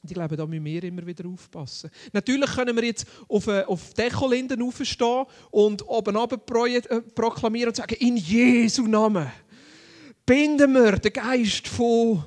Und 0.07 0.11
ich 0.11 0.15
glaube, 0.15 0.37
da 0.37 0.45
müssen 0.45 0.63
wir 0.63 0.83
immer 0.85 1.05
wieder 1.05 1.27
aufpassen. 1.27 1.91
Natürlich 2.13 2.49
können 2.51 2.73
wir 2.77 2.83
jetzt 2.85 3.05
auf, 3.27 3.45
äh, 3.47 3.63
auf 3.63 3.93
Dekolinden 3.93 4.61
aufstehen 4.61 5.25
und 5.51 5.85
oben 5.85 6.15
äh, 6.15 7.01
proklamieren 7.13 7.67
und 7.67 7.75
sagen, 7.75 7.95
in 7.99 8.15
Jesu 8.15 8.87
Namen 8.87 9.29
binden 10.25 10.73
wir 10.73 10.93
den 10.93 11.11
Geist 11.11 11.67
von, 11.67 12.23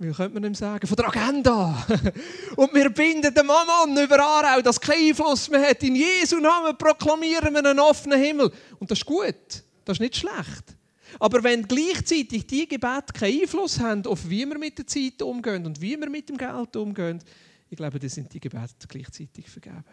wie 0.00 0.10
könnte 0.10 0.34
man 0.34 0.42
dem 0.42 0.56
sagen, 0.56 0.84
von 0.88 0.96
der 0.96 1.06
Agenda. 1.06 1.86
und 2.56 2.74
wir 2.74 2.90
binden 2.90 3.32
den 3.32 3.46
Mammon 3.46 3.96
über 4.02 4.18
Aarau, 4.18 4.60
dass 4.60 4.80
kein 4.80 4.98
Einfluss 5.10 5.48
mehr 5.48 5.70
hat. 5.70 5.84
In 5.84 5.94
Jesu 5.94 6.40
Namen 6.40 6.76
proklamieren 6.76 7.54
wir 7.54 7.64
einen 7.64 7.78
offenen 7.78 8.20
Himmel. 8.20 8.50
Und 8.80 8.90
das 8.90 8.98
ist 8.98 9.06
gut, 9.06 9.62
das 9.84 9.98
ist 9.98 10.00
nicht 10.00 10.16
schlecht. 10.16 10.79
Aber 11.18 11.42
wenn 11.42 11.66
gleichzeitig 11.66 12.46
die 12.46 12.68
Gebete 12.68 13.12
keinen 13.12 13.42
Einfluss 13.42 13.80
haben 13.80 14.06
auf 14.06 14.28
wie 14.28 14.46
wir 14.46 14.58
mit 14.58 14.78
der 14.78 14.86
Zeit 14.86 15.20
umgehen 15.22 15.66
und 15.66 15.80
wie 15.80 15.98
wir 15.98 16.08
mit 16.08 16.28
dem 16.28 16.36
Geld 16.36 16.76
umgehen, 16.76 17.22
ich 17.68 17.76
glaube, 17.76 17.98
dann 17.98 18.08
sind 18.08 18.32
die 18.32 18.40
Gebete 18.40 18.86
gleichzeitig 18.88 19.48
vergeben. 19.48 19.84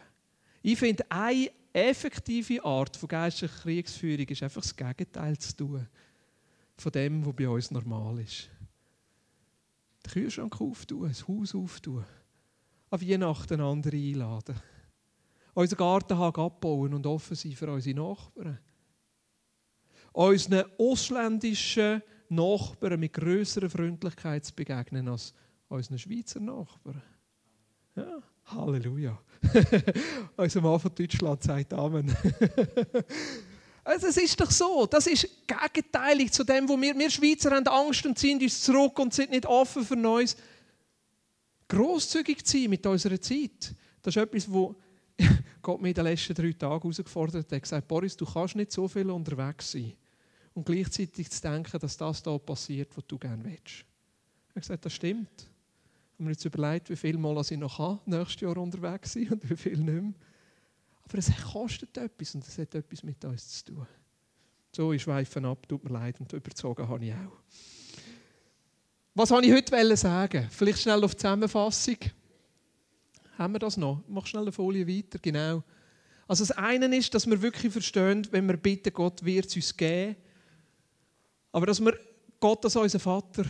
Ich 0.64 0.78
finde, 0.78 1.06
eine 1.10 1.52
effektive 1.72 2.64
Art 2.64 2.98
von 2.98 3.08
geistlicher 3.08 3.54
Kriegsführung 3.62 4.28
ist 4.28 4.44
einfach 4.44 4.62
das 4.62 4.76
Gegenteil 4.76 5.38
zu 5.38 5.56
tun 5.56 5.88
von 6.76 6.92
dem, 6.92 7.26
was 7.26 7.36
bei 7.36 7.50
uns 7.50 7.72
normal 7.72 8.20
ist. 8.20 8.50
Den 10.06 10.12
Kühlschrank 10.12 10.60
auftun, 10.60 11.08
das 11.08 11.28
Haus 11.28 11.56
auftun, 11.56 12.06
an 12.90 13.02
Weihnachten 13.02 13.62
andere 13.62 13.98
einladen, 13.98 14.56
unseren 15.54 15.78
Gartenhag 15.78 16.38
abbauen 16.38 16.94
und 16.94 17.06
offen 17.06 17.36
sein 17.36 17.54
für 17.54 17.72
unsere 17.72 17.96
Nachbarn 17.96 18.60
unseren 20.18 20.66
ausländischen 20.80 22.02
Nachbarn 22.30 23.00
mit 23.00 23.14
größerer 23.14 23.70
Freundlichkeit 23.70 24.46
zu 24.46 24.54
begegnen 24.56 25.08
als 25.08 25.32
unseren 25.70 26.00
Schweizer 26.00 26.40
Nachbarn. 26.40 27.04
Ja, 27.96 28.20
Halleluja. 28.46 29.20
Unser 30.38 30.62
Mann 30.62 30.80
von 30.80 30.96
Deutschland 30.96 31.44
sagt 31.44 31.74
Amen. 31.74 32.16
also 33.84 34.08
es 34.08 34.18
ist 34.18 34.40
doch 34.40 34.50
so, 34.50 34.88
das 34.88 35.06
ist 35.06 35.30
gegenteilig 35.46 36.32
zu 36.32 36.44
dem, 36.44 36.68
wo 36.68 36.80
wir, 36.82 36.98
wir 36.98 37.12
Schweizer 37.12 37.52
haben 37.52 37.68
Angst 37.68 38.06
und 38.06 38.18
ziehen 38.18 38.42
uns 38.42 38.62
zurück 38.62 38.98
und 38.98 39.14
sind 39.14 39.30
nicht 39.30 39.46
offen 39.46 39.86
für 39.86 39.96
Neues. 39.96 40.36
Grosszügig 41.68 42.44
zu 42.44 42.58
sein 42.58 42.70
mit 42.72 42.86
unserer 42.88 43.22
Zeit, 43.22 43.76
das 44.02 44.16
ist 44.16 44.24
etwas, 44.24 44.52
wo 44.52 44.76
Gott 45.62 45.82
mir 45.82 45.90
in 45.90 45.94
den 45.94 46.06
letzten 46.06 46.34
drei 46.34 46.54
Tagen 46.54 46.82
herausgefordert 46.82 47.46
hat. 47.46 47.52
Er 47.52 47.56
hat 47.58 47.64
gesagt, 47.64 47.88
Boris, 47.88 48.18
du 48.18 48.26
kannst 48.26 48.56
nicht 48.56 48.72
so 48.72 48.88
viel 48.88 49.12
unterwegs 49.12 49.72
sein 49.72 49.94
und 50.58 50.66
gleichzeitig 50.66 51.30
zu 51.30 51.40
denken, 51.40 51.80
dass 51.80 51.98
das 51.98 52.24
da 52.24 52.36
passiert, 52.40 52.90
was 52.98 53.06
du 53.06 53.20
gerne 53.20 53.46
willst. 53.46 53.86
Er 54.50 54.56
hat 54.56 54.62
gesagt, 54.64 54.86
das 54.86 54.94
stimmt. 54.94 55.30
Ich 55.38 56.14
habe 56.16 56.24
mir 56.24 56.32
jetzt 56.32 56.46
überlegt, 56.46 56.90
wie 56.90 56.96
viel 56.96 57.16
Mal 57.16 57.40
ich 57.42 57.52
noch 57.52 57.78
kann, 57.78 58.00
nächstes 58.08 58.42
Jahr 58.42 58.58
unterwegs 58.58 59.14
sein 59.14 59.28
und 59.34 59.48
wie 59.48 59.56
viel 59.56 59.78
nicht 59.78 60.02
mehr. 60.02 60.14
Aber 61.04 61.18
es 61.20 61.32
kostet 61.54 61.96
etwas 61.98 62.34
und 62.34 62.48
es 62.48 62.58
hat 62.58 62.74
etwas 62.74 63.04
mit 63.04 63.24
uns 63.24 63.60
zu 63.60 63.66
tun. 63.66 63.88
So, 64.76 64.94
ich 64.94 65.04
schweife 65.04 65.44
ab, 65.44 65.68
tut 65.70 65.84
mir 65.84 65.92
leid 65.92 66.20
und 66.20 66.34
überzogen 66.34 66.88
habe 66.88 67.06
ich 67.06 67.14
auch. 67.14 67.38
Was 69.14 69.30
wollte 69.30 69.50
ich 69.50 69.54
heute 69.54 69.96
sagen? 69.96 70.48
Vielleicht 70.50 70.80
schnell 70.80 71.04
auf 71.04 71.12
die 71.12 71.18
Zusammenfassung. 71.18 71.98
Haben 73.38 73.54
wir 73.54 73.60
das 73.60 73.78
noch? 73.78 74.02
Mach 74.08 74.26
schnell 74.26 74.42
eine 74.42 74.52
Folie 74.52 74.88
weiter, 74.88 75.20
genau. 75.20 75.64
Also 76.28 76.44
das 76.44 76.58
eine 76.58 76.98
ist, 76.98 77.14
dass 77.14 77.30
wir 77.30 77.40
wirklich 77.44 77.72
verstehen, 77.72 78.28
wenn 78.32 78.48
wir 78.48 78.58
bitten, 78.58 78.92
Gott 78.92 79.24
wird 79.24 79.46
es 79.46 79.56
uns 79.56 79.78
geben. 79.78 80.16
Aber 81.58 81.66
dass 81.66 81.84
wir 81.84 81.98
Gott 82.40 82.64
als 82.66 82.76
unseren 82.76 83.02
Vater 83.02 83.44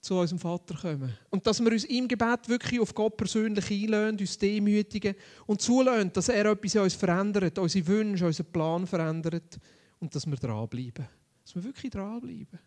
zu 0.00 0.18
unserem 0.18 0.40
Vater 0.40 0.74
kommen. 0.74 1.16
Und 1.30 1.46
dass 1.46 1.62
wir 1.62 1.70
uns 1.70 1.84
im 1.84 2.08
Gebet 2.08 2.48
wirklich 2.48 2.80
auf 2.80 2.92
Gott 2.92 3.16
persönlich 3.16 3.70
einlösen, 3.70 4.18
uns 4.18 4.36
demütigen 4.36 5.14
und 5.46 5.62
zulassen, 5.62 6.12
dass 6.12 6.28
er 6.28 6.46
etwas 6.46 6.74
in 6.74 6.80
uns 6.80 6.94
verändert, 6.94 7.56
unsere 7.56 7.86
Wünsche, 7.86 8.26
unseren 8.26 8.50
Plan 8.50 8.84
verändert 8.84 9.60
und 10.00 10.12
dass 10.12 10.26
wir 10.26 10.34
dranbleiben. 10.34 11.06
Dass 11.44 11.54
wir 11.54 11.62
wirklich 11.62 11.92
dranbleiben. 11.92 12.58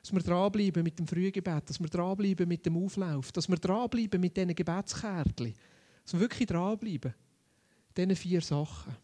Dass 0.00 0.12
wir 0.14 0.22
dranbleiben 0.22 0.82
mit 0.82 0.98
dem 0.98 1.06
Frühgebet, 1.06 1.68
dass 1.68 1.78
wir 1.78 1.88
dranbleiben 1.90 2.48
mit 2.48 2.64
dem 2.64 2.82
Auflauf, 2.82 3.32
dass 3.32 3.50
wir 3.50 3.58
dranbleiben 3.58 4.18
mit 4.18 4.34
diesen 4.34 4.54
Gebetskärtchen. 4.54 5.52
Dass 6.04 6.14
wir 6.14 6.20
wirklich 6.20 6.48
dranbleiben. 6.48 7.12
Diesen 7.94 8.16
vier 8.16 8.40
Sachen. 8.40 8.96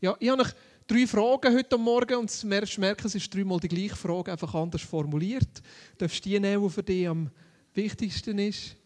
Ja, 0.00 0.16
ich 0.18 0.28
habe 0.28 0.42
drei 0.86 1.06
Fragen 1.06 1.54
heute 1.54 1.78
Morgen 1.78 2.16
und 2.16 2.42
du 2.42 2.46
merken, 2.46 3.06
es 3.06 3.14
ist 3.14 3.34
dreimal 3.34 3.58
die 3.58 3.68
gleiche 3.68 3.96
Frage, 3.96 4.32
einfach 4.32 4.54
anders 4.54 4.82
formuliert. 4.82 5.62
Du 5.92 5.98
darfst 5.98 6.24
die 6.24 6.38
nehmen, 6.38 6.62
die 6.62 6.70
für 6.70 6.82
dich 6.82 7.08
am 7.08 7.30
wichtigsten 7.72 8.38
ist. 8.38 8.76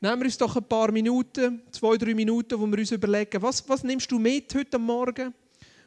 Nehmen 0.00 0.20
wir 0.20 0.26
uns 0.26 0.38
doch 0.38 0.54
ein 0.54 0.64
paar 0.64 0.92
Minuten, 0.92 1.62
zwei, 1.72 1.96
drei 1.96 2.14
Minuten, 2.14 2.60
wo 2.60 2.66
wir 2.66 2.78
uns 2.78 2.92
überlegen, 2.92 3.42
was, 3.42 3.68
was 3.68 3.82
nimmst 3.82 4.10
du 4.10 4.18
mit 4.18 4.54
heute 4.54 4.78
Morgen? 4.78 5.34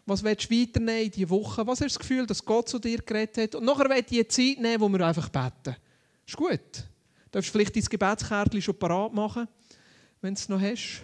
Was 0.06 0.24
willst 0.24 0.50
du 0.50 0.60
weiternehmen 0.60 1.04
in 1.04 1.12
diese 1.12 1.30
Woche? 1.30 1.66
Was 1.66 1.82
hast 1.82 1.96
du 1.96 2.00
das 2.00 2.00
Gefühl, 2.00 2.26
dass 2.26 2.44
Gott 2.44 2.68
zu 2.68 2.80
dir 2.80 2.98
geredet 2.98 3.38
hat? 3.38 3.56
Und 3.56 3.66
nachher 3.66 3.90
willst 3.90 4.12
du 4.12 4.16
die 4.16 4.28
Zeit 4.28 4.60
nehmen, 4.60 4.82
wo 4.82 4.90
wir 4.90 5.06
einfach 5.06 5.30
beten. 5.30 5.76
Ist 6.26 6.36
gut. 6.36 6.50
Du 6.50 7.32
darfst 7.32 7.52
vielleicht 7.52 7.76
dein 7.76 7.84
Gebetskärtchen 7.84 8.62
schon 8.62 8.80
parat 8.80 9.14
machen, 9.14 9.48
wenn 10.22 10.34
du 10.34 10.40
es 10.40 10.50
noch 10.50 10.60
hast. 10.60 11.04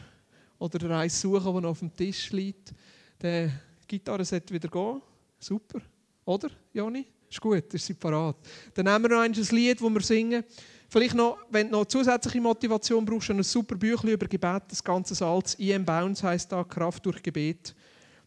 Oder 0.58 0.98
eins 0.98 1.22
suchen, 1.22 1.54
das 1.54 1.62
noch 1.62 1.70
auf 1.70 1.80
dem 1.80 1.96
Tisch 1.96 2.32
liegt. 2.32 2.74
Die 3.22 3.52
Gitarre 3.88 4.26
sollte 4.26 4.54
wieder 4.54 4.70
gehen. 4.70 5.02
Super. 5.40 5.82
Oder, 6.26 6.50
Joni? 6.74 7.06
Ist 7.30 7.42
gut, 7.42 7.74
ist 7.74 7.86
sie 7.86 7.94
parat. 7.94 8.36
Dann 8.74 8.86
nehmen 8.86 9.04
wir 9.04 9.10
noch 9.10 9.22
ein 9.22 9.34
Lied, 9.34 9.82
das 9.82 9.90
wir 9.90 10.02
singen. 10.02 10.44
Vielleicht 10.88 11.16
noch, 11.16 11.38
wenn 11.50 11.70
du 11.70 11.78
noch 11.78 11.86
zusätzliche 11.86 12.40
Motivation 12.40 13.04
brauchst, 13.04 13.30
ein 13.30 13.44
super 13.44 13.76
Büchlein 13.76 14.14
über 14.14 14.28
Gebet, 14.28 14.64
das 14.70 14.84
ganze 14.84 15.16
Salz. 15.16 15.58
I.M. 15.60 15.84
Bounds 15.84 16.24
heisst 16.24 16.52
da, 16.52 16.64
Kraft 16.64 17.06
durch 17.06 17.22
Gebet. 17.22 17.76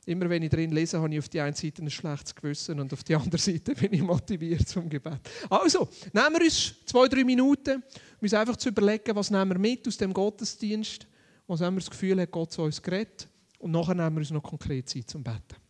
Immer 0.06 0.28
wenn 0.28 0.42
ich 0.42 0.50
drin 0.50 0.72
lese, 0.72 1.00
habe 1.00 1.12
ich 1.12 1.18
auf 1.18 1.28
die 1.28 1.40
eine 1.40 1.54
Seite 1.54 1.82
ein 1.82 1.90
schlechtes 1.90 2.34
Gewissen 2.34 2.80
und 2.80 2.92
auf 2.92 3.04
die 3.04 3.14
andere 3.14 3.40
Seite 3.40 3.74
bin 3.74 3.92
ich 3.92 4.02
motiviert 4.02 4.68
zum 4.68 4.88
Gebet. 4.88 5.20
Also, 5.48 5.88
nehmen 6.12 6.36
wir 6.36 6.44
uns 6.44 6.74
zwei, 6.86 7.06
drei 7.08 7.24
Minuten, 7.24 7.76
um 7.76 7.82
uns 8.22 8.34
einfach 8.34 8.56
zu 8.56 8.70
überlegen, 8.70 9.14
was 9.14 9.30
nehmen 9.30 9.50
wir 9.50 9.58
mit 9.58 9.86
aus 9.86 9.96
dem 9.96 10.12
Gottesdienst, 10.12 11.06
was 11.46 11.60
haben 11.60 11.76
wir 11.76 11.80
das 11.80 11.90
Gefühl, 11.90 12.20
hat 12.20 12.30
Gott 12.30 12.52
zu 12.52 12.62
uns 12.62 12.82
geredet 12.82 13.27
und 13.58 13.72
nachher 13.72 13.94
nehmen 13.94 14.16
wir 14.16 14.20
uns 14.20 14.30
noch 14.30 14.42
konkret 14.42 14.88
Zeit 14.88 15.08
zum 15.08 15.22
Beten. 15.22 15.67